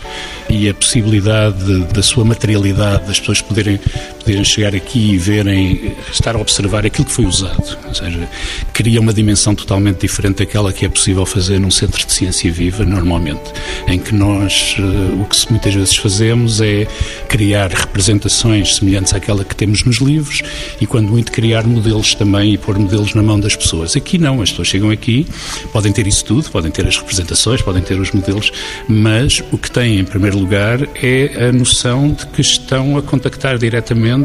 e 0.57 0.69
a 0.69 0.75
possibilidade 0.75 1.85
da 1.93 2.03
sua 2.03 2.25
materialidade, 2.25 3.07
das 3.07 3.19
pessoas 3.19 3.43
poderem, 3.43 3.79
poderem 4.27 4.45
chegar 4.45 4.75
aqui 4.75 5.13
e 5.13 5.19
verem, 5.19 5.93
estar 6.13 6.35
a 6.35 6.39
observar 6.41 6.85
aquilo 6.85 7.05
que 7.05 7.13
foi 7.13 7.27
usado. 7.27 7.79
Ou 7.87 7.95
seja, 7.95 8.29
cria 8.73 9.01
uma 9.01 9.13
dimensão 9.13 9.55
totalmente 9.55 10.01
diferente 10.01 10.39
daquela 10.39 10.73
que 10.73 10.85
é 10.85 10.89
possível 10.89 11.25
fazer 11.25 11.61
num 11.61 11.71
centro 11.71 12.05
de 12.05 12.13
ciência 12.13 12.51
viva, 12.51 12.85
normalmente, 12.85 13.53
em 13.87 14.01
que 14.01 14.13
nós, 14.13 14.75
eh, 14.81 15.23
o 15.23 15.25
que 15.27 15.37
muitas 15.49 15.73
vezes 15.73 15.97
fazemos 15.97 16.61
é 16.61 16.89
criar 17.29 17.71
representações 17.71 18.75
semelhantes 18.75 19.15
àquela 19.15 19.45
que 19.45 19.55
temos 19.55 19.85
nos 19.85 19.99
livros 19.99 20.43
e, 20.81 20.87
quando 20.87 21.09
muito, 21.09 21.31
criar 21.31 21.65
modelos 21.65 22.13
também 22.17 22.55
e 22.55 22.59
pôr 22.59 22.77
modelos 22.77 23.15
na 23.15 23.23
mão 23.23 23.39
das 23.39 23.55
pessoas. 23.55 23.95
Aqui 23.95 24.19
não, 24.19 24.43
as 24.43 24.51
pessoas 24.51 24.67
chegam 24.67 24.91
aqui, 24.91 25.25
podem 25.73 25.93
ter 25.93 26.05
isso 26.05 26.25
tudo, 26.25 26.51
podem 26.51 26.73
ter 26.73 26.85
as 26.85 26.97
representações, 26.97 27.63
podem 27.63 27.83
ter 27.83 28.01
os 28.01 28.11
modelos, 28.11 28.51
mas 28.89 29.41
o 29.53 29.59
que 29.59 29.71
têm, 29.71 30.01
em 30.01 30.05
primeiro 30.05 30.37
lugar, 30.37 30.81
é 31.01 31.47
a 31.49 31.53
noção 31.53 32.11
de 32.11 32.27
que 32.27 32.41
estão 32.41 32.99
a 32.99 33.03
contactar 33.03 33.57
diretamente 33.57 34.16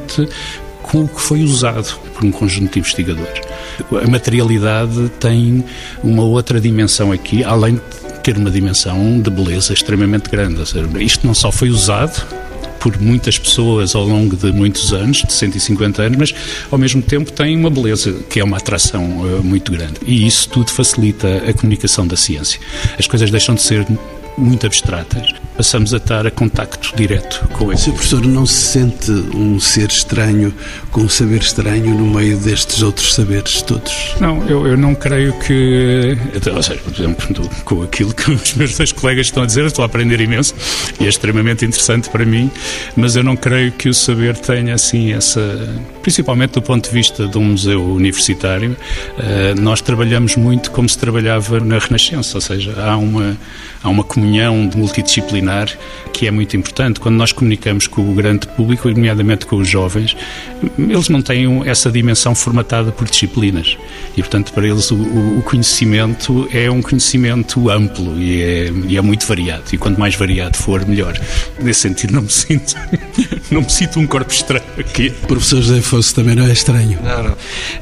com 0.81 1.03
o 1.03 1.07
que 1.07 1.21
foi 1.21 1.41
usado 1.43 1.97
por 2.13 2.25
um 2.25 2.31
conjunto 2.31 2.73
de 2.73 2.79
investigadores. 2.79 3.41
A 4.03 4.09
materialidade 4.09 5.09
tem 5.19 5.63
uma 6.03 6.23
outra 6.23 6.59
dimensão 6.59 7.11
aqui, 7.11 7.43
além 7.43 7.75
de 7.75 7.81
ter 8.23 8.37
uma 8.37 8.51
dimensão 8.51 9.19
de 9.19 9.29
beleza 9.29 9.73
extremamente 9.73 10.29
grande. 10.29 10.67
Seja, 10.67 10.87
isto 10.99 11.25
não 11.25 11.33
só 11.33 11.51
foi 11.51 11.69
usado 11.69 12.25
por 12.79 12.99
muitas 12.99 13.37
pessoas 13.37 13.93
ao 13.93 14.03
longo 14.03 14.35
de 14.35 14.51
muitos 14.51 14.91
anos, 14.91 15.23
de 15.23 15.31
150 15.31 16.01
anos, 16.01 16.17
mas 16.17 16.33
ao 16.71 16.79
mesmo 16.79 17.01
tempo 17.01 17.31
tem 17.31 17.55
uma 17.55 17.69
beleza 17.69 18.11
que 18.27 18.39
é 18.39 18.43
uma 18.43 18.57
atração 18.57 19.03
uh, 19.21 19.43
muito 19.43 19.71
grande. 19.71 19.99
E 20.05 20.25
isso 20.25 20.49
tudo 20.49 20.71
facilita 20.71 21.43
a 21.47 21.53
comunicação 21.53 22.07
da 22.07 22.17
ciência. 22.17 22.59
As 22.97 23.05
coisas 23.05 23.29
deixam 23.29 23.53
de 23.53 23.61
ser 23.61 23.85
muito 24.37 24.65
abstratas, 24.65 25.33
passamos 25.55 25.93
a 25.93 25.97
estar 25.97 26.25
a 26.25 26.31
contacto 26.31 26.95
direto 26.95 27.47
com 27.49 27.71
ele. 27.71 27.77
Se 27.79 27.89
o 27.89 27.93
professor 27.93 28.25
não 28.25 28.45
se 28.45 28.61
sente 28.61 29.11
um 29.11 29.59
ser 29.59 29.89
estranho, 29.89 30.53
com 30.91 31.01
um 31.01 31.09
saber 31.09 31.41
estranho 31.41 31.93
no 31.93 32.05
meio 32.05 32.37
destes 32.37 32.81
outros 32.81 33.13
saberes 33.13 33.61
todos? 33.61 34.15
Não, 34.19 34.47
eu, 34.47 34.65
eu 34.65 34.77
não 34.77 34.95
creio 34.95 35.33
que. 35.39 36.17
Ou 36.53 36.63
seja, 36.63 36.79
por 36.79 36.93
exemplo, 36.93 37.49
com 37.63 37.83
aquilo 37.83 38.13
que 38.13 38.31
os 38.31 38.53
meus 38.53 38.75
dois 38.75 38.91
colegas 38.91 39.27
estão 39.27 39.43
a 39.43 39.45
dizer, 39.45 39.65
estou 39.65 39.83
a 39.83 39.85
aprender 39.85 40.19
imenso 40.19 40.55
e 40.99 41.05
é 41.05 41.09
extremamente 41.09 41.65
interessante 41.65 42.09
para 42.09 42.25
mim, 42.25 42.49
mas 42.95 43.15
eu 43.15 43.23
não 43.23 43.35
creio 43.35 43.71
que 43.71 43.89
o 43.89 43.93
saber 43.93 44.37
tenha 44.37 44.73
assim 44.73 45.13
essa. 45.13 45.41
Principalmente 46.01 46.53
do 46.53 46.61
ponto 46.61 46.89
de 46.89 46.93
vista 46.93 47.27
de 47.27 47.37
um 47.37 47.43
museu 47.43 47.83
universitário, 47.83 48.75
eh, 49.19 49.53
nós 49.59 49.81
trabalhamos 49.81 50.35
muito 50.35 50.71
como 50.71 50.89
se 50.89 50.97
trabalhava 50.97 51.59
na 51.59 51.77
Renascença, 51.77 52.37
ou 52.37 52.41
seja, 52.41 52.73
há 52.81 52.97
uma, 52.97 53.37
há 53.83 53.89
uma 53.89 54.03
comunhão 54.21 54.67
de 54.67 54.77
multidisciplinar 54.77 55.75
que 56.13 56.27
é 56.27 56.31
muito 56.31 56.55
importante. 56.55 56.99
Quando 56.99 57.15
nós 57.15 57.31
comunicamos 57.31 57.87
com 57.87 58.11
o 58.11 58.13
grande 58.13 58.45
público, 58.47 58.87
nomeadamente 58.87 59.47
com 59.47 59.55
os 59.55 59.67
jovens, 59.67 60.15
eles 60.77 61.09
não 61.09 61.21
têm 61.21 61.67
essa 61.67 61.89
dimensão 61.89 62.35
formatada 62.35 62.91
por 62.91 63.09
disciplinas. 63.09 63.75
E, 64.15 64.21
portanto, 64.21 64.53
para 64.53 64.67
eles 64.67 64.91
o, 64.91 64.95
o 64.95 65.41
conhecimento 65.41 66.47
é 66.53 66.69
um 66.69 66.81
conhecimento 66.81 67.69
amplo 67.71 68.15
e 68.19 68.41
é, 68.41 68.71
e 68.87 68.97
é, 68.97 69.01
muito 69.01 69.25
variado. 69.25 69.63
E 69.73 69.77
quanto 69.77 69.99
mais 69.99 70.13
variado 70.13 70.55
for, 70.55 70.85
melhor. 70.85 71.19
Nesse 71.59 71.81
sentido, 71.81 72.13
não 72.13 72.21
me 72.21 72.31
sinto, 72.31 72.75
não 73.49 73.61
me 73.61 73.69
sinto 73.69 73.99
um 73.99 74.05
corpo 74.05 74.31
estranho 74.31 74.63
aqui. 74.77 75.11
O 75.23 75.27
professor 75.27 75.61
José 75.61 75.81
Fosse 75.81 76.13
também 76.13 76.35
não 76.35 76.45
é 76.45 76.51
estranho. 76.51 76.99
Não, 77.03 77.23
não. 77.23 77.37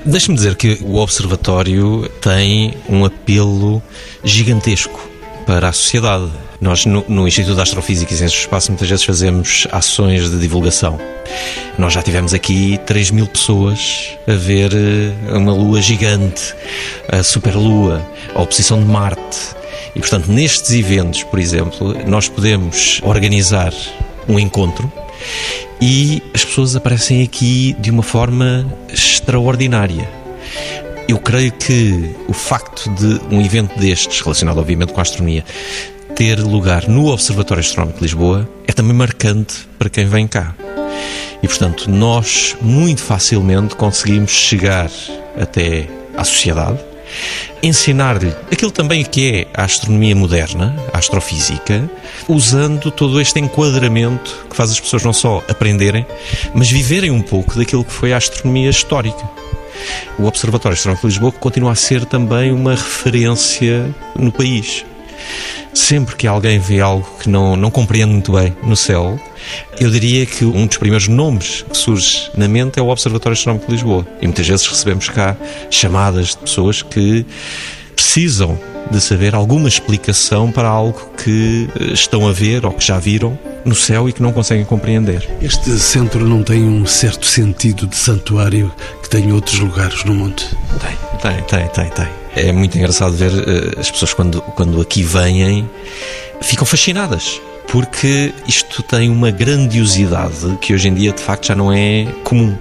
Deixe-me 0.06 0.36
dizer 0.36 0.56
que 0.56 0.78
o 0.82 0.96
Observatório 0.96 2.10
tem 2.22 2.76
um 2.88 3.04
apelo 3.04 3.84
gigantesco 4.24 5.10
para 5.50 5.70
a 5.70 5.74
sociedade. 5.74 6.30
Nós, 6.62 6.86
no, 6.86 7.04
no, 7.08 7.28
Instituto 7.28 7.56
de 7.56 7.62
Astrofísica 7.64 8.14
e 8.14 8.16
Ciências 8.16 8.40
do 8.40 8.44
Espaço, 8.44 8.70
muitas 8.70 8.88
vezes 8.88 9.04
fazemos 9.04 9.68
ações 9.72 10.30
de 10.30 10.40
divulgação. 10.40 11.00
Nós 11.76 11.92
já 11.92 12.04
tivemos 12.04 12.36
aqui 12.36 12.80
3 12.86 13.10
mil 13.10 13.26
pessoas 13.26 14.16
a 14.28 14.34
ver 14.34 14.72
eh, 14.72 15.36
uma 15.36 15.52
lua 15.52 15.82
gigante, 15.82 16.54
a 17.12 17.24
superlua, 17.24 18.00
a 18.36 18.44
oposição 18.44 18.80
de 18.80 18.86
Marte. 18.86 19.56
E, 19.96 20.00
portanto, 20.00 20.28
nestes 20.28 20.70
eventos, 20.70 21.24
por 21.24 21.40
exemplo, 21.40 21.96
nós 22.06 22.30
podemos 22.30 23.02
organizar 23.02 23.74
um 24.28 24.38
encontro 24.38 24.92
e 25.82 26.22
as 26.32 26.46
pessoas 26.46 26.76
aparecem 26.76 27.24
aqui 27.24 27.76
de 27.80 27.90
uma 27.90 28.04
forma 28.04 28.72
extraordinária 28.88 30.20
eu 31.10 31.18
creio 31.18 31.52
que 31.52 32.16
o 32.28 32.34
facto 32.34 32.90
de 32.92 33.20
um 33.34 33.42
evento 33.42 33.78
destes, 33.80 34.22
relacionado 34.22 34.60
obviamente 34.60 34.94
com 34.94 35.00
a 35.00 35.02
astronomia, 35.02 35.44
ter 36.16 36.40
lugar 36.40 36.88
no 36.88 37.08
Observatório 37.08 37.62
Astronómico 37.62 37.98
de 37.98 38.06
Lisboa 38.06 38.48
é 38.68 38.72
também 38.72 38.94
marcante 38.94 39.68
para 39.78 39.90
quem 39.90 40.06
vem 40.06 40.28
cá. 40.28 40.54
E, 41.42 41.48
portanto, 41.48 41.90
nós 41.90 42.56
muito 42.62 43.02
facilmente 43.02 43.76
conseguimos 43.76 44.32
chegar 44.32 44.92
até 45.36 45.88
à 46.16 46.24
sociedade 46.24 46.80
ensinar-lhe 47.62 48.34
aquilo 48.52 48.72
também 48.72 49.04
que 49.04 49.32
é 49.32 49.48
a 49.60 49.64
astronomia 49.64 50.16
moderna, 50.16 50.76
a 50.94 51.00
astrofísica, 51.00 51.90
usando 52.28 52.92
todo 52.92 53.20
este 53.20 53.40
enquadramento 53.40 54.46
que 54.50 54.56
faz 54.56 54.72
as 54.72 54.80
pessoas 54.80 55.04
não 55.04 55.14
só 55.14 55.44
aprenderem, 55.50 56.06
mas 56.54 56.70
viverem 56.70 57.12
um 57.12 57.22
pouco 57.22 57.58
daquilo 57.58 57.84
que 57.84 57.92
foi 57.92 58.14
a 58.14 58.18
astronomia 58.18 58.70
histórica. 58.70 59.28
O 60.18 60.26
Observatório 60.26 60.76
Astronómico 60.76 61.08
de 61.08 61.14
Lisboa 61.14 61.32
continua 61.32 61.72
a 61.72 61.76
ser 61.76 62.06
também 62.06 62.52
uma 62.52 62.72
referência 62.72 63.94
no 64.16 64.32
país. 64.32 64.86
Sempre 65.74 66.16
que 66.16 66.28
alguém 66.28 66.60
vê 66.60 66.80
algo 66.80 67.08
que 67.20 67.30
não, 67.30 67.56
não 67.56 67.70
compreende 67.70 68.12
muito 68.12 68.32
bem 68.32 68.56
no 68.64 68.76
céu, 68.76 69.20
eu 69.80 69.90
diria 69.90 70.26
que 70.26 70.44
um 70.44 70.66
dos 70.66 70.78
primeiros 70.78 71.08
nomes 71.08 71.64
que 71.70 71.78
surge 71.78 72.30
na 72.36 72.48
mente 72.48 72.80
é 72.80 72.82
o 72.82 72.90
Observatório 72.90 73.34
Astronómico 73.34 73.68
de 73.68 73.74
Lisboa. 73.74 74.06
E 74.22 74.26
muitas 74.26 74.48
vezes 74.48 74.66
recebemos 74.68 75.10
cá 75.10 75.38
chamadas 75.70 76.30
de 76.30 76.38
pessoas 76.38 76.82
que 76.82 77.26
precisam 77.96 78.58
de 78.90 79.00
saber 79.00 79.36
alguma 79.36 79.68
explicação 79.68 80.52
para 80.52 80.68
algo 80.68 81.12
que 81.24 81.70
eh, 81.80 81.94
estão 81.94 82.28
a 82.28 82.32
ver 82.32 82.66
ou 82.66 82.72
que 82.72 82.86
já 82.86 82.98
viram 83.00 83.38
no 83.66 83.76
céu 83.76 84.10
e 84.10 84.14
que 84.14 84.22
não 84.22 84.32
conseguem 84.32 84.66
compreender. 84.66 85.28
Este 85.42 85.72
centro 85.78 86.28
não 86.28 86.44
tem 86.44 86.64
um 86.64 86.86
certo 86.86 87.26
sentido 87.26 87.88
de 87.88 87.96
santuário 87.96 88.72
que 89.02 89.10
tem 89.10 89.32
outros 89.32 89.60
lugares 89.60 90.04
no 90.04 90.14
mundo? 90.16 90.42
Tem, 90.82 90.98
tem, 91.22 91.44
tem, 91.44 91.68
tem, 91.68 91.90
tem. 91.90 92.08
É 92.36 92.52
muito 92.52 92.78
engraçado 92.78 93.14
ver 93.14 93.32
uh, 93.32 93.80
as 93.80 93.92
pessoas 93.92 94.14
quando, 94.14 94.42
quando 94.42 94.80
aqui 94.82 95.04
vêm 95.04 95.70
ficam 96.42 96.66
fascinadas 96.66 97.42
porque 97.68 98.34
isto 98.48 98.82
tem 98.82 99.10
uma 99.10 99.30
grandiosidade 99.30 100.58
que 100.60 100.74
hoje 100.74 100.88
em 100.88 100.94
dia 100.94 101.12
de 101.12 101.22
facto 101.22 101.48
já 101.48 101.56
não 101.56 101.72
é 101.72 102.08
comum 102.24 102.58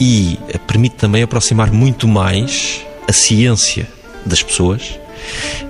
e 0.00 0.38
permite 0.66 0.96
também 0.96 1.22
aproximar 1.22 1.70
muito 1.70 2.08
mais 2.08 2.84
a 3.08 3.12
ciência 3.12 3.86
das 4.24 4.42
pessoas. 4.42 4.98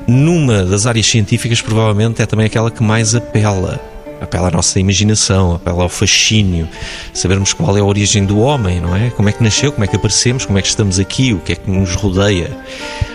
Numa 0.06 0.64
das 0.64 0.86
áreas 0.86 1.06
científicas, 1.06 1.60
provavelmente 1.60 2.22
é 2.22 2.26
também 2.26 2.46
aquela 2.46 2.70
que 2.70 2.82
mais 2.82 3.14
apela 3.14 3.80
apela 4.20 4.48
à 4.48 4.50
nossa 4.50 4.80
imaginação, 4.80 5.54
apela 5.54 5.82
ao 5.82 5.88
fascínio, 5.88 6.68
sabermos 7.12 7.52
qual 7.52 7.76
é 7.76 7.80
a 7.80 7.84
origem 7.84 8.24
do 8.24 8.38
homem, 8.38 8.80
não 8.80 8.96
é? 8.96 9.10
Como 9.10 9.28
é 9.28 9.32
que 9.32 9.42
nasceu, 9.42 9.72
como 9.72 9.84
é 9.84 9.86
que 9.86 9.96
aparecemos, 9.96 10.44
como 10.44 10.58
é 10.58 10.62
que 10.62 10.68
estamos 10.68 10.98
aqui, 10.98 11.32
o 11.32 11.38
que 11.38 11.52
é 11.52 11.56
que 11.56 11.70
nos 11.70 11.94
rodeia. 11.94 12.50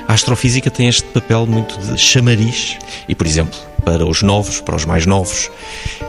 A 0.07 0.13
astrofísica 0.13 0.69
tem 0.69 0.87
este 0.87 1.03
papel 1.03 1.45
muito 1.45 1.79
de 1.79 1.97
chamariz 1.97 2.77
e, 3.07 3.15
por 3.15 3.25
exemplo, 3.25 3.57
para 3.83 4.05
os 4.05 4.21
novos, 4.21 4.61
para 4.61 4.75
os 4.75 4.85
mais 4.85 5.05
novos, 5.05 5.49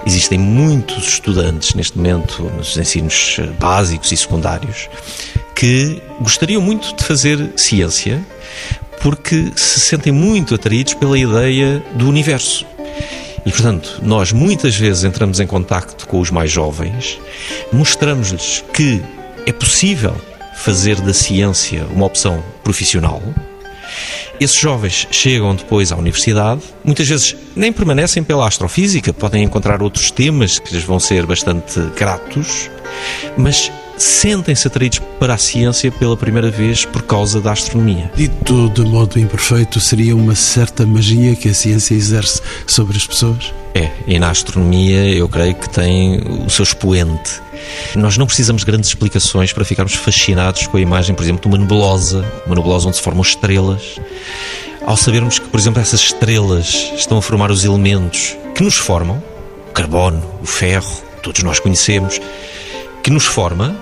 existem 0.06 0.38
muitos 0.38 1.08
estudantes 1.08 1.74
neste 1.74 1.96
momento 1.96 2.42
nos 2.56 2.76
ensinos 2.76 3.38
básicos 3.58 4.12
e 4.12 4.16
secundários 4.16 4.88
que 5.54 6.02
gostariam 6.20 6.60
muito 6.60 6.94
de 6.94 7.04
fazer 7.04 7.52
ciência 7.56 8.22
porque 9.02 9.52
se 9.56 9.80
sentem 9.80 10.12
muito 10.12 10.54
atraídos 10.54 10.94
pela 10.94 11.18
ideia 11.18 11.82
do 11.94 12.08
universo 12.08 12.64
e, 13.44 13.50
portanto, 13.50 14.00
nós 14.02 14.30
muitas 14.32 14.76
vezes 14.76 15.02
entramos 15.02 15.40
em 15.40 15.46
contacto 15.46 16.06
com 16.06 16.20
os 16.20 16.30
mais 16.30 16.50
jovens, 16.50 17.18
mostramos-lhes 17.72 18.64
que 18.72 19.02
é 19.44 19.52
possível 19.52 20.14
fazer 20.54 21.00
da 21.00 21.12
ciência 21.12 21.84
uma 21.92 22.06
opção 22.06 22.42
profissional. 22.62 23.20
Esses 24.40 24.56
jovens 24.56 25.08
chegam 25.10 25.54
depois 25.54 25.90
à 25.90 25.96
universidade, 25.96 26.62
muitas 26.84 27.08
vezes 27.08 27.36
nem 27.56 27.72
permanecem 27.72 28.22
pela 28.22 28.46
astrofísica, 28.46 29.12
podem 29.12 29.42
encontrar 29.42 29.82
outros 29.82 30.10
temas 30.10 30.58
que 30.58 30.74
lhes 30.74 30.84
vão 30.84 31.00
ser 31.00 31.26
bastante 31.26 31.80
gratos, 31.96 32.70
mas 33.36 33.70
sentem-se 33.96 34.66
atraídos 34.66 35.00
para 35.18 35.34
a 35.34 35.38
ciência 35.38 35.90
pela 35.90 36.16
primeira 36.16 36.50
vez 36.50 36.84
por 36.84 37.02
causa 37.02 37.40
da 37.40 37.52
astronomia. 37.52 38.10
Dito 38.14 38.68
de 38.70 38.82
modo 38.82 39.18
imperfeito, 39.18 39.80
seria 39.80 40.16
uma 40.16 40.34
certa 40.34 40.86
magia 40.86 41.34
que 41.36 41.48
a 41.48 41.54
ciência 41.54 41.94
exerce 41.94 42.40
sobre 42.66 42.96
as 42.96 43.06
pessoas? 43.06 43.52
É, 43.74 43.90
e 44.06 44.18
na 44.18 44.30
astronomia 44.30 45.08
eu 45.14 45.28
creio 45.28 45.54
que 45.54 45.68
tem 45.68 46.20
o 46.46 46.50
seu 46.50 46.62
expoente. 46.62 47.40
Nós 47.94 48.18
não 48.18 48.26
precisamos 48.26 48.62
de 48.62 48.66
grandes 48.66 48.90
explicações 48.90 49.52
para 49.52 49.64
ficarmos 49.64 49.94
fascinados 49.94 50.66
com 50.66 50.76
a 50.76 50.80
imagem, 50.80 51.14
por 51.14 51.22
exemplo, 51.22 51.42
de 51.42 51.48
uma 51.48 51.58
nebulosa, 51.58 52.24
uma 52.46 52.54
nebulosa 52.54 52.88
onde 52.88 52.96
se 52.96 53.02
formam 53.02 53.22
estrelas. 53.22 53.98
Ao 54.84 54.96
sabermos 54.96 55.38
que, 55.38 55.48
por 55.48 55.60
exemplo, 55.60 55.80
essas 55.80 56.00
estrelas 56.00 56.92
estão 56.96 57.16
a 57.16 57.22
formar 57.22 57.50
os 57.50 57.64
elementos 57.64 58.36
que 58.54 58.62
nos 58.62 58.76
formam, 58.76 59.22
o 59.68 59.72
carbono, 59.72 60.22
o 60.42 60.46
ferro, 60.46 60.92
todos 61.22 61.42
nós 61.42 61.60
conhecemos, 61.60 62.20
que 63.02 63.10
nos 63.10 63.24
forma, 63.24 63.76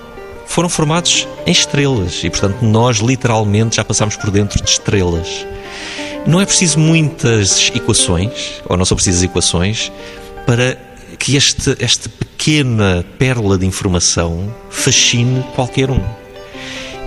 foram 0.45 0.67
formados 0.67 1.27
em 1.45 1.51
estrelas 1.51 2.23
e, 2.23 2.29
portanto, 2.29 2.61
nós 2.61 2.97
literalmente 2.97 3.77
já 3.77 3.85
passamos 3.85 4.15
por 4.15 4.29
dentro 4.31 4.61
de 4.61 4.69
estrelas. 4.69 5.45
Não 6.25 6.41
é 6.41 6.45
preciso 6.45 6.79
muitas 6.79 7.71
equações, 7.73 8.61
ou 8.67 8.77
não 8.77 8.85
são 8.85 8.95
precisas 8.95 9.23
equações, 9.23 9.91
para 10.45 10.77
que 11.17 11.35
este, 11.35 11.75
esta 11.79 12.09
pequena 12.09 13.05
pérola 13.17 13.57
de 13.57 13.65
informação 13.65 14.53
fascine 14.69 15.43
qualquer 15.55 15.89
um. 15.89 16.01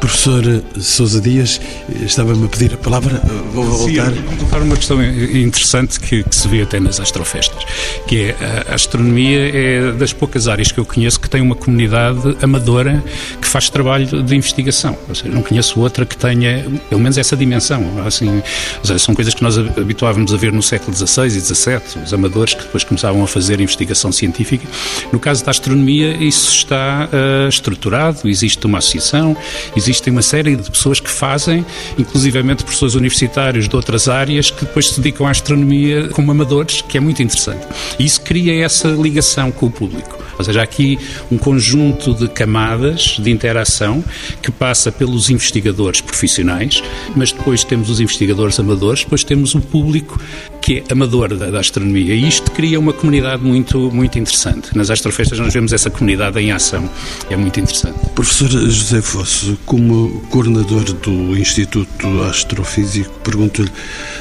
Professor 0.05 0.63
Sousa 0.79 1.19
Dias, 1.19 1.59
estava-me 2.05 2.45
a 2.45 2.49
pedir 2.49 2.75
a 2.75 2.77
palavra, 2.77 3.23
vou 3.55 3.65
voltar. 3.65 4.13
Sim, 4.13 4.21
vou 4.21 4.37
colocar 4.37 4.59
uma 4.59 4.77
questão 4.77 5.03
interessante 5.03 5.99
que, 5.99 6.23
que, 6.23 6.37
se 6.37 6.47
vê 6.47 6.61
até 6.61 6.79
nas 6.79 7.01
astrofestas, 7.01 7.65
que 8.07 8.25
é 8.25 8.37
a 8.69 8.75
astronomia 8.75 9.49
é 9.49 9.93
das 9.93 10.13
poucas 10.13 10.47
áreas 10.47 10.71
que 10.71 10.79
eu 10.79 10.85
conheço 10.85 11.19
que 11.19 11.31
tem 11.31 11.41
uma 11.41 11.55
comunidade 11.55 12.37
amadora 12.43 13.03
que 13.41 13.49
faz 13.49 13.71
trabalho 13.71 14.23
de 14.23 14.37
investigação. 14.37 14.95
Ou 15.09 15.15
seja, 15.15 15.35
não 15.35 15.41
conheço 15.41 15.81
outra 15.81 16.05
que 16.05 16.19
tenha, 16.19 16.67
pelo 16.91 17.01
menos, 17.01 17.17
essa 17.17 17.35
dimensão. 17.35 17.83
Assim, 18.07 18.43
seja, 18.83 18.99
são 18.99 19.15
coisas 19.15 19.33
que 19.33 19.43
nós 19.43 19.57
habituávamos 19.57 20.35
a 20.35 20.37
ver 20.37 20.53
no 20.53 20.63
século 20.63 20.95
XVI 20.95 21.29
e 21.29 21.41
XVII, 21.41 22.03
os 22.05 22.13
amadores 22.13 22.53
que 22.53 22.63
depois 22.63 22.85
começavam 22.85 23.25
a 23.25 23.27
fazer 23.27 23.59
investigação 23.59 24.13
científica. 24.13 24.67
No 25.11 25.19
caso 25.19 25.43
da 25.43 25.51
astronomia, 25.51 26.15
isso 26.23 26.51
está 26.51 27.09
uh, 27.11 27.49
estruturado, 27.49 28.29
existe 28.29 28.67
uma 28.67 28.79
associação, 28.79 29.35
existe 29.75 29.94
existem 29.95 30.13
uma 30.13 30.23
série 30.23 30.57
de 30.57 30.71
pessoas 30.71 30.99
que 30.99 31.11
fazem, 31.11 31.65
inclusivamente 31.97 32.65
professores 32.65 32.95
universitários 32.95 33.69
de 33.69 33.77
outras 33.77 34.09
áreas, 34.09 34.51
que 34.51 34.65
depois 34.65 34.89
se 34.91 35.01
dedicam 35.01 35.27
à 35.27 35.31
astronomia 35.31 36.09
como 36.09 36.31
amadores, 36.31 36.83
que 36.83 36.99
é 36.99 37.01
muito 37.01 37.23
interessante. 37.23 37.67
E 37.99 38.05
isso 38.05 38.21
cria 38.23 38.65
essa 38.65 38.89
ligação 38.89 39.51
com 39.53 39.67
o 39.67 39.71
público. 39.71 40.25
Ou 40.37 40.45
seja, 40.45 40.61
há 40.61 40.65
aqui 40.65 40.99
um 41.31 41.39
conjunto 41.39 42.13
de 42.13 42.29
camadas 42.29 43.17
de 43.21 43.31
interação 43.31 44.03
que 44.43 44.51
passa 44.51 44.91
pelos 44.91 45.31
investigadores 45.31 46.01
profissionais, 46.01 46.83
mas 47.15 47.33
depois 47.33 47.63
temos 47.63 47.89
os 47.89 48.01
investigadores 48.01 48.59
amadores, 48.59 49.05
depois 49.05 49.23
temos 49.23 49.55
o 49.55 49.61
público 49.61 50.21
que 50.61 50.79
é 50.89 50.93
amador 50.93 51.37
da, 51.37 51.51
da 51.51 51.61
astronomia. 51.61 52.15
E 52.15 52.27
isto 52.27 52.51
cria 52.51 52.81
uma 52.81 52.93
comunidade 52.93 53.43
muito, 53.43 53.91
muito 53.93 54.19
interessante. 54.19 54.77
Nas 54.77 54.91
astrofestas 54.91 55.39
nós 55.39 55.53
vemos 55.53 55.73
essa 55.73 55.91
comunidade 55.91 56.41
em 56.41 56.51
ação. 56.53 56.89
É 57.29 57.37
muito 57.37 57.61
interessante. 57.61 57.99
Professor 58.15 58.49
José 58.49 59.03
Fosso, 59.03 59.59
como 59.75 60.21
coordenador 60.31 60.85
do 60.85 61.37
Instituto 61.37 62.23
Astrofísico, 62.23 63.11
pergunto-lhe 63.25 63.73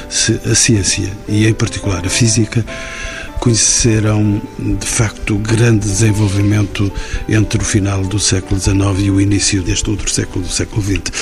se 0.08 0.32
a 0.50 0.52
ciência, 0.52 1.16
e 1.28 1.46
em 1.46 1.54
particular 1.54 2.04
a 2.04 2.08
física, 2.08 2.66
conheceram 3.44 4.40
de 4.58 4.86
facto 4.86 5.36
grande 5.36 5.80
desenvolvimento 5.80 6.90
entre 7.28 7.60
o 7.60 7.64
final 7.64 8.02
do 8.02 8.18
século 8.18 8.58
XIX 8.58 8.78
e 9.00 9.10
o 9.10 9.20
início 9.20 9.62
deste 9.62 9.90
outro 9.90 10.10
século, 10.10 10.46
do 10.46 10.50
século 10.50 10.82
XX. 10.82 11.12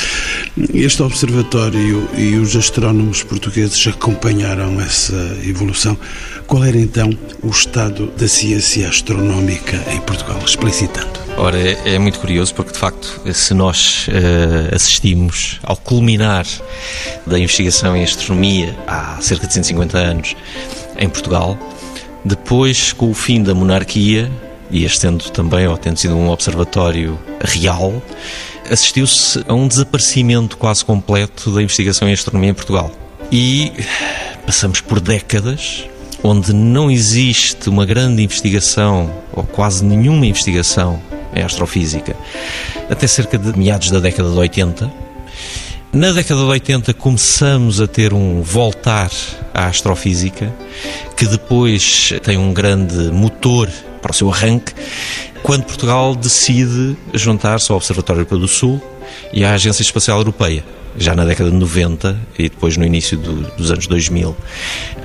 Este 0.72 1.02
observatório 1.02 2.08
e 2.16 2.36
os 2.36 2.54
astrónomos 2.54 3.24
portugueses 3.24 3.88
acompanharam 3.88 4.80
essa 4.80 5.36
evolução. 5.44 5.98
Qual 6.46 6.62
era 6.62 6.78
então 6.78 7.10
o 7.42 7.48
estado 7.48 8.06
da 8.16 8.28
ciência 8.28 8.88
astronómica 8.88 9.82
em 9.90 10.00
Portugal, 10.02 10.40
explicitando? 10.46 11.10
Ora, 11.36 11.58
é, 11.58 11.94
é 11.94 11.98
muito 11.98 12.20
curioso 12.20 12.54
porque, 12.54 12.70
de 12.70 12.78
facto, 12.78 13.20
se 13.34 13.52
nós 13.52 14.06
uh, 14.06 14.72
assistimos 14.72 15.58
ao 15.64 15.76
culminar 15.76 16.46
da 17.26 17.36
investigação 17.36 17.96
em 17.96 18.04
astronomia 18.04 18.78
há 18.86 19.18
cerca 19.20 19.48
de 19.48 19.54
150 19.54 19.98
anos 19.98 20.36
em 20.96 21.08
Portugal, 21.08 21.58
depois, 22.24 22.92
com 22.92 23.10
o 23.10 23.14
fim 23.14 23.42
da 23.42 23.54
monarquia, 23.54 24.30
e 24.70 24.84
este 24.84 25.06
também, 25.32 25.66
ou 25.66 25.76
tendo 25.76 25.98
sido 25.98 26.16
um 26.16 26.30
observatório 26.30 27.18
real, 27.40 28.02
assistiu-se 28.70 29.44
a 29.46 29.54
um 29.54 29.68
desaparecimento 29.68 30.56
quase 30.56 30.84
completo 30.84 31.50
da 31.50 31.62
investigação 31.62 32.08
em 32.08 32.12
astronomia 32.12 32.50
em 32.50 32.54
Portugal. 32.54 32.90
E 33.30 33.72
passamos 34.46 34.80
por 34.80 35.00
décadas 35.00 35.86
onde 36.22 36.52
não 36.52 36.90
existe 36.90 37.68
uma 37.68 37.84
grande 37.84 38.22
investigação, 38.22 39.12
ou 39.32 39.42
quase 39.42 39.84
nenhuma 39.84 40.24
investigação 40.24 41.02
em 41.34 41.42
astrofísica, 41.42 42.14
até 42.88 43.06
cerca 43.06 43.36
de 43.36 43.58
meados 43.58 43.90
da 43.90 43.98
década 43.98 44.30
de 44.30 44.36
80. 44.36 44.92
Na 45.92 46.10
década 46.10 46.40
de 46.40 46.46
80 46.46 46.94
começamos 46.94 47.78
a 47.78 47.86
ter 47.86 48.14
um 48.14 48.40
voltar 48.40 49.10
à 49.52 49.66
astrofísica, 49.66 50.50
que 51.14 51.26
depois 51.26 52.14
tem 52.22 52.38
um 52.38 52.50
grande 52.50 52.96
motor 53.12 53.68
para 54.00 54.10
o 54.10 54.14
seu 54.14 54.32
arranque, 54.32 54.72
quando 55.42 55.64
Portugal 55.64 56.14
decide 56.14 56.96
juntar-se 57.12 57.70
ao 57.70 57.76
Observatório 57.76 58.24
do 58.24 58.48
Sul 58.48 58.80
e 59.34 59.44
à 59.44 59.52
Agência 59.52 59.82
Espacial 59.82 60.16
Europeia. 60.16 60.64
já 60.96 61.14
na 61.14 61.26
década 61.26 61.50
de 61.50 61.56
90 61.56 62.18
e 62.38 62.48
depois 62.48 62.78
no 62.78 62.86
início 62.86 63.18
do, 63.18 63.42
dos 63.56 63.70
anos 63.70 63.86
2000. 63.86 64.34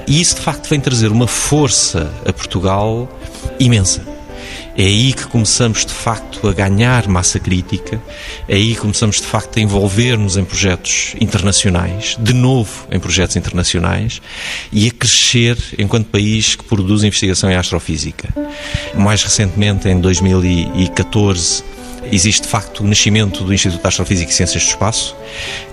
E 0.07 0.21
isso 0.21 0.35
de 0.35 0.41
facto 0.41 0.69
vem 0.69 0.79
trazer 0.79 1.11
uma 1.11 1.27
força 1.27 2.09
a 2.25 2.31
Portugal 2.31 3.09
imensa. 3.59 4.16
É 4.77 4.83
aí 4.83 5.11
que 5.11 5.25
começamos 5.25 5.83
de 5.87 5.91
facto 5.91 6.47
a 6.47 6.53
ganhar 6.53 7.07
massa 7.07 7.39
crítica, 7.39 7.99
é 8.47 8.53
aí 8.53 8.75
que 8.75 8.81
começamos 8.81 9.15
de 9.15 9.23
facto 9.23 9.57
a 9.57 9.59
envolver-nos 9.59 10.37
em 10.37 10.45
projetos 10.45 11.15
internacionais, 11.19 12.15
de 12.19 12.31
novo 12.31 12.87
em 12.91 12.99
projetos 12.99 13.35
internacionais, 13.35 14.21
e 14.71 14.87
a 14.87 14.91
crescer 14.91 15.57
enquanto 15.79 16.05
país 16.09 16.55
que 16.55 16.63
produz 16.63 17.03
investigação 17.03 17.49
em 17.49 17.55
astrofísica. 17.55 18.29
Mais 18.93 19.23
recentemente, 19.23 19.89
em 19.89 19.99
2014, 19.99 21.63
existe 22.11 22.43
de 22.43 22.47
facto 22.47 22.81
o 22.81 22.87
nascimento 22.87 23.43
do 23.43 23.51
Instituto 23.51 23.81
de 23.81 23.87
Astrofísica 23.87 24.29
e 24.29 24.33
Ciências 24.33 24.63
do 24.63 24.69
Espaço, 24.69 25.15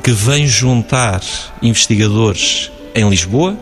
que 0.03 0.13
vem 0.13 0.47
juntar 0.47 1.21
investigadores 1.61 2.73
em 2.95 3.07
Lisboa, 3.09 3.55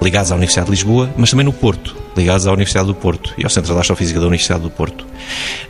ligados 0.00 0.30
à 0.32 0.34
Universidade 0.34 0.66
de 0.66 0.72
Lisboa, 0.72 1.12
mas 1.16 1.30
também 1.30 1.44
no 1.44 1.52
Porto, 1.52 1.96
ligados 2.16 2.46
à 2.46 2.52
Universidade 2.52 2.86
do 2.86 2.94
Porto 2.94 3.34
e 3.38 3.44
ao 3.44 3.50
Centro 3.50 3.72
de 3.72 3.80
Astrofísica 3.80 4.20
da 4.20 4.26
Universidade 4.26 4.62
do 4.62 4.70
Porto. 4.70 5.06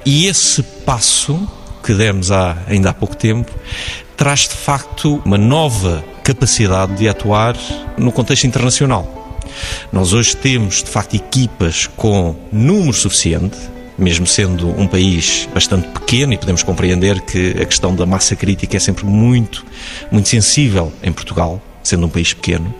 E 0.05 0.27
esse 0.27 0.63
passo 0.63 1.49
que 1.83 1.93
demos 1.95 2.31
há, 2.31 2.57
ainda 2.67 2.91
há 2.91 2.95
pouco 2.95 3.17
tempo 3.17 3.53
traz 4.17 4.41
de 4.41 4.55
facto 4.55 5.21
uma 5.25 5.37
nova 5.37 6.05
capacidade 6.23 6.95
de 6.95 7.09
atuar 7.09 7.57
no 7.99 8.11
contexto 8.13 8.47
internacional. 8.47 9.39
Nós 9.93 10.13
hoje 10.13 10.37
temos 10.37 10.83
de 10.83 10.91
facto 10.91 11.15
equipas 11.15 11.87
com 11.97 12.35
número 12.51 12.93
suficiente 12.93 13.75
mesmo 13.97 14.27
sendo 14.27 14.69
um 14.69 14.87
país 14.87 15.49
bastante 15.53 15.89
pequeno 15.89 16.33
e 16.33 16.39
podemos 16.39 16.63
compreender 16.63 17.21
que 17.21 17.51
a 17.61 17.65
questão 17.65 17.95
da 17.95 18.05
massa 18.05 18.35
crítica 18.35 18.77
é 18.77 18.81
sempre 18.81 19.05
muito, 19.05 19.65
muito 20.11 20.29
sensível 20.29 20.93
em 21.03 21.13
Portugal, 21.13 21.63
sendo 21.85 22.07
um 22.07 22.09
país 22.09 22.33
pequeno. 22.33 22.75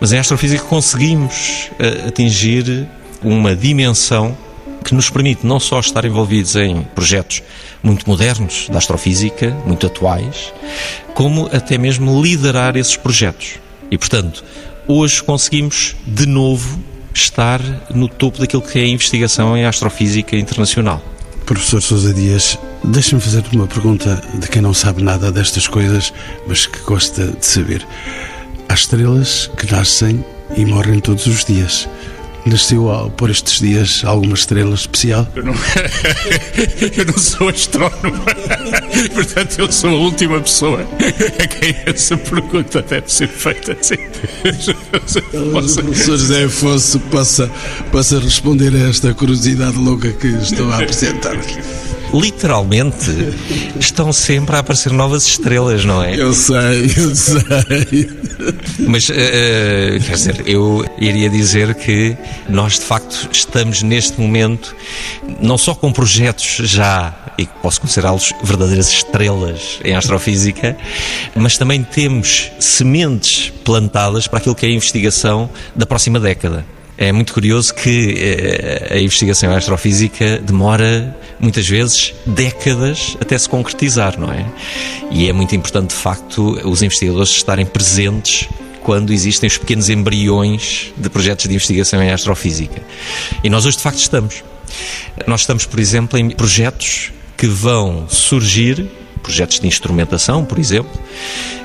Mas 0.00 0.12
em 0.12 0.18
astrofísica 0.18 0.64
conseguimos 0.64 1.70
uh, 1.72 2.08
atingir 2.08 2.88
uma 3.22 3.54
dimensão 3.54 4.36
que 4.84 4.94
nos 4.94 5.10
permite 5.10 5.46
não 5.46 5.60
só 5.60 5.78
estar 5.78 6.04
envolvidos 6.04 6.56
em 6.56 6.82
projetos 6.94 7.42
muito 7.82 8.08
modernos 8.08 8.66
da 8.70 8.78
astrofísica, 8.78 9.50
muito 9.66 9.86
atuais, 9.86 10.52
como 11.14 11.48
até 11.52 11.78
mesmo 11.78 12.22
liderar 12.22 12.76
esses 12.76 12.96
projetos. 12.96 13.58
E, 13.90 13.98
portanto, 13.98 14.42
hoje 14.86 15.22
conseguimos 15.22 15.94
de 16.06 16.26
novo 16.26 16.80
estar 17.14 17.60
no 17.94 18.08
topo 18.08 18.38
daquilo 18.38 18.62
que 18.62 18.78
é 18.78 18.82
a 18.82 18.88
investigação 18.88 19.56
em 19.56 19.64
astrofísica 19.64 20.36
internacional. 20.36 21.02
Professor 21.44 21.82
Sousa 21.82 22.14
Dias, 22.14 22.58
deixe-me 22.84 23.20
fazer-te 23.20 23.54
uma 23.54 23.66
pergunta 23.66 24.22
de 24.34 24.48
quem 24.48 24.62
não 24.62 24.74
sabe 24.74 25.02
nada 25.02 25.30
destas 25.30 25.66
coisas, 25.66 26.12
mas 26.46 26.66
que 26.66 26.80
gosta 26.80 27.26
de 27.28 27.44
saber. 27.44 27.86
Há 28.68 28.74
estrelas 28.74 29.50
que 29.56 29.70
nascem 29.70 30.24
e 30.56 30.64
morrem 30.64 31.00
todos 31.00 31.26
os 31.26 31.44
dias. 31.44 31.88
Nasceu 32.46 33.12
por 33.18 33.28
estes 33.28 33.60
dias 33.60 34.02
alguma 34.02 34.34
estrela 34.34 34.74
especial? 34.74 35.28
Eu 35.36 35.44
não, 35.44 35.52
eu 36.96 37.04
não 37.04 37.18
sou 37.18 37.48
astrónomo, 37.50 38.24
portanto, 39.12 39.58
eu 39.58 39.70
sou 39.70 39.90
a 39.90 39.94
última 39.94 40.40
pessoa 40.40 40.80
a 40.80 41.46
quem 41.46 41.76
essa 41.84 42.16
pergunta 42.16 42.80
deve 42.80 43.12
ser 43.12 43.28
feita. 43.28 43.76
Assim. 43.78 43.96
Posso... 45.52 45.80
O 45.80 45.84
professor 45.84 46.16
José 46.16 46.44
Afonso 46.44 46.98
possa, 47.00 47.50
possa 47.92 48.18
responder 48.18 48.74
a 48.74 48.88
esta 48.88 49.12
curiosidade 49.12 49.76
louca 49.76 50.10
que 50.10 50.28
estou 50.28 50.72
a 50.72 50.78
apresentar 50.78 51.36
literalmente 52.12 53.10
estão 53.78 54.12
sempre 54.12 54.56
a 54.56 54.60
aparecer 54.60 54.92
novas 54.92 55.26
estrelas, 55.26 55.84
não 55.84 56.02
é? 56.02 56.16
Eu 56.16 56.32
sei, 56.32 56.92
eu 56.96 57.14
sei. 57.14 58.10
Mas, 58.86 59.08
uh, 59.08 59.12
quer 60.06 60.14
dizer, 60.14 60.42
eu 60.46 60.84
iria 60.98 61.28
dizer 61.28 61.74
que 61.74 62.16
nós 62.48 62.74
de 62.74 62.84
facto 62.84 63.28
estamos 63.32 63.82
neste 63.82 64.20
momento 64.20 64.74
não 65.40 65.56
só 65.56 65.74
com 65.74 65.92
projetos 65.92 66.60
já 66.68 67.14
e 67.38 67.46
que 67.46 67.52
posso 67.62 67.80
considerá-los 67.80 68.32
verdadeiras 68.42 68.88
estrelas 68.88 69.78
em 69.84 69.94
astrofísica, 69.94 70.76
mas 71.34 71.56
também 71.56 71.82
temos 71.82 72.50
sementes 72.58 73.50
plantadas 73.64 74.26
para 74.26 74.38
aquilo 74.38 74.54
que 74.54 74.66
é 74.66 74.68
a 74.68 74.72
investigação 74.72 75.48
da 75.74 75.86
próxima 75.86 76.20
década. 76.20 76.64
É 77.00 77.10
muito 77.12 77.32
curioso 77.32 77.74
que 77.74 78.14
eh, 78.18 78.88
a 78.90 78.98
investigação 78.98 79.50
astrofísica 79.54 80.36
demora 80.36 81.16
muitas 81.40 81.66
vezes 81.66 82.12
décadas 82.26 83.16
até 83.18 83.38
se 83.38 83.48
concretizar, 83.48 84.20
não 84.20 84.30
é? 84.30 84.44
E 85.10 85.26
é 85.26 85.32
muito 85.32 85.56
importante, 85.56 85.88
de 85.88 85.94
facto, 85.94 86.60
os 86.62 86.82
investigadores 86.82 87.30
estarem 87.30 87.64
presentes 87.64 88.50
quando 88.82 89.14
existem 89.14 89.46
os 89.46 89.56
pequenos 89.56 89.88
embriões 89.88 90.92
de 90.94 91.08
projetos 91.08 91.48
de 91.48 91.54
investigação 91.54 92.02
em 92.02 92.10
astrofísica. 92.10 92.82
E 93.42 93.48
nós 93.48 93.64
hoje, 93.64 93.78
de 93.78 93.82
facto, 93.82 93.98
estamos. 93.98 94.44
Nós 95.26 95.40
estamos, 95.40 95.64
por 95.64 95.80
exemplo, 95.80 96.18
em 96.18 96.28
projetos 96.28 97.12
que 97.34 97.46
vão 97.46 98.06
surgir, 98.10 98.86
projetos 99.22 99.58
de 99.58 99.66
instrumentação, 99.66 100.44
por 100.44 100.58
exemplo, 100.58 101.00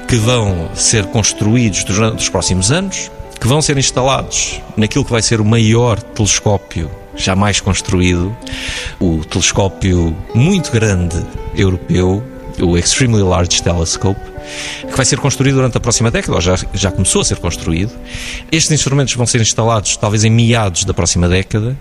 que 0.08 0.16
vão 0.16 0.70
ser 0.76 1.04
construídos 1.08 1.84
durante 1.84 2.20
os 2.20 2.30
próximos 2.30 2.72
anos, 2.72 3.12
que 3.46 3.50
vão 3.50 3.62
ser 3.62 3.78
instalados 3.78 4.60
naquilo 4.76 5.06
que 5.06 5.12
vai 5.12 5.22
ser 5.22 5.40
o 5.40 5.46
maior 5.46 6.02
telescópio 6.02 6.90
jamais 7.16 7.62
construído, 7.62 8.36
o 9.00 9.24
telescópio 9.24 10.18
muito 10.34 10.72
grande 10.72 11.24
europeu, 11.56 12.24
o 12.60 12.76
Extremely 12.76 13.22
Large 13.22 13.62
Telescope, 13.62 14.20
que 14.90 14.98
vai 14.98 15.06
ser 15.06 15.20
construído 15.20 15.58
durante 15.58 15.78
a 15.78 15.80
próxima 15.80 16.10
década, 16.10 16.34
ou 16.34 16.42
já, 16.42 16.56
já 16.74 16.92
começou 16.92 17.22
a 17.22 17.24
ser 17.24 17.38
construído. 17.38 17.92
Estes 18.52 18.72
instrumentos 18.72 19.14
vão 19.14 19.28
ser 19.28 19.42
instalados 19.42 19.96
talvez 19.96 20.24
em 20.24 20.32
meados 20.32 20.84
da 20.84 20.94
próxima 20.96 21.30
década 21.30 21.78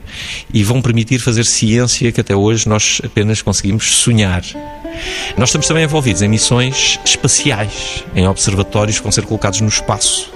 e 0.52 0.62
vão 0.62 0.82
permitir 0.82 1.18
fazer 1.18 1.46
ciência 1.46 2.12
que 2.12 2.20
até 2.20 2.36
hoje 2.36 2.68
nós 2.68 3.00
apenas 3.02 3.40
conseguimos 3.40 3.90
sonhar. 3.90 4.42
Nós 5.38 5.48
estamos 5.48 5.66
também 5.66 5.84
envolvidos 5.84 6.20
em 6.20 6.28
missões 6.28 7.00
espaciais, 7.06 8.04
em 8.14 8.28
observatórios 8.28 8.98
que 8.98 9.02
vão 9.02 9.10
ser 9.10 9.24
colocados 9.24 9.62
no 9.62 9.68
espaço. 9.68 10.33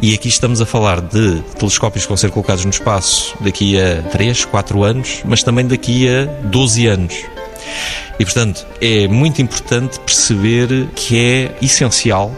E 0.00 0.14
aqui 0.14 0.28
estamos 0.28 0.60
a 0.60 0.66
falar 0.66 1.00
de 1.00 1.40
telescópios 1.58 2.04
que 2.04 2.08
vão 2.08 2.16
ser 2.16 2.30
colocados 2.30 2.64
no 2.64 2.70
espaço 2.70 3.34
daqui 3.40 3.80
a 3.80 4.02
3, 4.10 4.44
4 4.44 4.82
anos, 4.82 5.22
mas 5.24 5.42
também 5.42 5.66
daqui 5.66 6.08
a 6.08 6.24
12 6.44 6.86
anos. 6.86 7.14
E, 8.18 8.24
portanto, 8.24 8.66
é 8.80 9.08
muito 9.08 9.40
importante 9.40 9.98
perceber 10.00 10.88
que 10.94 11.18
é 11.18 11.56
essencial 11.62 12.30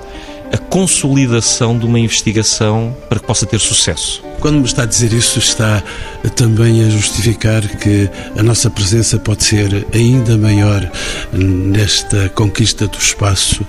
a 0.52 0.58
consolidação 0.58 1.78
de 1.78 1.86
uma 1.86 1.98
investigação 1.98 2.94
para 3.08 3.18
que 3.18 3.26
possa 3.26 3.46
ter 3.46 3.58
sucesso. 3.58 4.22
Quando 4.38 4.58
me 4.58 4.66
está 4.66 4.82
a 4.82 4.86
dizer 4.86 5.12
isso, 5.12 5.38
está 5.38 5.82
também 6.36 6.84
a 6.84 6.90
justificar 6.90 7.66
que 7.78 8.10
a 8.36 8.42
nossa 8.42 8.68
presença 8.68 9.18
pode 9.18 9.44
ser 9.44 9.86
ainda 9.94 10.36
maior 10.36 10.90
nesta 11.32 12.28
conquista 12.28 12.86
do 12.86 12.98
espaço, 12.98 13.64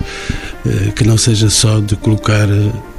que 0.95 1.04
não 1.04 1.17
seja 1.17 1.49
só 1.49 1.80
de 1.80 1.95
colocar 1.95 2.47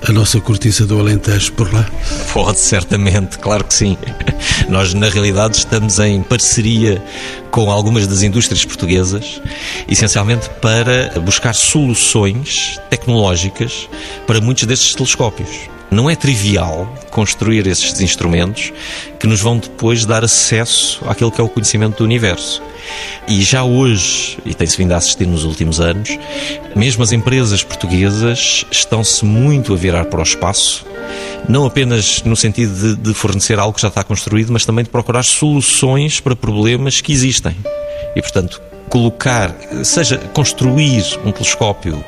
a 0.06 0.12
nossa 0.12 0.40
cortiça 0.40 0.86
do 0.86 0.98
Alentejo 0.98 1.52
por 1.52 1.72
lá? 1.72 1.88
Pode, 2.32 2.60
certamente, 2.60 3.38
claro 3.38 3.64
que 3.64 3.74
sim. 3.74 3.96
Nós, 4.68 4.92
na 4.92 5.08
realidade, 5.08 5.56
estamos 5.56 5.98
em 5.98 6.22
parceria 6.22 7.02
com 7.50 7.70
algumas 7.70 8.06
das 8.06 8.22
indústrias 8.22 8.64
portuguesas, 8.64 9.40
essencialmente 9.88 10.50
para 10.60 11.18
buscar 11.20 11.54
soluções 11.54 12.78
tecnológicas 12.90 13.88
para 14.26 14.40
muitos 14.40 14.64
destes 14.64 14.94
telescópios. 14.94 15.73
Não 15.94 16.10
é 16.10 16.16
trivial 16.16 16.92
construir 17.12 17.68
esses 17.68 18.00
instrumentos 18.00 18.72
que 19.16 19.28
nos 19.28 19.40
vão 19.40 19.56
depois 19.56 20.04
dar 20.04 20.24
acesso 20.24 21.00
àquilo 21.06 21.30
que 21.30 21.40
é 21.40 21.44
o 21.44 21.48
conhecimento 21.48 21.98
do 21.98 22.04
universo. 22.04 22.60
E 23.28 23.40
já 23.44 23.62
hoje, 23.62 24.36
e 24.44 24.52
tem-se 24.52 24.76
vindo 24.76 24.90
a 24.90 24.96
assistir 24.96 25.24
nos 25.24 25.44
últimos 25.44 25.78
anos, 25.78 26.18
mesmo 26.74 27.04
as 27.04 27.12
empresas 27.12 27.62
portuguesas 27.62 28.66
estão-se 28.72 29.24
muito 29.24 29.72
a 29.72 29.76
virar 29.76 30.06
para 30.06 30.18
o 30.18 30.24
espaço, 30.24 30.84
não 31.48 31.64
apenas 31.64 32.24
no 32.24 32.34
sentido 32.34 32.96
de, 32.96 33.00
de 33.00 33.14
fornecer 33.14 33.60
algo 33.60 33.76
que 33.76 33.82
já 33.82 33.88
está 33.88 34.02
construído, 34.02 34.52
mas 34.52 34.66
também 34.66 34.82
de 34.82 34.90
procurar 34.90 35.22
soluções 35.22 36.18
para 36.18 36.34
problemas 36.34 37.00
que 37.00 37.12
existem. 37.12 37.56
E, 38.16 38.20
portanto, 38.20 38.60
colocar, 38.88 39.54
seja 39.82 40.18
construir 40.32 41.02
um 41.24 41.32
telescópio, 41.32 42.04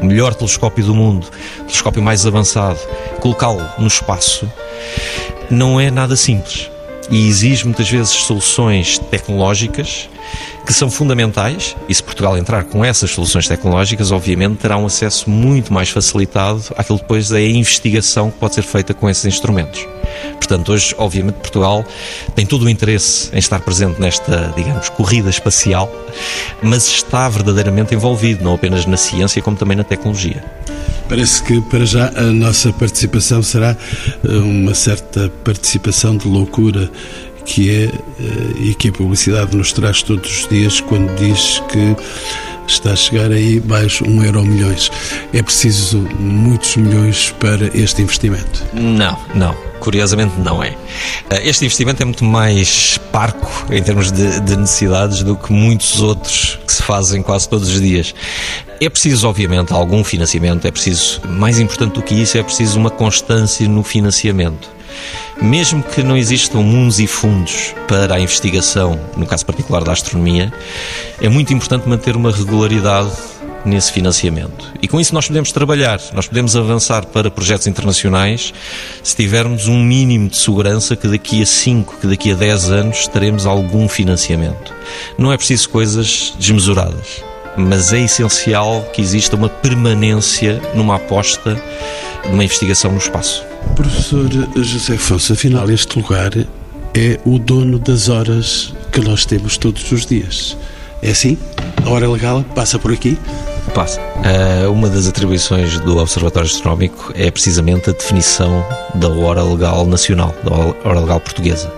o 0.00 0.04
melhor 0.04 0.34
telescópio 0.34 0.84
do 0.84 0.94
mundo, 0.94 1.28
o 1.60 1.64
telescópio 1.64 2.02
mais 2.02 2.26
avançado, 2.26 2.78
colocá-lo 3.20 3.64
no 3.78 3.86
espaço, 3.86 4.50
não 5.50 5.80
é 5.80 5.90
nada 5.90 6.16
simples. 6.16 6.70
E 7.10 7.28
exige 7.28 7.64
muitas 7.64 7.88
vezes 7.88 8.10
soluções 8.10 8.98
tecnológicas 8.98 10.08
que 10.66 10.72
são 10.72 10.90
fundamentais, 10.90 11.76
e 11.88 11.94
se 11.94 12.02
Portugal 12.02 12.36
entrar 12.36 12.64
com 12.64 12.84
essas 12.84 13.12
soluções 13.12 13.46
tecnológicas, 13.46 14.10
obviamente 14.10 14.56
terá 14.56 14.76
um 14.76 14.86
acesso 14.86 15.30
muito 15.30 15.72
mais 15.72 15.90
facilitado 15.90 16.64
àquilo 16.76 16.98
depois 16.98 17.30
é 17.30 17.36
a 17.36 17.48
investigação 17.48 18.32
que 18.32 18.38
pode 18.38 18.56
ser 18.56 18.62
feita 18.62 18.92
com 18.92 19.08
esses 19.08 19.24
instrumentos. 19.24 19.86
Portanto, 20.34 20.72
hoje, 20.72 20.94
obviamente, 20.98 21.36
Portugal 21.36 21.84
tem 22.34 22.46
todo 22.46 22.64
o 22.64 22.70
interesse 22.70 23.30
em 23.32 23.38
estar 23.38 23.60
presente 23.60 24.00
nesta, 24.00 24.52
digamos, 24.56 24.88
corrida 24.88 25.30
espacial, 25.30 25.90
mas 26.62 26.86
está 26.86 27.28
verdadeiramente 27.28 27.94
envolvido 27.94 28.44
não 28.44 28.54
apenas 28.54 28.86
na 28.86 28.96
ciência, 28.96 29.42
como 29.42 29.56
também 29.56 29.76
na 29.76 29.84
tecnologia. 29.84 30.44
Parece 31.08 31.42
que 31.42 31.60
para 31.62 31.84
já 31.84 32.08
a 32.16 32.22
nossa 32.22 32.72
participação 32.72 33.42
será 33.42 33.76
eh, 34.24 34.28
uma 34.28 34.74
certa 34.74 35.30
participação 35.44 36.16
de 36.16 36.26
loucura 36.26 36.90
que 37.44 37.70
é 37.70 37.84
eh, 37.84 37.90
e 38.60 38.74
que 38.74 38.88
a 38.88 38.92
publicidade 38.92 39.56
nos 39.56 39.72
traz 39.72 40.02
todos 40.02 40.28
os 40.28 40.48
dias 40.48 40.80
quando 40.80 41.14
diz 41.16 41.62
que 41.70 41.96
está 42.66 42.92
a 42.92 42.96
chegar 42.96 43.30
aí 43.30 43.60
mais 43.64 44.00
um 44.02 44.22
euro 44.22 44.42
milhões. 44.42 44.90
É 45.32 45.42
preciso 45.42 45.98
muitos 46.18 46.76
milhões 46.76 47.34
para 47.38 47.66
este 47.76 48.02
investimento? 48.02 48.64
Não, 48.72 49.18
não. 49.34 49.54
Curiosamente 49.80 50.40
não 50.40 50.62
é. 50.62 50.76
Eh, 51.30 51.48
este 51.48 51.64
investimento 51.64 52.02
é 52.02 52.04
muito 52.04 52.24
mais 52.24 52.98
parco 53.12 53.50
em 53.70 53.82
termos 53.82 54.10
de, 54.10 54.40
de, 54.40 54.56
necessidades 54.56 55.22
do 55.22 55.36
que 55.36 55.52
muitos 55.52 56.00
outros 56.00 56.58
que 56.66 56.72
se 56.72 56.82
fazem 56.82 57.22
quase 57.22 57.48
todos 57.48 57.68
os 57.68 57.80
dias. 57.80 58.14
É 58.80 58.88
preciso, 58.88 59.28
obviamente, 59.28 59.72
algum 59.72 60.02
financiamento, 60.02 60.66
é 60.66 60.70
preciso, 60.70 61.20
mais 61.28 61.58
importante 61.58 61.94
do 61.94 62.02
que 62.02 62.14
isso, 62.14 62.36
é 62.36 62.42
preciso 62.42 62.78
uma 62.78 62.90
constância 62.90 63.66
no 63.68 63.82
financiamento. 63.82 64.75
Mesmo 65.40 65.82
que 65.82 66.02
não 66.02 66.16
existam 66.16 66.58
mundos 66.58 66.98
e 66.98 67.06
fundos 67.06 67.74
para 67.86 68.14
a 68.14 68.20
investigação, 68.20 68.98
no 69.16 69.26
caso 69.26 69.44
particular 69.44 69.84
da 69.84 69.92
astronomia, 69.92 70.52
é 71.20 71.28
muito 71.28 71.52
importante 71.52 71.88
manter 71.88 72.16
uma 72.16 72.32
regularidade 72.32 73.12
nesse 73.66 73.92
financiamento. 73.92 74.72
E 74.80 74.88
com 74.88 75.00
isso 75.00 75.12
nós 75.12 75.26
podemos 75.26 75.50
trabalhar, 75.50 76.00
nós 76.14 76.26
podemos 76.26 76.56
avançar 76.56 77.04
para 77.06 77.30
projetos 77.30 77.66
internacionais 77.66 78.54
se 79.02 79.16
tivermos 79.16 79.66
um 79.66 79.82
mínimo 79.82 80.28
de 80.28 80.36
segurança 80.36 80.94
que 80.94 81.08
daqui 81.08 81.42
a 81.42 81.46
5, 81.46 81.96
que 82.00 82.06
daqui 82.06 82.30
a 82.30 82.34
10 82.34 82.70
anos 82.70 83.08
teremos 83.08 83.44
algum 83.44 83.88
financiamento. 83.88 84.72
Não 85.18 85.32
é 85.32 85.36
preciso 85.36 85.68
coisas 85.68 86.32
desmesuradas, 86.38 87.24
mas 87.56 87.92
é 87.92 88.00
essencial 88.00 88.88
que 88.92 89.02
exista 89.02 89.34
uma 89.36 89.48
permanência 89.48 90.62
numa 90.74 90.96
aposta 90.96 91.60
numa 92.30 92.44
investigação 92.44 92.92
no 92.92 92.98
espaço. 92.98 93.44
Professor 93.74 94.28
José 94.56 94.94
Afonso, 94.94 95.32
afinal, 95.32 95.70
este 95.70 95.98
lugar 95.98 96.32
é 96.94 97.20
o 97.24 97.38
dono 97.38 97.78
das 97.78 98.08
horas 98.08 98.72
que 98.92 99.00
nós 99.00 99.26
temos 99.26 99.56
todos 99.58 99.90
os 99.92 100.06
dias. 100.06 100.56
É 101.02 101.10
assim? 101.10 101.36
A 101.84 101.90
hora 101.90 102.08
legal 102.08 102.42
passa 102.54 102.78
por 102.78 102.92
aqui? 102.92 103.18
Passa. 103.74 104.00
Uh, 104.00 104.72
uma 104.72 104.88
das 104.88 105.06
atribuições 105.06 105.78
do 105.80 105.98
Observatório 105.98 106.48
Astronómico 106.48 107.12
é 107.14 107.30
precisamente 107.30 107.90
a 107.90 107.92
definição 107.92 108.64
da 108.94 109.08
hora 109.08 109.42
legal 109.42 109.86
nacional, 109.86 110.34
da 110.42 110.88
hora 110.88 111.00
legal 111.00 111.20
portuguesa. 111.20 111.70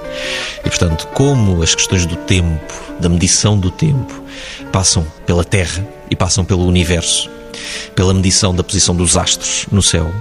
E, 0.64 0.68
portanto, 0.68 1.08
como 1.14 1.62
as 1.62 1.74
questões 1.74 2.06
do 2.06 2.14
tempo, 2.14 2.74
da 3.00 3.08
medição 3.08 3.58
do 3.58 3.70
tempo, 3.70 4.22
passam 4.70 5.04
pela 5.26 5.44
Terra 5.44 5.84
e 6.10 6.14
passam 6.14 6.44
pelo 6.44 6.64
universo, 6.64 7.28
pela 7.94 8.14
medição 8.14 8.54
da 8.54 8.62
posição 8.62 8.94
dos 8.94 9.16
astros 9.16 9.66
no 9.70 9.82
céu, 9.82 10.12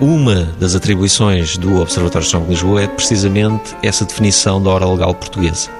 uma 0.00 0.54
das 0.58 0.74
atribuições 0.74 1.56
do 1.56 1.80
Observatório 1.80 2.24
Astronómico 2.24 2.54
de 2.54 2.62
Lisboa 2.62 2.82
é 2.82 2.86
precisamente 2.86 3.74
essa 3.82 4.04
definição 4.04 4.62
da 4.62 4.70
hora 4.70 4.86
legal 4.86 5.14
portuguesa. 5.14 5.70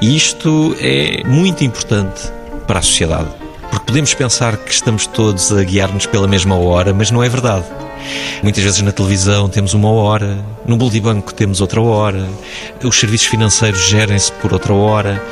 E 0.00 0.16
isto 0.16 0.76
é 0.80 1.22
muito 1.24 1.64
importante 1.64 2.30
para 2.66 2.80
a 2.80 2.82
sociedade, 2.82 3.28
porque 3.70 3.86
podemos 3.86 4.12
pensar 4.14 4.56
que 4.56 4.72
estamos 4.72 5.06
todos 5.06 5.52
a 5.52 5.62
guiar-nos 5.62 6.06
pela 6.06 6.26
mesma 6.26 6.56
hora, 6.56 6.92
mas 6.92 7.10
não 7.10 7.22
é 7.22 7.28
verdade. 7.28 7.64
Muitas 8.42 8.62
vezes 8.62 8.80
na 8.82 8.92
televisão 8.92 9.48
temos 9.48 9.74
uma 9.74 9.90
hora, 9.90 10.44
no 10.66 10.76
multibanco 10.76 11.32
temos 11.34 11.60
outra 11.60 11.80
hora, 11.80 12.28
os 12.82 12.98
serviços 12.98 13.26
financeiros 13.26 13.88
gerem-se 13.88 14.30
por 14.32 14.52
outra 14.52 14.72
hora 14.72 15.22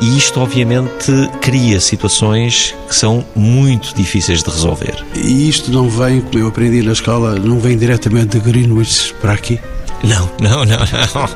e 0.00 0.16
isto 0.16 0.40
obviamente 0.40 1.12
cria 1.40 1.80
situações 1.80 2.74
que 2.88 2.94
são 2.94 3.24
muito 3.34 3.94
difíceis 3.94 4.42
de 4.42 4.50
resolver. 4.50 5.04
E 5.14 5.48
isto 5.48 5.70
não 5.70 5.88
vem, 5.88 6.20
como 6.20 6.38
eu 6.38 6.48
aprendi 6.48 6.82
na 6.82 6.92
escola, 6.92 7.38
não 7.38 7.58
vem 7.58 7.76
diretamente 7.76 8.38
de 8.38 8.40
Greenwich 8.40 9.14
para 9.20 9.32
aqui? 9.32 9.60
Não, 10.04 10.30
não, 10.38 10.64
não, 10.64 10.78
não. 10.78 11.28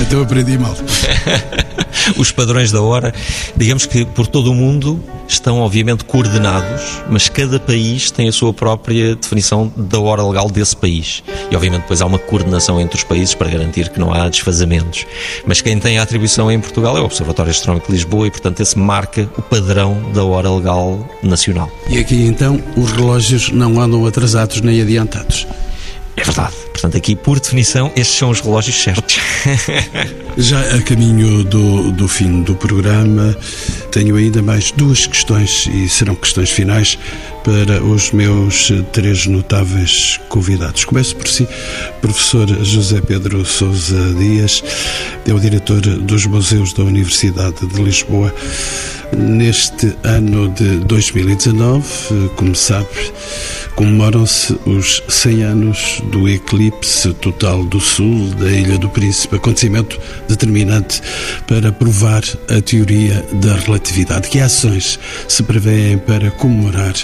Então 0.00 0.22
aprendi 0.22 0.58
mal. 0.58 0.74
Os 2.16 2.32
padrões 2.32 2.72
da 2.72 2.82
hora, 2.82 3.14
digamos 3.56 3.86
que 3.86 4.04
por 4.04 4.26
todo 4.26 4.50
o 4.50 4.54
mundo 4.54 5.02
estão 5.28 5.60
obviamente 5.60 6.04
coordenados, 6.04 6.82
mas 7.08 7.28
cada 7.28 7.60
país 7.60 8.10
tem 8.10 8.28
a 8.28 8.32
sua 8.32 8.52
própria 8.52 9.14
definição 9.14 9.72
da 9.76 10.00
hora 10.00 10.26
legal 10.26 10.50
desse 10.50 10.76
país. 10.76 11.22
E 11.50 11.54
obviamente 11.54 11.82
depois 11.82 12.00
há 12.02 12.06
uma 12.06 12.18
coordenação 12.18 12.80
entre 12.80 12.96
os 12.96 13.04
países 13.04 13.34
para 13.34 13.48
garantir 13.48 13.88
que 13.90 14.00
não 14.00 14.12
há 14.12 14.28
desfazamentos. 14.28 15.06
Mas 15.46 15.60
quem 15.60 15.78
tem 15.78 15.98
a 15.98 16.02
atribuição 16.02 16.50
em 16.50 16.60
Portugal 16.60 16.96
é 16.96 17.00
o 17.00 17.04
Observatório 17.04 17.50
Astronómico 17.50 17.86
de 17.86 17.92
Lisboa 17.92 18.26
e, 18.26 18.30
portanto, 18.30 18.60
esse 18.60 18.78
marca 18.78 19.28
o 19.36 19.42
padrão 19.42 20.10
da 20.12 20.24
hora 20.24 20.50
legal 20.50 21.08
nacional. 21.22 21.70
E 21.88 21.98
aqui 21.98 22.26
então 22.26 22.60
os 22.76 22.90
relógios 22.92 23.50
não 23.50 23.80
andam 23.80 24.04
atrasados 24.06 24.60
nem 24.60 24.80
adiantados. 24.80 25.46
É 26.16 26.24
verdade. 26.24 26.69
Portanto, 26.80 26.96
aqui, 26.96 27.14
por 27.14 27.38
definição, 27.38 27.92
estes 27.94 28.16
são 28.16 28.30
os 28.30 28.40
relógios 28.40 28.82
certos. 28.82 29.18
Já 30.38 30.58
a 30.74 30.80
caminho 30.80 31.44
do, 31.44 31.92
do 31.92 32.08
fim 32.08 32.40
do 32.40 32.54
programa, 32.54 33.36
tenho 33.90 34.16
ainda 34.16 34.40
mais 34.40 34.70
duas 34.70 35.04
questões 35.04 35.66
e 35.66 35.86
serão 35.90 36.14
questões 36.14 36.48
finais 36.48 36.98
para 37.44 37.82
os 37.82 38.10
meus 38.12 38.72
três 38.92 39.26
notáveis 39.26 40.20
convidados. 40.28 40.84
Começo 40.84 41.16
por 41.16 41.28
si, 41.28 41.46
professor 42.00 42.48
José 42.64 43.00
Pedro 43.00 43.44
Sousa 43.44 44.14
Dias, 44.14 44.62
é 45.26 45.32
o 45.32 45.40
diretor 45.40 45.80
dos 45.80 46.26
Museus 46.26 46.72
da 46.72 46.82
Universidade 46.82 47.66
de 47.66 47.82
Lisboa. 47.82 48.34
Neste 49.16 49.92
ano 50.04 50.48
de 50.50 50.76
2019, 50.84 51.84
como 52.36 52.54
sabe, 52.54 52.86
comemoram-se 53.74 54.56
os 54.66 55.02
100 55.08 55.42
anos 55.42 56.02
do 56.12 56.28
eclipse 56.28 57.12
total 57.14 57.64
do 57.64 57.80
Sul 57.80 58.28
da 58.34 58.48
Ilha 58.48 58.78
do 58.78 58.88
Príncipe, 58.88 59.36
acontecimento 59.36 59.98
determinante 60.28 61.02
para 61.46 61.72
provar 61.72 62.22
a 62.48 62.60
teoria 62.60 63.24
da 63.32 63.54
relatividade. 63.54 64.28
Que 64.28 64.38
ações 64.38 64.98
se 65.26 65.42
prevêem 65.42 65.98
para 65.98 66.30
comemorar 66.30 66.94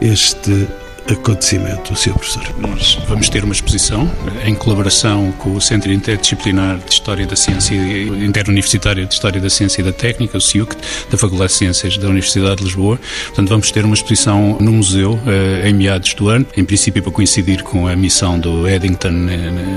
este 0.00 0.68
acontecimento, 1.10 1.94
Sr. 1.94 2.14
Professor? 2.14 2.42
Nós 2.58 2.98
vamos 3.08 3.28
ter 3.28 3.44
uma 3.44 3.52
exposição 3.52 4.10
em 4.44 4.54
colaboração 4.54 5.32
com 5.32 5.54
o 5.54 5.60
Centro 5.60 5.92
Interdisciplinar 5.92 6.78
de 6.78 6.92
História 6.92 7.26
da 7.26 7.36
Ciência 7.36 7.74
Interuniversitário 7.74 9.06
de 9.06 9.12
História 9.12 9.40
da 9.40 9.50
Ciência 9.50 9.82
e 9.82 9.84
da 9.84 9.92
Técnica, 9.92 10.38
o 10.38 10.40
CIUC, 10.40 10.74
da 11.10 11.18
Faculdade 11.18 11.52
de 11.52 11.58
Ciências 11.58 11.98
da 11.98 12.08
Universidade 12.08 12.56
de 12.56 12.64
Lisboa. 12.64 12.98
Portanto, 13.26 13.48
vamos 13.48 13.70
ter 13.70 13.84
uma 13.84 13.94
exposição 13.94 14.56
no 14.60 14.72
museu 14.72 15.18
eh, 15.26 15.68
em 15.68 15.74
meados 15.74 16.14
do 16.14 16.28
ano, 16.28 16.46
em 16.56 16.64
princípio 16.64 17.02
para 17.02 17.12
coincidir 17.12 17.62
com 17.62 17.86
a 17.86 17.94
missão 17.94 18.38
do 18.38 18.66
Eddington 18.66 19.10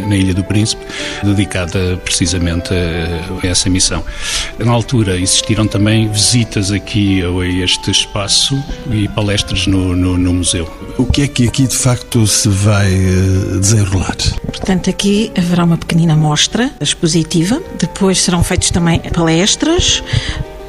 na 0.07 0.15
Ilha 0.15 0.33
do 0.33 0.43
Príncipe, 0.43 0.85
dedicada 1.23 1.97
precisamente 2.03 2.73
a 2.73 3.47
essa 3.47 3.69
missão. 3.69 4.03
Na 4.59 4.71
altura 4.71 5.17
existiram 5.17 5.67
também 5.67 6.07
visitas 6.07 6.71
aqui 6.71 7.21
a 7.21 7.63
este 7.63 7.91
espaço 7.91 8.61
e 8.91 9.07
palestras 9.09 9.67
no, 9.67 9.95
no, 9.95 10.17
no 10.17 10.33
museu. 10.33 10.67
O 10.97 11.05
que 11.17 11.23
é 11.23 11.27
que 11.27 11.47
aqui 11.47 11.65
de 11.65 11.75
facto 11.75 12.27
se 12.27 12.47
vai 12.47 12.93
eh, 12.93 13.57
desenrolar? 13.59 14.15
Portanto, 14.45 14.87
aqui 14.87 15.31
haverá 15.35 15.63
uma 15.63 15.75
pequenina 15.75 16.15
mostra 16.15 16.71
expositiva, 16.79 17.59
depois 17.79 18.21
serão 18.21 18.43
feitas 18.43 18.69
também 18.69 18.99
palestras. 18.99 20.03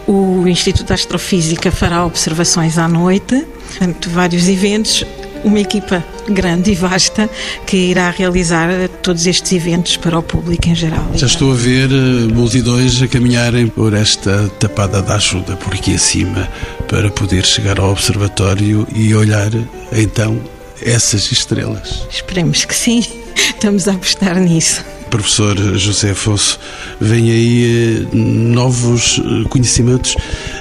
O 0.07 0.49
Instituto 0.49 0.87
de 0.87 0.95
Astrofísica 0.95 1.71
fará 1.71 2.03
observações 2.07 2.79
à 2.79 2.89
noite, 2.89 3.47
portanto, 3.69 4.09
vários 4.09 4.49
eventos 4.49 5.05
uma 5.45 5.61
equipa 5.61 6.05
grande 6.29 6.73
e 6.73 6.75
vasta 6.75 7.29
que 7.67 7.77
irá 7.77 8.11
realizar 8.11 8.71
todos 9.03 9.27
estes 9.27 9.53
eventos 9.53 9.97
para 9.97 10.19
o 10.19 10.23
público 10.23 10.69
em 10.69 10.75
geral. 10.75 11.11
Já 11.15 11.27
estou 11.27 11.53
a 11.53 11.55
ver 11.55 11.91
eh, 11.91 12.33
multidões 12.33 13.01
a 13.01 13.09
caminharem 13.09 13.69
por 13.69 13.95
esta 13.95 14.49
tapada 14.61 15.03
da 15.03 15.17
ajuda 15.17 15.57
por 15.57 15.75
aqui 15.75 15.95
acima 15.95 16.49
para 16.89 17.11
poder 17.11 17.45
chegar 17.45 17.79
ao 17.79 17.91
observatório 17.91 18.87
e 18.95 19.15
olhar 19.15 19.51
então 19.93 20.41
essas 20.83 21.31
estrelas. 21.33 22.07
Esperemos 22.11 22.65
que 22.65 22.75
sim, 22.75 23.05
estamos 23.35 23.89
a 23.89 23.93
apostar 23.93 24.39
nisso. 24.39 24.85
Professor 25.09 25.57
José 25.77 26.11
Afonso, 26.11 26.59
vem 27.01 27.31
aí 27.31 28.07
eh, 28.13 28.17
novos 28.17 29.19
eh, 29.19 29.49
conhecimentos. 29.49 30.15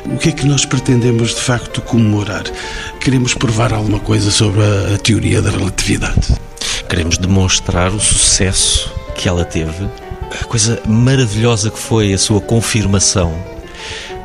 O 0.06 0.18
que 0.18 0.30
é 0.30 0.32
que 0.32 0.46
nós 0.46 0.66
pretendemos 0.66 1.36
de 1.36 1.42
facto 1.42 1.82
comemorar? 1.82 2.44
Queremos 3.00 3.34
provar 3.34 3.74
alguma 3.74 4.00
coisa 4.00 4.32
sobre 4.32 4.62
a 4.94 4.98
teoria 4.98 5.42
da 5.42 5.52
relatividade? 5.52 6.36
Queremos 6.90 7.18
demonstrar 7.18 7.92
o 7.94 8.00
sucesso 8.00 8.92
que 9.16 9.28
ela 9.28 9.44
teve, 9.44 9.88
a 10.42 10.46
coisa 10.46 10.82
maravilhosa 10.88 11.70
que 11.70 11.80
foi 11.80 12.14
a 12.14 12.18
sua 12.18 12.40
confirmação 12.40 13.57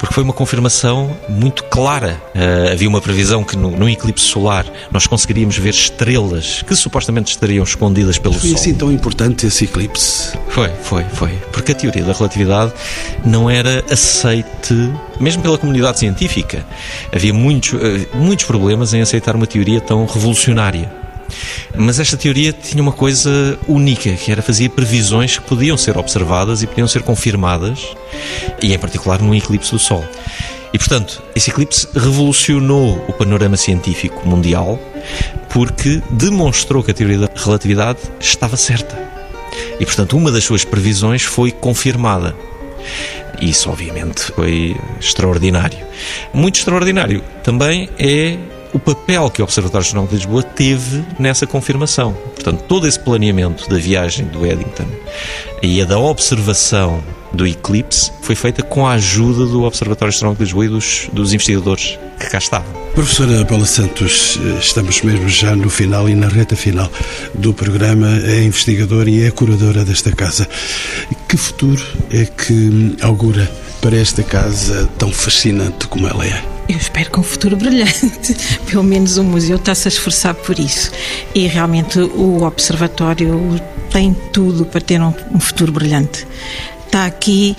porque 0.02 0.14
foi 0.14 0.24
uma 0.24 0.32
confirmação 0.32 1.16
muito 1.28 1.62
clara. 1.62 2.20
Uh, 2.34 2.72
havia 2.72 2.88
uma 2.88 3.00
previsão 3.00 3.44
que 3.44 3.56
no, 3.56 3.70
no, 3.70 3.88
eclipse 3.88 4.24
solar 4.24 4.66
nós 4.90 5.06
conseguiríamos 5.06 5.56
ver 5.56 5.70
estrelas 5.70 6.60
que 6.62 6.74
supostamente 6.74 7.30
estariam 7.30 7.62
escondidas 7.62 8.18
pelo 8.18 8.34
foi 8.34 8.40
Sol. 8.40 8.50
Foi 8.50 8.60
assim 8.60 8.74
tão 8.74 8.90
importante 8.90 9.46
esse 9.46 9.62
eclipse? 9.62 10.36
Foi, 10.48 10.70
foi, 10.82 11.04
foi. 11.04 11.30
Porque 11.52 11.70
a 11.70 11.74
teoria 11.76 12.02
da 12.02 12.12
relatividade 12.12 12.72
não 13.24 13.48
era 13.48 13.84
aceite 13.88 14.74
mesmo 15.20 15.40
pela 15.40 15.56
comunidade 15.56 16.00
científica. 16.00 16.66
Havia 17.14 17.32
muitos, 17.32 17.74
uh, 17.74 17.78
muitos 18.12 18.44
problemas 18.44 18.92
em 18.92 19.02
aceitar 19.02 19.36
uma 19.36 19.46
teoria 19.46 19.80
tão 19.80 20.04
revolucionária. 20.04 21.01
Mas 21.76 21.98
esta 21.98 22.16
teoria 22.16 22.52
tinha 22.52 22.82
uma 22.82 22.92
coisa 22.92 23.58
única, 23.66 24.12
que 24.12 24.30
era 24.30 24.42
fazia 24.42 24.68
previsões 24.68 25.38
que 25.38 25.44
podiam 25.44 25.76
ser 25.76 25.96
observadas 25.96 26.62
e 26.62 26.66
podiam 26.66 26.88
ser 26.88 27.02
confirmadas, 27.02 27.80
e 28.62 28.72
em 28.72 28.78
particular 28.78 29.20
num 29.20 29.34
eclipse 29.34 29.70
do 29.70 29.78
Sol. 29.78 30.04
E, 30.72 30.78
portanto, 30.78 31.22
esse 31.36 31.50
eclipse 31.50 31.86
revolucionou 31.94 33.04
o 33.06 33.12
panorama 33.12 33.56
científico 33.56 34.26
mundial 34.26 34.80
porque 35.50 36.00
demonstrou 36.10 36.82
que 36.82 36.90
a 36.90 36.94
teoria 36.94 37.18
da 37.18 37.28
relatividade 37.34 37.98
estava 38.18 38.56
certa. 38.56 38.98
E, 39.78 39.84
portanto, 39.84 40.16
uma 40.16 40.30
das 40.30 40.44
suas 40.44 40.64
previsões 40.64 41.22
foi 41.22 41.50
confirmada. 41.50 42.34
Isso, 43.40 43.70
obviamente, 43.70 44.32
foi 44.32 44.76
extraordinário. 44.98 45.78
Muito 46.32 46.56
extraordinário 46.56 47.22
também 47.42 47.90
é 47.98 48.38
o 48.72 48.78
papel 48.78 49.30
que 49.30 49.42
o 49.42 49.44
Observatório 49.44 49.84
Astronómico 49.84 50.14
de 50.14 50.20
Lisboa 50.22 50.42
teve 50.42 51.04
nessa 51.18 51.46
confirmação. 51.46 52.14
Portanto, 52.34 52.64
todo 52.66 52.86
esse 52.86 52.98
planeamento 52.98 53.68
da 53.68 53.76
viagem 53.76 54.26
do 54.26 54.46
Eddington 54.46 54.86
e 55.62 55.80
a 55.80 55.84
da 55.84 55.98
observação 55.98 57.02
do 57.32 57.46
eclipse 57.46 58.10
foi 58.20 58.34
feita 58.34 58.62
com 58.62 58.86
a 58.86 58.92
ajuda 58.92 59.46
do 59.46 59.62
Observatório 59.62 60.10
Astronómico 60.10 60.42
de 60.42 60.44
Lisboa 60.44 60.64
e 60.66 60.68
dos, 60.68 61.08
dos 61.12 61.32
investigadores 61.32 61.98
que 62.18 62.28
cá 62.28 62.38
estavam. 62.38 62.82
Professora 62.94 63.44
Paula 63.44 63.64
Santos, 63.64 64.38
estamos 64.60 65.00
mesmo 65.02 65.28
já 65.28 65.56
no 65.56 65.70
final 65.70 66.08
e 66.08 66.14
na 66.14 66.28
reta 66.28 66.54
final 66.54 66.90
do 67.34 67.54
programa. 67.54 68.08
É 68.24 68.42
investigadora 68.42 69.08
e 69.08 69.24
é 69.24 69.30
curadora 69.30 69.84
desta 69.84 70.12
casa. 70.12 70.46
Que 71.26 71.36
futuro 71.36 71.82
é 72.10 72.26
que 72.26 72.96
augura 73.00 73.50
para 73.80 73.96
esta 73.96 74.22
casa 74.22 74.88
tão 74.98 75.10
fascinante 75.10 75.86
como 75.88 76.06
ela 76.06 76.26
é? 76.26 76.51
Eu 76.68 76.76
espero 76.76 77.10
que 77.10 77.20
um 77.20 77.22
futuro 77.22 77.56
brilhante. 77.56 78.36
Pelo 78.70 78.82
menos 78.82 79.16
o 79.18 79.24
museu 79.24 79.56
está-se 79.56 79.88
a 79.88 79.90
esforçar 79.90 80.34
por 80.34 80.58
isso. 80.58 80.90
E 81.34 81.46
realmente 81.46 81.98
o 81.98 82.42
Observatório 82.44 83.60
tem 83.90 84.14
tudo 84.32 84.64
para 84.64 84.80
ter 84.80 85.00
um, 85.00 85.12
um 85.34 85.40
futuro 85.40 85.72
brilhante 85.72 86.26
está 86.92 87.06
aqui 87.06 87.56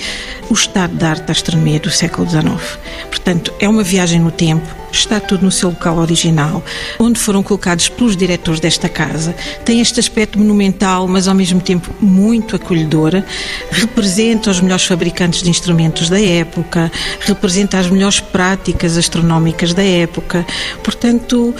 o 0.48 0.54
estado 0.54 0.94
da 0.94 1.10
arte 1.10 1.24
da 1.24 1.32
astronomia 1.32 1.80
do 1.80 1.90
século 1.90 2.30
XIX. 2.30 2.78
Portanto, 3.08 3.52
é 3.60 3.68
uma 3.68 3.82
viagem 3.82 4.20
no 4.20 4.30
tempo, 4.30 4.68
está 4.92 5.20
tudo 5.20 5.44
no 5.44 5.52
seu 5.52 5.70
local 5.70 5.98
original, 5.98 6.64
onde 7.00 7.20
foram 7.20 7.42
colocados 7.42 7.90
pelos 7.90 8.16
diretores 8.16 8.60
desta 8.60 8.88
casa. 8.88 9.34
Tem 9.66 9.82
este 9.82 10.00
aspecto 10.00 10.38
monumental, 10.38 11.08
mas 11.08 11.28
ao 11.28 11.34
mesmo 11.34 11.60
tempo 11.60 11.90
muito 12.00 12.56
acolhedor. 12.56 13.24
Representa 13.72 14.52
os 14.52 14.62
melhores 14.62 14.86
fabricantes 14.86 15.42
de 15.42 15.50
instrumentos 15.50 16.12
da 16.12 16.22
época, 16.22 16.92
representa 17.22 17.80
as 17.80 17.90
melhores 17.90 18.20
práticas 18.20 18.96
astronómicas 18.98 19.74
da 19.74 19.84
época. 19.84 20.46
Portanto, 20.84 21.56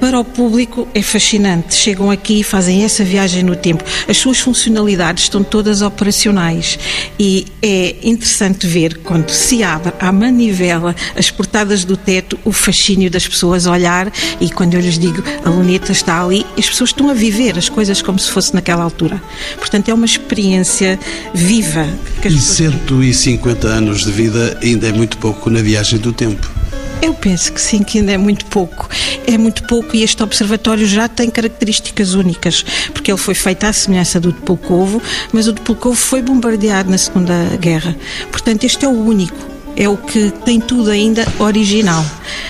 para 0.00 0.18
o 0.18 0.24
público 0.24 0.88
é 0.94 1.02
fascinante. 1.02 1.74
Chegam 1.74 2.10
aqui 2.10 2.40
e 2.40 2.42
fazem 2.42 2.82
essa 2.82 3.04
viagem 3.04 3.42
no 3.42 3.54
tempo. 3.54 3.84
As 4.08 4.16
suas 4.16 4.40
funcionalidades 4.40 5.24
estão 5.24 5.44
todas 5.44 5.82
operacionais 5.82 6.78
e 7.18 7.46
é 7.62 7.96
interessante 8.02 8.66
ver 8.66 8.98
quando 8.98 9.30
se 9.30 9.62
abre 9.62 9.92
a 10.00 10.10
manivela, 10.10 10.96
as 11.14 11.30
portadas 11.30 11.84
do 11.84 11.96
teto, 11.96 12.38
o 12.44 12.52
fascínio 12.52 13.10
das 13.10 13.28
pessoas 13.28 13.66
olhar 13.66 14.10
e 14.40 14.50
quando 14.50 14.74
eu 14.74 14.80
lhes 14.80 14.98
digo 14.98 15.22
a 15.44 15.50
luneta 15.50 15.92
está 15.92 16.24
ali, 16.24 16.46
as 16.58 16.68
pessoas 16.68 16.90
estão 16.90 17.10
a 17.10 17.14
viver 17.14 17.58
as 17.58 17.68
coisas 17.68 18.00
como 18.00 18.18
se 18.18 18.30
fosse 18.30 18.54
naquela 18.54 18.82
altura. 18.82 19.22
Portanto, 19.58 19.90
é 19.90 19.94
uma 19.94 20.06
experiência 20.06 20.98
viva. 21.34 21.86
e 22.24 22.40
150 22.40 23.68
anos 23.68 24.04
de 24.04 24.10
vida 24.10 24.58
ainda 24.62 24.88
é 24.88 24.92
muito 24.92 25.18
pouco 25.18 25.50
na 25.50 25.60
viagem 25.60 25.98
do 25.98 26.12
tempo. 26.12 26.59
Eu 27.02 27.14
penso 27.14 27.52
que 27.52 27.60
sim, 27.60 27.82
que 27.82 27.98
ainda 27.98 28.12
é 28.12 28.18
muito 28.18 28.44
pouco. 28.46 28.88
É 29.26 29.38
muito 29.38 29.64
pouco 29.64 29.96
e 29.96 30.02
este 30.02 30.22
observatório 30.22 30.86
já 30.86 31.08
tem 31.08 31.30
características 31.30 32.14
únicas, 32.14 32.64
porque 32.92 33.10
ele 33.10 33.18
foi 33.18 33.34
feito 33.34 33.64
à 33.64 33.72
semelhança 33.72 34.20
do 34.20 34.32
de 34.32 34.40
Pulkovo, 34.40 35.02
mas 35.32 35.48
o 35.48 35.52
de 35.52 35.60
Pulkovo 35.60 35.96
foi 35.96 36.22
bombardeado 36.22 36.90
na 36.90 36.98
Segunda 36.98 37.34
Guerra. 37.58 37.96
Portanto, 38.30 38.64
este 38.64 38.84
é 38.84 38.88
o 38.88 38.92
único 38.92 39.50
é 39.76 39.88
o 39.88 39.96
que 39.96 40.30
tem 40.44 40.60
tudo 40.60 40.90
ainda 40.90 41.26
original. 41.38 42.04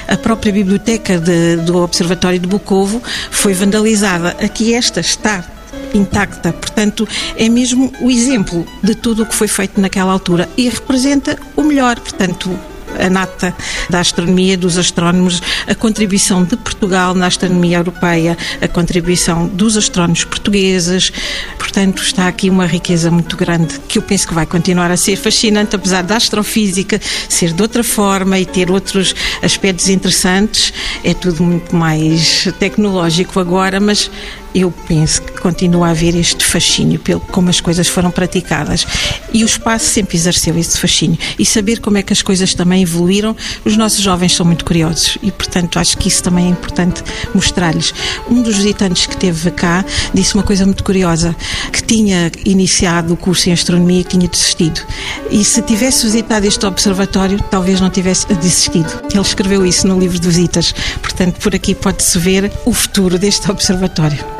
A 0.08 0.16
própria 0.16 0.52
biblioteca 0.52 1.18
de, 1.18 1.56
do 1.58 1.76
Observatório 1.76 2.40
de 2.40 2.46
Bukovo 2.46 3.00
foi 3.30 3.54
vandalizada. 3.54 4.30
Aqui 4.40 4.74
esta 4.74 5.00
está 5.00 5.44
intacta. 5.94 6.52
Portanto, 6.52 7.06
é 7.36 7.48
mesmo 7.48 7.92
o 8.00 8.10
exemplo 8.10 8.66
de 8.82 8.94
tudo 8.94 9.22
o 9.22 9.26
que 9.26 9.34
foi 9.34 9.48
feito 9.48 9.80
naquela 9.80 10.12
altura 10.12 10.48
e 10.56 10.68
representa 10.68 11.38
o 11.56 11.62
melhor. 11.62 12.00
Portanto, 12.00 12.58
a 12.98 13.10
nata 13.10 13.54
da 13.88 14.00
astronomia, 14.00 14.56
dos 14.56 14.78
astrónomos, 14.78 15.42
a 15.66 15.74
contribuição 15.74 16.44
de 16.44 16.56
Portugal 16.56 17.14
na 17.14 17.26
astronomia 17.26 17.78
europeia, 17.78 18.36
a 18.60 18.68
contribuição 18.68 19.46
dos 19.46 19.76
astrónomos 19.76 20.24
portugueses. 20.24 21.12
Portanto, 21.58 22.02
está 22.02 22.28
aqui 22.28 22.50
uma 22.50 22.66
riqueza 22.66 23.10
muito 23.10 23.36
grande 23.36 23.78
que 23.88 23.98
eu 23.98 24.02
penso 24.02 24.26
que 24.26 24.34
vai 24.34 24.46
continuar 24.46 24.90
a 24.90 24.96
ser 24.96 25.16
fascinante, 25.16 25.76
apesar 25.76 26.02
da 26.02 26.16
astrofísica 26.16 27.00
ser 27.28 27.52
de 27.52 27.62
outra 27.62 27.84
forma 27.84 28.38
e 28.38 28.46
ter 28.46 28.70
outros 28.70 29.14
aspectos 29.42 29.88
interessantes. 29.88 30.72
É 31.04 31.14
tudo 31.14 31.42
muito 31.42 31.74
mais 31.74 32.48
tecnológico 32.58 33.38
agora, 33.40 33.80
mas 33.80 34.10
eu 34.54 34.72
penso 34.88 35.22
que 35.22 35.40
continua 35.40 35.88
a 35.88 35.90
haver 35.90 36.14
este 36.14 36.44
fascínio 36.44 36.98
pelo 36.98 37.20
como 37.20 37.50
as 37.50 37.60
coisas 37.60 37.88
foram 37.88 38.10
praticadas. 38.10 38.86
E 39.32 39.42
o 39.44 39.46
espaço 39.46 39.86
sempre 39.86 40.16
exerceu 40.16 40.58
esse 40.58 40.78
fascínio. 40.78 41.18
E 41.38 41.44
saber 41.44 41.80
como 41.80 41.98
é 41.98 42.02
que 42.02 42.12
as 42.12 42.22
coisas 42.22 42.54
também 42.54 42.82
evoluíram, 42.82 43.36
os 43.64 43.76
nossos 43.76 44.00
jovens 44.00 44.34
são 44.34 44.44
muito 44.44 44.64
curiosos 44.64 45.18
e, 45.22 45.30
portanto, 45.30 45.78
acho 45.78 45.96
que 45.96 46.08
isso 46.08 46.22
também 46.22 46.46
é 46.46 46.48
importante 46.48 47.02
mostrar-lhes. 47.34 47.94
Um 48.28 48.42
dos 48.42 48.56
visitantes 48.56 49.06
que 49.06 49.16
teve 49.16 49.50
cá 49.50 49.84
disse 50.12 50.34
uma 50.34 50.42
coisa 50.42 50.64
muito 50.64 50.82
curiosa, 50.82 51.34
que 51.72 51.82
tinha 51.82 52.30
iniciado 52.44 53.14
o 53.14 53.16
curso 53.16 53.48
em 53.48 53.52
astronomia 53.52 54.00
e 54.00 54.04
tinha 54.04 54.28
desistido. 54.28 54.80
E 55.30 55.44
se 55.44 55.62
tivesse 55.62 56.04
visitado 56.04 56.46
este 56.46 56.64
observatório, 56.66 57.40
talvez 57.50 57.80
não 57.80 57.90
tivesse 57.90 58.26
desistido. 58.34 58.90
Ele 59.12 59.20
escreveu 59.20 59.64
isso 59.64 59.86
no 59.86 59.98
livro 59.98 60.18
de 60.18 60.26
visitas. 60.26 60.74
Portanto, 61.00 61.38
por 61.40 61.54
aqui 61.54 61.74
pode-se 61.74 62.18
ver 62.18 62.50
o 62.64 62.72
futuro 62.72 63.18
deste 63.18 63.50
observatório. 63.50 64.39